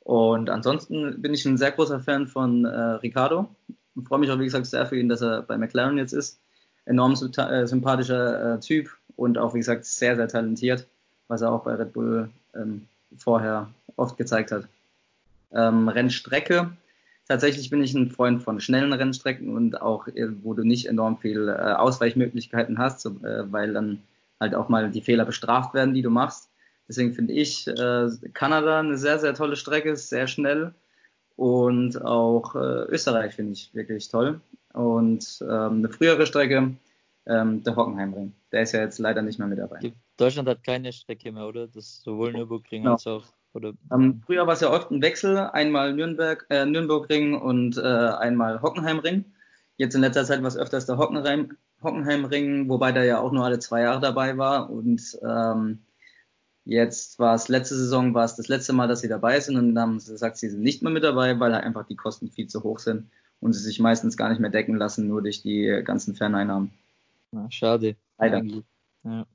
Und 0.00 0.48
ansonsten 0.48 1.20
bin 1.20 1.34
ich 1.34 1.44
ein 1.44 1.58
sehr 1.58 1.72
großer 1.72 2.00
Fan 2.00 2.26
von 2.26 2.64
äh, 2.64 2.78
Ricardo. 2.78 3.48
Ich 3.96 4.08
freue 4.08 4.18
mich 4.18 4.30
auch, 4.30 4.38
wie 4.38 4.44
gesagt, 4.44 4.66
sehr 4.66 4.86
für 4.86 4.98
ihn, 4.98 5.10
dass 5.10 5.20
er 5.20 5.42
bei 5.42 5.58
McLaren 5.58 5.98
jetzt 5.98 6.12
ist. 6.12 6.40
Enorm 6.86 7.12
äh, 7.12 7.66
sympathischer 7.66 8.54
äh, 8.54 8.60
Typ 8.60 8.90
und 9.16 9.36
auch, 9.36 9.54
wie 9.54 9.58
gesagt, 9.58 9.84
sehr, 9.84 10.16
sehr 10.16 10.28
talentiert, 10.28 10.86
was 11.28 11.42
er 11.42 11.52
auch 11.52 11.64
bei 11.64 11.74
Red 11.74 11.92
Bull 11.92 12.30
ähm, 12.54 12.86
vorher 13.16 13.70
oft 13.96 14.16
gezeigt 14.16 14.52
hat. 14.52 14.68
Ähm, 15.52 15.88
Rennstrecke. 15.88 16.76
Tatsächlich 17.26 17.70
bin 17.70 17.82
ich 17.82 17.94
ein 17.94 18.10
Freund 18.10 18.42
von 18.42 18.60
schnellen 18.60 18.92
Rennstrecken 18.92 19.54
und 19.54 19.80
auch, 19.80 20.08
äh, 20.08 20.28
wo 20.42 20.54
du 20.54 20.62
nicht 20.64 20.86
enorm 20.86 21.18
viel 21.18 21.48
äh, 21.48 21.52
Ausweichmöglichkeiten 21.52 22.78
hast, 22.78 23.00
so, 23.00 23.10
äh, 23.24 23.50
weil 23.50 23.72
dann 23.72 24.02
halt 24.40 24.54
auch 24.54 24.68
mal 24.68 24.90
die 24.90 25.00
Fehler 25.00 25.24
bestraft 25.24 25.74
werden, 25.74 25.94
die 25.94 26.02
du 26.02 26.10
machst. 26.10 26.50
Deswegen 26.88 27.14
finde 27.14 27.32
ich 27.32 27.66
äh, 27.66 28.08
Kanada 28.34 28.80
eine 28.80 28.98
sehr, 28.98 29.18
sehr 29.18 29.34
tolle 29.34 29.56
Strecke, 29.56 29.96
sehr 29.96 30.26
schnell. 30.26 30.74
Und 31.36 32.00
auch 32.02 32.54
äh, 32.54 32.84
Österreich 32.88 33.34
finde 33.34 33.52
ich 33.52 33.74
wirklich 33.74 34.08
toll. 34.08 34.40
Und 34.72 35.42
ähm, 35.42 35.78
eine 35.78 35.88
frühere 35.88 36.26
Strecke, 36.26 36.74
ähm, 37.26 37.62
der 37.64 37.76
Hockenheimring. 37.76 38.32
Der 38.52 38.62
ist 38.62 38.72
ja 38.72 38.80
jetzt 38.80 38.98
leider 38.98 39.22
nicht 39.22 39.38
mehr 39.38 39.48
mit 39.48 39.58
dabei. 39.58 39.92
Deutschland 40.16 40.48
hat 40.48 40.62
keine 40.62 40.92
Strecke 40.92 41.32
mehr, 41.32 41.46
oder? 41.46 41.66
Das 41.66 41.84
ist 41.84 42.02
sowohl 42.02 42.32
Nürburgring 42.32 42.82
genau. 42.82 42.92
als 42.92 43.06
auch. 43.06 43.24
Oder, 43.52 43.72
ähm, 43.92 44.20
früher 44.26 44.46
war 44.46 44.54
es 44.54 44.60
ja 44.60 44.70
oft 44.70 44.90
ein 44.90 45.00
Wechsel, 45.00 45.36
einmal 45.38 45.92
Nürnberg, 45.92 46.44
äh, 46.50 46.66
Nürnbergring 46.66 47.34
und 47.34 47.76
äh, 47.76 47.82
einmal 47.82 48.60
Hockenheimring. 48.60 49.24
Jetzt 49.76 49.94
in 49.94 50.00
letzter 50.00 50.24
Zeit 50.24 50.40
war 50.40 50.48
es 50.48 50.56
öfters 50.56 50.86
der 50.86 50.98
Hockenheim, 50.98 51.56
Hockenheimring, 51.82 52.68
wobei 52.68 52.90
der 52.90 53.04
ja 53.04 53.20
auch 53.20 53.30
nur 53.30 53.44
alle 53.44 53.60
zwei 53.60 53.82
Jahre 53.82 54.00
dabei 54.00 54.36
war. 54.38 54.70
Und 54.70 55.18
ähm, 55.22 55.84
Jetzt 56.64 57.18
war 57.18 57.34
es 57.34 57.48
letzte 57.48 57.76
Saison, 57.76 58.14
war 58.14 58.24
es 58.24 58.36
das 58.36 58.48
letzte 58.48 58.72
Mal, 58.72 58.88
dass 58.88 59.00
sie 59.00 59.08
dabei 59.08 59.38
sind 59.38 59.56
und 59.56 59.74
dann 59.74 59.82
haben 59.82 60.00
sie 60.00 60.12
gesagt, 60.12 60.38
sie 60.38 60.48
sind 60.48 60.62
nicht 60.62 60.82
mehr 60.82 60.92
mit 60.92 61.04
dabei, 61.04 61.38
weil 61.38 61.52
halt 61.52 61.64
einfach 61.64 61.86
die 61.86 61.96
Kosten 61.96 62.30
viel 62.30 62.46
zu 62.46 62.62
hoch 62.62 62.78
sind 62.78 63.10
und 63.40 63.52
sie 63.52 63.62
sich 63.62 63.80
meistens 63.80 64.16
gar 64.16 64.30
nicht 64.30 64.40
mehr 64.40 64.50
decken 64.50 64.76
lassen, 64.76 65.06
nur 65.06 65.20
durch 65.20 65.42
die 65.42 65.82
ganzen 65.84 66.14
Ferneinnahmen. 66.14 66.70
Ja, 67.32 67.50
schade. 67.50 67.96
Leider. 68.16 68.42
Ja. 69.04 69.26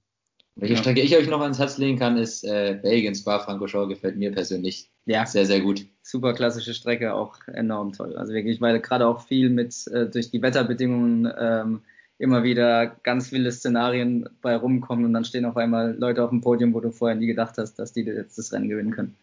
Welche 0.60 0.78
Strecke 0.78 1.02
ich 1.02 1.16
euch 1.16 1.30
noch 1.30 1.42
ans 1.42 1.60
Herz 1.60 1.78
legen 1.78 1.98
kann, 1.98 2.18
ist 2.18 2.44
äh, 2.44 2.78
Belgien, 2.82 3.16
Spa-Francorchamps, 3.16 3.90
gefällt 3.90 4.18
mir 4.18 4.32
persönlich 4.32 4.90
ja. 5.06 5.26
sehr, 5.26 5.46
sehr 5.46 5.62
gut. 5.62 5.86
Super 6.02 6.34
klassische 6.34 6.74
Strecke, 6.74 7.14
auch 7.14 7.36
enorm 7.48 7.94
toll. 7.94 8.18
Also 8.18 8.34
wirklich, 8.34 8.60
weil 8.60 8.80
gerade 8.80 9.08
auch 9.08 9.22
viel 9.22 9.50
mit 9.50 9.88
äh, 9.88 10.08
durch 10.08 10.32
die 10.32 10.42
Wetterbedingungen 10.42 11.32
ähm, 11.40 11.82
immer 12.18 12.44
wieder 12.44 12.88
ganz 13.04 13.32
wilde 13.32 13.52
Szenarien 13.52 14.28
bei 14.42 14.56
rumkommen 14.56 15.06
und 15.06 15.14
dann 15.14 15.24
stehen 15.24 15.46
auf 15.46 15.56
einmal 15.56 15.96
Leute 15.98 16.24
auf 16.24 16.30
dem 16.30 16.42
Podium, 16.42 16.74
wo 16.74 16.82
du 16.82 16.92
vorher 16.92 17.18
nie 17.18 17.28
gedacht 17.28 17.58
hast, 17.58 17.80
dass 17.80 17.94
die 17.94 18.02
jetzt 18.02 18.38
das 18.38 18.52
Rennen 18.52 18.68
gewinnen 18.68 18.92
können. 18.92 19.16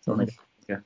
So 0.00 0.14
mhm. 0.14 0.28
ja. 0.68 0.78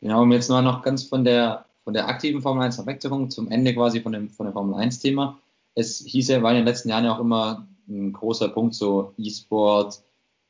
Genau, 0.00 0.22
um 0.22 0.32
jetzt 0.32 0.48
mal 0.48 0.62
noch 0.62 0.82
ganz 0.82 1.02
von 1.02 1.24
der, 1.24 1.66
von 1.82 1.94
der 1.94 2.08
aktiven 2.08 2.40
Formel 2.40 2.62
1 2.62 2.86
wegzukommen, 2.86 3.30
zum 3.30 3.50
Ende 3.50 3.74
quasi 3.74 4.00
von 4.00 4.12
dem, 4.12 4.30
von 4.30 4.46
dem 4.46 4.52
Formel 4.52 4.80
1 4.80 5.00
Thema. 5.00 5.40
Es 5.74 5.98
hieß 5.98 6.28
ja, 6.28 6.42
war 6.42 6.52
in 6.52 6.58
den 6.58 6.66
letzten 6.66 6.88
Jahren 6.88 7.04
ja 7.04 7.14
auch 7.14 7.20
immer 7.20 7.66
ein 7.90 8.12
großer 8.12 8.48
Punkt, 8.48 8.74
so 8.74 9.12
E-Sport, 9.18 10.02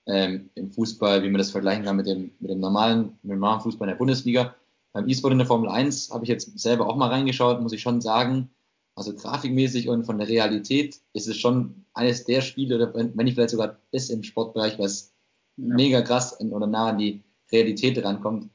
ähm, 0.06 0.50
im 0.54 0.70
Fußball, 0.70 1.22
wie 1.22 1.28
man 1.28 1.38
das 1.38 1.50
vergleichen 1.50 1.84
kann 1.84 1.96
mit 1.96 2.06
dem, 2.06 2.32
mit 2.40 2.50
dem 2.50 2.60
normalen, 2.60 3.18
mit 3.22 3.32
dem 3.32 3.40
normalen 3.40 3.60
Fußball 3.60 3.88
in 3.88 3.92
der 3.92 3.98
Bundesliga. 3.98 4.54
Beim 4.92 5.08
E-Sport 5.08 5.32
in 5.32 5.38
der 5.38 5.46
Formel 5.46 5.68
1 5.68 6.10
habe 6.10 6.24
ich 6.24 6.28
jetzt 6.28 6.58
selber 6.58 6.88
auch 6.88 6.96
mal 6.96 7.08
reingeschaut, 7.08 7.60
muss 7.60 7.72
ich 7.72 7.82
schon 7.82 8.00
sagen, 8.00 8.50
also 8.94 9.14
grafikmäßig 9.14 9.88
und 9.88 10.04
von 10.04 10.18
der 10.18 10.28
Realität 10.28 11.00
ist 11.12 11.28
es 11.28 11.36
schon 11.36 11.84
eines 11.94 12.24
der 12.24 12.40
Spiele, 12.40 12.76
oder 12.76 12.94
wenn 12.94 13.24
nicht 13.24 13.34
vielleicht 13.34 13.50
sogar 13.50 13.78
das 13.92 14.10
im 14.10 14.22
Sportbereich, 14.22 14.78
was 14.78 15.12
ja. 15.56 15.74
mega 15.74 16.02
krass 16.02 16.38
oder 16.40 16.66
nah 16.66 16.88
an 16.88 16.98
die 16.98 17.22
Realität 17.52 18.02
rankommt. 18.04 18.50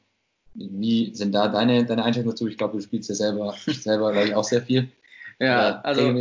Wie 0.53 1.13
sind 1.13 1.33
da 1.33 1.47
deine, 1.47 1.85
deine 1.85 2.03
Einschätzungen 2.03 2.31
dazu? 2.31 2.47
Ich 2.47 2.57
glaube, 2.57 2.77
du 2.77 2.83
spielst 2.83 3.09
ja 3.09 3.15
selber, 3.15 3.55
selber 3.65 4.11
glaube 4.11 4.27
ich, 4.27 4.35
auch 4.35 4.43
sehr 4.43 4.61
viel. 4.61 4.91
Ja, 5.39 5.81
also, 5.81 6.13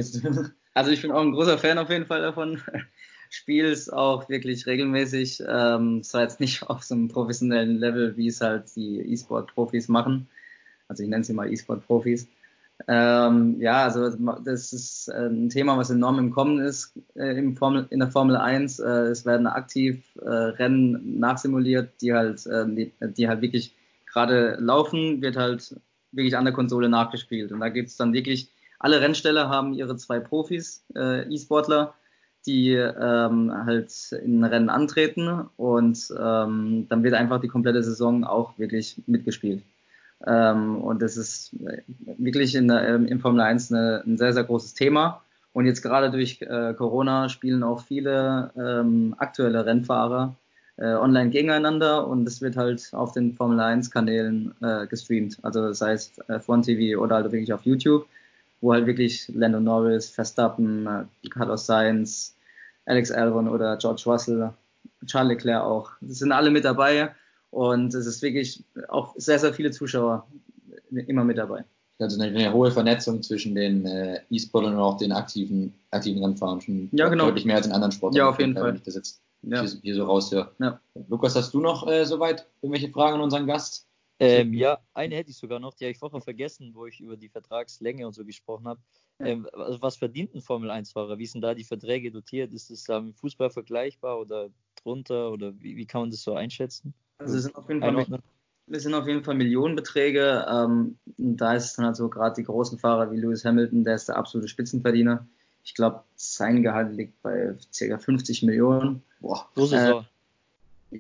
also 0.75 0.91
ich 0.91 1.03
bin 1.03 1.13
auch 1.13 1.23
ein 1.23 1.33
großer 1.33 1.59
Fan 1.59 1.79
auf 1.79 1.91
jeden 1.91 2.07
Fall 2.07 2.21
davon. 2.21 2.61
Spiel's 3.31 3.89
auch 3.89 4.29
wirklich 4.29 4.67
regelmäßig. 4.67 5.43
Ähm, 5.49 6.03
zwar 6.03 6.23
jetzt 6.23 6.41
nicht 6.41 6.63
auf 6.69 6.83
so 6.83 6.95
einem 6.95 7.09
professionellen 7.09 7.79
Level, 7.79 8.17
wie 8.17 8.29
es 8.29 8.41
halt 8.41 8.75
die 8.77 9.01
E-Sport-Profis 9.01 9.89
machen. 9.89 10.29
Also 10.89 11.03
ich 11.03 11.09
nenne 11.09 11.25
sie 11.25 11.33
mal 11.33 11.51
E-Sport-Profis. 11.51 12.29
Ähm, 12.89 13.61
ja, 13.61 13.85
also 13.85 14.11
das 14.45 14.73
ist 14.73 15.09
äh, 15.09 15.29
ein 15.29 15.49
Thema, 15.49 15.79
was 15.79 15.91
enorm 15.91 16.19
im 16.19 16.31
Kommen 16.33 16.59
ist 16.59 16.93
äh, 17.15 17.39
im 17.39 17.57
Formel, 17.57 17.87
in 17.91 18.01
der 18.01 18.11
Formel 18.11 18.37
1. 18.37 18.81
Äh, 18.81 18.85
es 18.85 19.25
werden 19.25 19.47
aktiv 19.47 20.05
äh, 20.21 20.29
Rennen 20.29 21.19
nachsimuliert, 21.21 22.01
die 22.03 22.13
halt, 22.13 22.45
äh, 22.47 22.67
die, 22.67 22.93
die, 23.01 23.29
halt 23.29 23.43
wirklich 23.43 23.75
gerade 24.07 24.57
laufen, 24.61 25.23
wird 25.23 25.37
halt 25.37 25.77
wirklich 26.11 26.37
an 26.37 26.45
der 26.45 26.53
Konsole 26.53 26.89
nachgespielt. 26.89 27.53
Und 27.53 27.61
da 27.61 27.69
gibt 27.69 27.89
es 27.89 27.97
dann 27.97 28.13
wirklich, 28.13 28.51
alle 28.79 29.01
Rennställe 29.01 29.49
haben 29.49 29.75
ihre 29.75 29.97
zwei 29.97 30.21
Profis, 30.21 30.85
äh, 30.95 31.29
E-Sportler, 31.33 31.95
die 32.47 32.73
ähm, 32.73 33.53
halt 33.65 33.91
in 34.23 34.45
Rennen 34.45 34.69
antreten 34.69 35.49
und 35.57 36.13
ähm, 36.19 36.87
dann 36.89 37.03
wird 37.03 37.15
einfach 37.15 37.41
die 37.41 37.49
komplette 37.49 37.83
Saison 37.83 38.25
auch 38.25 38.59
wirklich 38.59 39.03
mitgespielt. 39.07 39.63
Ähm, 40.27 40.79
und 40.79 41.03
das 41.03 41.17
ist 41.17 41.55
wirklich 42.19 42.55
in 42.55 42.69
der, 42.69 42.97
im 42.97 43.21
Formel 43.21 43.41
1 43.41 43.73
eine, 43.73 44.03
ein 44.07 44.19
sehr, 44.19 44.33
sehr 44.33 44.45
großes 44.45 44.75
Thema. 44.75 45.23
Und 45.53 45.67
jetzt 45.67 45.83
gerade 45.83 46.11
durch 46.11 46.43
äh, 46.43 46.75
Corona 46.75 47.29
spielen 47.29 47.63
auch 47.63 47.81
viele 47.81 48.51
ähm, 48.57 49.15
aktuelle 49.19 49.65
Rennfahrer 49.65 50.35
äh, 50.77 50.95
online 50.95 51.31
gegeneinander 51.31 52.07
und 52.09 52.27
es 52.27 52.43
wird 52.43 52.57
halt 52.57 52.89
auf 52.93 53.13
den 53.13 53.33
Formel 53.35 53.61
1 53.61 53.91
Kanälen 53.91 54.55
äh, 54.61 54.87
gestreamt. 54.87 55.39
Also 55.43 55.69
das 55.69 55.81
heißt 55.81 56.29
äh, 56.29 56.41
Front 56.41 56.65
TV 56.65 57.01
oder 57.01 57.17
halt 57.17 57.27
wirklich 57.27 57.53
auf 57.53 57.65
YouTube, 57.65 58.07
wo 58.65 58.73
halt 58.73 58.87
wirklich 58.87 59.29
Lando 59.35 59.61
Norris, 59.61 60.09
Verstappen, 60.09 60.89
Carlos 61.31 61.67
Sainz, 61.67 62.35
Alex 62.87 63.11
Albon 63.11 63.47
oder 63.47 63.77
George 63.77 64.03
Russell, 64.07 64.55
Charles 65.07 65.29
Leclerc 65.29 65.63
auch. 65.63 65.91
Das 66.01 66.19
sind 66.19 66.33
alle 66.33 66.51
mit 66.51 66.65
dabei 66.65 67.15
und 67.51 67.93
es 67.93 68.07
ist 68.07 68.23
wirklich 68.23 68.65
auch 68.89 69.15
sehr, 69.17 69.39
sehr 69.39 69.53
viele 69.53 69.71
Zuschauer 69.71 70.27
immer 70.91 71.25
mit 71.25 71.37
dabei. 71.37 71.65
Also 71.99 72.21
eine, 72.21 72.37
eine 72.37 72.53
hohe 72.55 72.71
Vernetzung 72.71 73.23
zwischen 73.23 73.55
den 73.55 73.85
äh, 73.85 74.21
E-Sportlern 74.31 74.75
und 74.75 74.81
auch 74.81 74.97
den 74.97 75.13
aktiven, 75.13 75.75
aktiven 75.91 76.25
Rennfahrern. 76.25 76.61
Schon 76.63 76.89
ja, 76.93 77.09
genau. 77.09 77.27
Deutlich 77.27 77.45
mehr 77.45 77.57
als 77.57 77.67
in 77.67 77.73
anderen 77.73 77.93
Sportarten. 77.93 78.17
Ja, 78.17 78.29
auf 78.31 78.41
jeden 78.41 78.55
Fall. 78.55 78.69
Wenn 78.69 78.77
ich 78.77 78.83
das 78.83 78.95
jetzt 78.95 79.21
ja. 79.43 79.61
hier, 79.61 79.71
hier, 79.83 79.95
so 79.95 80.05
raushöre. 80.05 80.51
Ja. 80.59 80.81
Lukas, 81.09 81.37
hast 81.37 81.53
du 81.53 81.61
noch 81.61 81.87
äh, 81.87 82.05
soweit 82.05 82.47
irgendwelche 82.63 82.91
Fragen 82.91 83.17
an 83.17 83.21
unseren 83.21 83.47
Gast? 83.47 83.87
Ähm, 84.21 84.55
ja, 84.55 84.79
eine 84.95 85.17
hätte 85.17 85.31
ich 85.31 85.37
sogar 85.37 85.59
noch, 85.59 85.75
die 85.75 85.85
habe 85.85 85.91
ich 85.91 85.99
vorher 85.99 86.21
vergessen, 86.21 86.73
wo 86.75 86.87
ich 86.87 87.01
über 87.01 87.17
die 87.17 87.29
Vertragslänge 87.29 88.07
und 88.07 88.13
so 88.13 88.25
gesprochen 88.25 88.69
habe. 88.69 88.81
Ähm, 89.21 89.49
also 89.53 89.81
was 89.83 89.97
verdient 89.97 90.35
ein 90.35 90.41
Formel-1-Fahrer? 90.41 91.19
Wie 91.19 91.27
sind 91.27 91.41
da 91.43 91.55
die 91.55 91.65
Verträge 91.65 92.11
dotiert? 92.11 92.53
Ist 92.53 92.71
es 92.71 92.85
da 92.85 93.01
mit 93.01 93.17
Fußball 93.17 93.51
vergleichbar 93.51 94.19
oder 94.19 94.51
drunter? 94.83 95.31
Oder 95.31 95.53
wie, 95.61 95.77
wie 95.77 95.87
kann 95.87 96.03
man 96.03 96.11
das 96.11 96.23
so 96.23 96.35
einschätzen? 96.35 96.95
Also 97.19 97.37
es 97.37 97.45
sind 97.45 97.57
auf 97.57 97.69
jeden 97.69 97.81
Fall, 97.81 98.21
es 98.71 98.83
sind 98.83 98.95
auf 98.95 99.07
jeden 99.07 99.23
Fall 99.23 99.35
Millionenbeträge. 99.35 100.47
Ähm, 100.49 100.99
da 101.17 101.55
ist 101.55 101.67
es 101.67 101.73
dann 101.75 101.87
halt 101.87 101.97
so, 101.97 102.09
gerade 102.09 102.35
die 102.37 102.45
großen 102.45 102.79
Fahrer 102.79 103.11
wie 103.13 103.17
Lewis 103.17 103.45
Hamilton, 103.45 103.85
der 103.85 103.95
ist 103.95 104.09
der 104.09 104.17
absolute 104.17 104.49
Spitzenverdiener. 104.49 105.27
Ich 105.65 105.75
glaube, 105.75 106.05
sein 106.17 106.63
Gehalt 106.63 106.93
liegt 106.93 107.21
bei 107.23 107.57
ca. 107.79 107.99
50 107.99 108.43
Millionen. 108.43 109.03
Boah, 109.21 109.49
so 109.55 109.75
äh, 109.75 110.03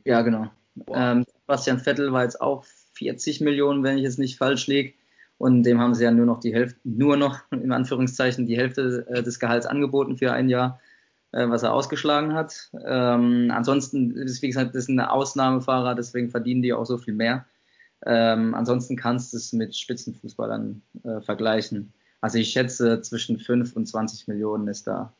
Ja, 0.04 0.22
genau. 0.22 0.50
Ähm, 0.88 1.24
Bastian 1.46 1.78
Vettel 1.78 2.12
war 2.12 2.22
jetzt 2.22 2.40
auch 2.40 2.64
40 2.94 3.40
Millionen, 3.40 3.82
wenn 3.82 3.98
ich 3.98 4.04
es 4.04 4.18
nicht 4.18 4.38
falsch 4.38 4.66
liege. 4.66 4.94
Und 5.38 5.64
dem 5.64 5.80
haben 5.80 5.94
sie 5.94 6.04
ja 6.04 6.10
nur 6.10 6.26
noch 6.26 6.40
die 6.40 6.54
Hälfte, 6.54 6.78
nur 6.84 7.16
noch 7.16 7.40
in 7.50 7.72
Anführungszeichen 7.72 8.46
die 8.46 8.56
Hälfte 8.56 9.06
äh, 9.08 9.22
des 9.22 9.38
Gehalts 9.38 9.66
angeboten 9.66 10.16
für 10.16 10.32
ein 10.32 10.48
Jahr, 10.48 10.80
äh, 11.32 11.48
was 11.48 11.62
er 11.62 11.74
ausgeschlagen 11.74 12.34
hat. 12.34 12.70
Ähm, 12.84 13.50
ansonsten 13.52 14.12
ist, 14.12 14.42
wie 14.42 14.48
gesagt, 14.48 14.74
das 14.74 14.84
ist 14.84 14.90
eine 14.90 15.10
Ausnahmefahrer, 15.10 15.94
deswegen 15.94 16.30
verdienen 16.30 16.62
die 16.62 16.72
auch 16.72 16.86
so 16.86 16.98
viel 16.98 17.14
mehr. 17.14 17.44
Ähm, 18.06 18.54
ansonsten 18.54 18.96
kannst 18.96 19.32
du 19.32 19.38
es 19.38 19.52
mit 19.52 19.76
Spitzenfußballern 19.76 20.82
äh, 21.04 21.20
vergleichen. 21.20 21.92
Also 22.20 22.38
ich 22.38 22.50
schätze, 22.50 23.00
zwischen 23.02 23.38
5 23.38 23.76
und 23.76 23.86
20 23.86 24.28
Millionen 24.28 24.68
ist 24.68 24.86
da 24.86 25.12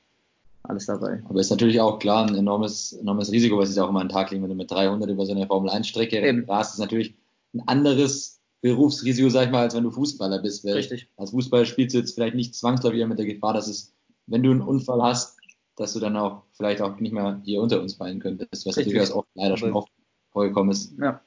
alles 0.62 0.86
dabei. 0.86 1.22
Aber 1.28 1.40
ist 1.40 1.50
natürlich 1.50 1.80
auch 1.80 1.98
klar 1.98 2.26
ein 2.26 2.34
enormes, 2.34 2.92
enormes 2.94 3.30
Risiko, 3.30 3.58
was 3.58 3.70
ist 3.70 3.78
auch 3.78 3.88
immer 3.88 4.00
an 4.00 4.08
den 4.08 4.14
Tag 4.14 4.30
legen, 4.30 4.42
wenn 4.42 4.50
du 4.50 4.56
mit 4.56 4.70
300 4.70 5.10
über 5.10 5.26
so 5.26 5.32
eine 5.32 5.46
Formel-1-Strecke 5.46 6.44
rast, 6.48 6.74
ist 6.74 6.80
natürlich 6.80 7.14
ein 7.54 7.66
anderes 7.66 8.40
Berufsrisiko, 8.60 9.28
sag 9.28 9.46
ich 9.46 9.52
mal, 9.52 9.62
als 9.62 9.74
wenn 9.74 9.84
du 9.84 9.90
Fußballer 9.90 10.40
bist. 10.40 10.64
Weil 10.64 10.74
Richtig. 10.74 11.08
Als 11.16 11.30
Fußballer 11.30 11.64
spielst 11.64 11.94
du 11.94 11.98
jetzt 11.98 12.14
vielleicht 12.14 12.34
nicht 12.34 12.54
zwangsläufig 12.54 13.06
mit 13.06 13.18
der 13.18 13.26
Gefahr, 13.26 13.52
dass 13.52 13.68
es, 13.68 13.94
wenn 14.26 14.42
du 14.42 14.50
einen 14.50 14.62
Unfall 14.62 15.02
hast, 15.02 15.38
dass 15.76 15.92
du 15.92 16.00
dann 16.00 16.16
auch 16.16 16.44
vielleicht 16.52 16.80
auch 16.80 16.98
nicht 16.98 17.12
mehr 17.12 17.40
hier 17.44 17.60
unter 17.60 17.80
uns 17.80 17.94
fallen 17.94 18.20
könntest, 18.20 18.66
was 18.66 18.76
Richtig. 18.76 18.94
natürlich 18.94 19.12
auch 19.12 19.26
leider 19.34 19.56
schon 19.56 19.72
oft 19.72 19.90
vorgekommen 20.30 20.72
ist. 20.72 20.94
Ja. 21.00 21.20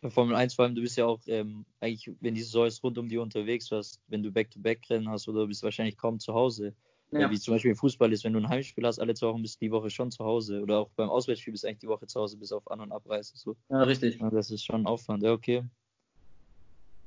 Bei 0.00 0.10
Formel 0.10 0.34
1 0.34 0.54
vor 0.54 0.64
allem, 0.64 0.74
du 0.74 0.82
bist 0.82 0.96
ja 0.96 1.06
auch 1.06 1.20
ähm, 1.28 1.64
eigentlich, 1.80 2.10
wenn 2.20 2.34
die 2.34 2.42
Saison 2.42 2.66
ist, 2.66 2.82
rund 2.82 2.98
um 2.98 3.08
dir 3.08 3.22
unterwegs 3.22 3.70
hast, 3.70 4.00
wenn 4.08 4.22
du 4.22 4.32
Back-to-Back-Rennen 4.32 5.08
hast 5.08 5.28
oder 5.28 5.42
du 5.42 5.46
bist 5.46 5.62
wahrscheinlich 5.62 5.96
kaum 5.96 6.18
zu 6.18 6.34
Hause. 6.34 6.74
Ja. 7.12 7.30
Wie 7.30 7.38
zum 7.38 7.54
Beispiel 7.54 7.72
im 7.72 7.76
Fußball 7.76 8.10
ist, 8.12 8.24
wenn 8.24 8.32
du 8.32 8.38
ein 8.38 8.48
Heimspiel 8.48 8.86
hast, 8.86 8.98
alle 8.98 9.14
zwei 9.14 9.28
Wochen 9.28 9.42
bist 9.42 9.60
du 9.60 9.66
die 9.66 9.70
Woche 9.70 9.90
schon 9.90 10.10
zu 10.10 10.24
Hause. 10.24 10.62
Oder 10.62 10.78
auch 10.78 10.90
beim 10.96 11.10
Auswärtsspiel 11.10 11.52
bist 11.52 11.64
du 11.64 11.68
eigentlich 11.68 11.80
die 11.80 11.88
Woche 11.88 12.06
zu 12.06 12.20
Hause, 12.20 12.38
bis 12.38 12.52
auf 12.52 12.70
An- 12.70 12.80
und 12.80 12.90
Abreise. 12.90 13.34
So. 13.36 13.54
Ja, 13.68 13.82
richtig. 13.82 14.18
Ja, 14.18 14.30
das 14.30 14.50
ist 14.50 14.64
schon 14.64 14.86
Aufwand. 14.86 15.22
Ja, 15.22 15.32
okay. 15.32 15.62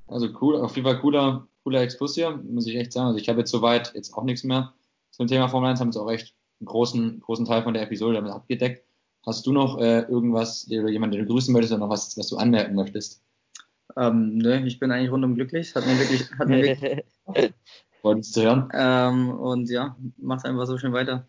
Also 0.07 0.29
cool, 0.41 0.57
auf 0.57 0.75
jeden 0.75 0.87
Fall 0.87 0.99
cooler, 0.99 1.47
cooler 1.63 1.81
Exkurs 1.81 2.13
hier, 2.13 2.31
muss 2.31 2.67
ich 2.67 2.75
echt 2.75 2.93
sagen. 2.93 3.07
Also 3.07 3.19
ich 3.19 3.27
habe 3.27 3.39
jetzt 3.39 3.49
soweit 3.49 3.93
jetzt 3.95 4.13
auch 4.13 4.23
nichts 4.23 4.43
mehr 4.43 4.73
zum 5.09 5.25
Thema 5.25 5.47
Formel 5.47 5.71
1, 5.71 5.79
haben 5.79 5.87
jetzt 5.87 5.97
auch 5.97 6.11
echt 6.11 6.35
einen 6.59 6.67
großen, 6.67 7.19
großen 7.21 7.45
Teil 7.45 7.63
von 7.63 7.73
der 7.73 7.83
Episode 7.83 8.13
damit 8.15 8.31
abgedeckt. 8.31 8.85
Hast 9.25 9.47
du 9.47 9.51
noch 9.51 9.79
äh, 9.79 10.01
irgendwas 10.01 10.67
oder 10.69 10.89
jemanden, 10.89 11.17
den 11.17 11.25
du 11.25 11.33
grüßen 11.33 11.51
möchtest 11.51 11.73
oder 11.73 11.79
noch 11.79 11.89
was, 11.89 12.15
was 12.15 12.27
du 12.27 12.37
anmerken 12.37 12.75
möchtest? 12.75 13.23
Ähm, 13.97 14.37
nö, 14.37 14.63
ich 14.65 14.79
bin 14.79 14.91
eigentlich 14.91 15.11
rundum 15.11 15.35
glücklich. 15.35 15.73
Hat 15.73 15.85
mir 15.87 15.97
wirklich, 15.97 16.31
hat 16.37 16.47
mir 16.47 16.63
wirklich 16.63 17.03
Freut 18.05 18.17
uns 18.17 18.31
zu 18.33 18.43
hören. 18.43 18.69
Ähm, 18.71 19.31
und 19.31 19.67
ja, 19.67 19.95
macht 20.17 20.45
einfach 20.45 20.67
so 20.67 20.77
schön 20.77 20.93
weiter. 20.93 21.25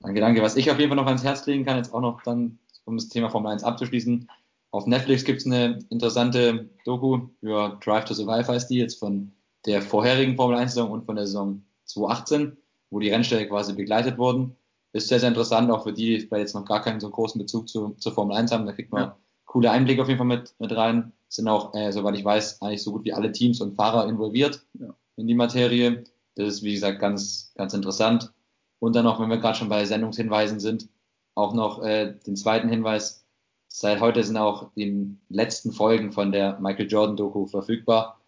Danke, 0.00 0.22
danke. 0.22 0.40
Was 0.40 0.56
ich 0.56 0.70
auf 0.70 0.78
jeden 0.78 0.88
Fall 0.88 0.96
noch 0.96 1.06
ans 1.06 1.22
Herz 1.22 1.44
legen 1.44 1.66
kann, 1.66 1.76
jetzt 1.76 1.92
auch 1.92 2.00
noch 2.00 2.22
dann, 2.22 2.58
um 2.86 2.96
das 2.96 3.10
Thema 3.10 3.28
Formel 3.28 3.52
1 3.52 3.62
abzuschließen. 3.62 4.26
Auf 4.70 4.86
Netflix 4.86 5.22
gibt 5.22 5.40
es 5.40 5.46
eine 5.46 5.80
interessante 5.90 6.70
Doku 6.86 7.28
über 7.42 7.78
Drive 7.84 8.06
to 8.06 8.14
Survive 8.14 8.48
heißt 8.48 8.70
die, 8.70 8.78
jetzt 8.78 9.00
von 9.00 9.32
der 9.66 9.82
vorherigen 9.82 10.34
Formel 10.34 10.56
1 10.56 10.72
Saison 10.72 10.90
und 10.92 11.04
von 11.04 11.16
der 11.16 11.26
Saison 11.26 11.62
2018, 11.84 12.56
wo 12.88 12.98
die 12.98 13.10
Rennstelle 13.10 13.46
quasi 13.46 13.74
begleitet 13.74 14.16
wurden. 14.16 14.56
Ist 14.94 15.08
sehr, 15.08 15.20
sehr 15.20 15.28
interessant, 15.28 15.70
auch 15.70 15.82
für 15.82 15.92
die, 15.92 16.26
die 16.26 16.36
jetzt 16.36 16.54
noch 16.54 16.64
gar 16.64 16.80
keinen 16.80 17.00
so 17.00 17.10
großen 17.10 17.38
Bezug 17.38 17.68
zu, 17.68 17.96
zur 17.98 18.12
Formel 18.12 18.34
1 18.34 18.50
haben. 18.50 18.64
Da 18.64 18.72
kriegt 18.72 18.92
man 18.92 19.02
ja. 19.02 19.16
coole 19.44 19.70
Einblicke 19.70 20.00
auf 20.00 20.08
jeden 20.08 20.16
Fall 20.16 20.26
mit, 20.26 20.54
mit 20.58 20.74
rein. 20.74 21.12
Sind 21.28 21.48
auch, 21.48 21.74
äh, 21.74 21.92
soweit 21.92 22.16
ich 22.16 22.24
weiß, 22.24 22.62
eigentlich 22.62 22.82
so 22.82 22.92
gut 22.92 23.04
wie 23.04 23.12
alle 23.12 23.30
Teams 23.30 23.60
und 23.60 23.76
Fahrer 23.76 24.08
involviert. 24.08 24.64
Ja 24.80 24.94
in 25.22 25.28
die 25.28 25.34
Materie. 25.34 26.04
Das 26.34 26.48
ist, 26.48 26.62
wie 26.62 26.74
gesagt, 26.74 27.00
ganz, 27.00 27.52
ganz 27.54 27.72
interessant. 27.72 28.32
Und 28.78 28.96
dann 28.96 29.04
noch, 29.04 29.20
wenn 29.20 29.30
wir 29.30 29.38
gerade 29.38 29.56
schon 29.56 29.68
bei 29.68 29.84
Sendungshinweisen 29.84 30.60
sind, 30.60 30.88
auch 31.34 31.54
noch 31.54 31.82
äh, 31.82 32.14
den 32.26 32.36
zweiten 32.36 32.68
Hinweis. 32.68 33.24
Seit 33.68 34.00
heute 34.00 34.22
sind 34.22 34.36
auch 34.36 34.70
die 34.74 35.16
letzten 35.28 35.72
Folgen 35.72 36.12
von 36.12 36.32
der 36.32 36.60
Michael 36.60 36.90
Jordan 36.90 37.16
Doku 37.16 37.46
verfügbar. 37.46 38.20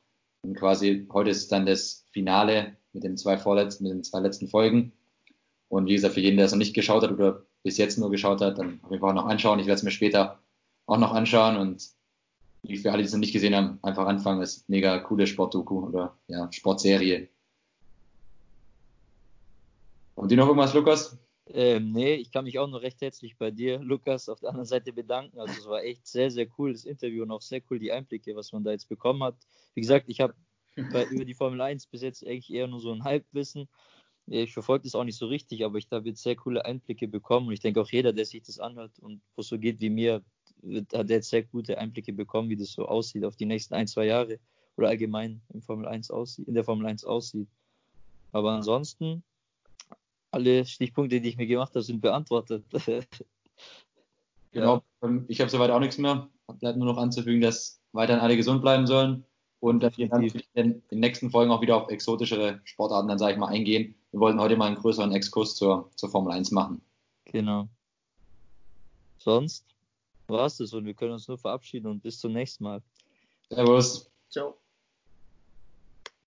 Und 0.42 0.54
quasi 0.56 1.06
heute 1.12 1.30
ist 1.30 1.50
dann 1.52 1.66
das 1.66 2.06
Finale 2.12 2.76
mit 2.92 3.04
den 3.04 3.16
zwei 3.16 3.36
vorletzten, 3.36 3.84
mit 3.84 3.92
den 3.92 4.04
zwei 4.04 4.20
letzten 4.20 4.48
Folgen. 4.48 4.92
Und 5.68 5.86
wie 5.86 5.94
gesagt, 5.94 6.14
für 6.14 6.20
jeden, 6.20 6.36
der 6.36 6.46
es 6.46 6.52
noch 6.52 6.58
nicht 6.58 6.74
geschaut 6.74 7.02
hat 7.02 7.12
oder 7.12 7.42
bis 7.62 7.76
jetzt 7.76 7.98
nur 7.98 8.10
geschaut 8.10 8.40
hat, 8.40 8.58
dann 8.58 8.78
auf 8.82 8.90
jeden 8.90 9.00
Fall 9.00 9.14
noch 9.14 9.26
anschauen. 9.26 9.58
Ich 9.58 9.66
werde 9.66 9.78
es 9.78 9.82
mir 9.82 9.90
später 9.90 10.38
auch 10.86 10.98
noch 10.98 11.12
anschauen 11.12 11.56
und 11.56 11.88
wie 12.64 12.76
für 12.78 12.90
alle, 12.90 13.02
die 13.02 13.06
es 13.06 13.12
noch 13.12 13.20
nicht 13.20 13.32
gesehen 13.32 13.54
haben, 13.54 13.78
einfach 13.82 14.06
anfangen. 14.06 14.40
Das 14.40 14.56
ist 14.56 14.68
mega 14.68 14.98
coole 14.98 15.26
Sportdoku 15.26 15.86
oder 15.86 16.16
ja, 16.28 16.50
Sportserie. 16.50 17.28
Und 20.14 20.30
dir 20.30 20.36
noch 20.36 20.46
irgendwas, 20.46 20.74
Lukas? 20.74 21.18
Ähm, 21.46 21.92
nee, 21.92 22.14
ich 22.14 22.30
kann 22.30 22.44
mich 22.44 22.58
auch 22.58 22.68
noch 22.68 22.80
recht 22.80 23.02
herzlich 23.02 23.36
bei 23.36 23.50
dir, 23.50 23.78
Lukas, 23.78 24.30
auf 24.30 24.40
der 24.40 24.48
anderen 24.48 24.66
Seite 24.66 24.92
bedanken. 24.92 25.38
Also 25.38 25.52
es 25.52 25.66
war 25.66 25.82
echt 25.82 26.06
sehr, 26.06 26.30
sehr 26.30 26.46
cool, 26.58 26.72
das 26.72 26.86
Interview 26.86 27.22
und 27.22 27.30
auch 27.30 27.42
sehr 27.42 27.60
cool 27.70 27.78
die 27.78 27.92
Einblicke, 27.92 28.34
was 28.34 28.52
man 28.52 28.64
da 28.64 28.70
jetzt 28.70 28.88
bekommen 28.88 29.22
hat. 29.22 29.36
Wie 29.74 29.82
gesagt, 29.82 30.06
ich 30.08 30.20
habe 30.20 30.34
über 31.10 31.24
die 31.24 31.34
Formel 31.34 31.60
1 31.60 31.86
bis 31.86 32.00
jetzt 32.02 32.26
eigentlich 32.26 32.52
eher 32.52 32.66
nur 32.66 32.80
so 32.80 32.92
ein 32.92 33.04
Halbwissen. 33.04 33.68
Ich 34.26 34.54
verfolge 34.54 34.84
das 34.84 34.94
auch 34.94 35.04
nicht 35.04 35.18
so 35.18 35.26
richtig, 35.26 35.64
aber 35.66 35.76
ich 35.76 35.86
habe 35.90 36.08
jetzt 36.08 36.22
sehr 36.22 36.34
coole 36.34 36.64
Einblicke 36.64 37.08
bekommen 37.08 37.48
und 37.48 37.52
ich 37.52 37.60
denke 37.60 37.82
auch 37.82 37.90
jeder, 37.90 38.14
der 38.14 38.24
sich 38.24 38.42
das 38.42 38.58
anhört 38.58 38.98
und 39.00 39.20
wo 39.36 39.42
es 39.42 39.48
so 39.48 39.58
geht 39.58 39.80
wie 39.80 39.90
mir, 39.90 40.22
hat 40.92 41.10
jetzt 41.10 41.30
sehr 41.30 41.42
gute 41.42 41.78
Einblicke 41.78 42.12
bekommen, 42.12 42.48
wie 42.48 42.56
das 42.56 42.72
so 42.72 42.86
aussieht 42.86 43.24
auf 43.24 43.36
die 43.36 43.46
nächsten 43.46 43.74
ein, 43.74 43.86
zwei 43.86 44.06
Jahre 44.06 44.38
oder 44.76 44.88
allgemein 44.88 45.40
im 45.52 45.62
Formel 45.62 45.86
1 45.86 46.10
aussieht, 46.10 46.48
in 46.48 46.54
der 46.54 46.64
Formel 46.64 46.86
1 46.86 47.04
aussieht. 47.04 47.48
Aber 48.32 48.52
ansonsten, 48.52 49.22
alle 50.30 50.64
Stichpunkte, 50.66 51.20
die 51.20 51.28
ich 51.28 51.36
mir 51.36 51.46
gemacht 51.46 51.70
habe, 51.70 51.82
sind 51.82 52.00
beantwortet. 52.00 52.64
genau, 54.50 54.82
ähm, 55.02 55.24
ich 55.28 55.40
habe 55.40 55.50
soweit 55.50 55.70
auch 55.70 55.80
nichts 55.80 55.98
mehr. 55.98 56.28
Bleibt 56.58 56.76
nur 56.76 56.86
noch 56.86 56.98
anzufügen, 56.98 57.40
dass 57.40 57.80
weiterhin 57.92 58.22
alle 58.22 58.36
gesund 58.36 58.60
bleiben 58.60 58.86
sollen 58.86 59.24
und 59.60 59.82
dass 59.82 59.96
wir 59.96 60.08
dann 60.08 60.24
in 60.54 60.82
den 60.90 61.00
nächsten 61.00 61.30
Folgen 61.30 61.50
auch 61.50 61.62
wieder 61.62 61.76
auf 61.76 61.88
exotischere 61.88 62.60
Sportarten, 62.64 63.08
dann 63.08 63.18
sage 63.18 63.34
ich 63.34 63.38
mal, 63.38 63.48
eingehen. 63.48 63.94
Wir 64.10 64.20
wollten 64.20 64.40
heute 64.40 64.56
mal 64.56 64.66
einen 64.66 64.76
größeren 64.76 65.12
Exkurs 65.12 65.54
zur, 65.54 65.90
zur 65.94 66.10
Formel 66.10 66.32
1 66.32 66.50
machen. 66.50 66.82
Genau. 67.26 67.68
Sonst? 69.18 69.73
War 70.28 70.46
es 70.46 70.56
das 70.56 70.72
und 70.72 70.84
wir 70.84 70.94
können 70.94 71.12
uns 71.12 71.28
nur 71.28 71.38
verabschieden 71.38 71.86
und 71.86 72.02
bis 72.02 72.18
zum 72.18 72.32
nächsten 72.32 72.64
Mal. 72.64 72.82
Servus. 73.50 74.10
Ciao. 74.30 74.58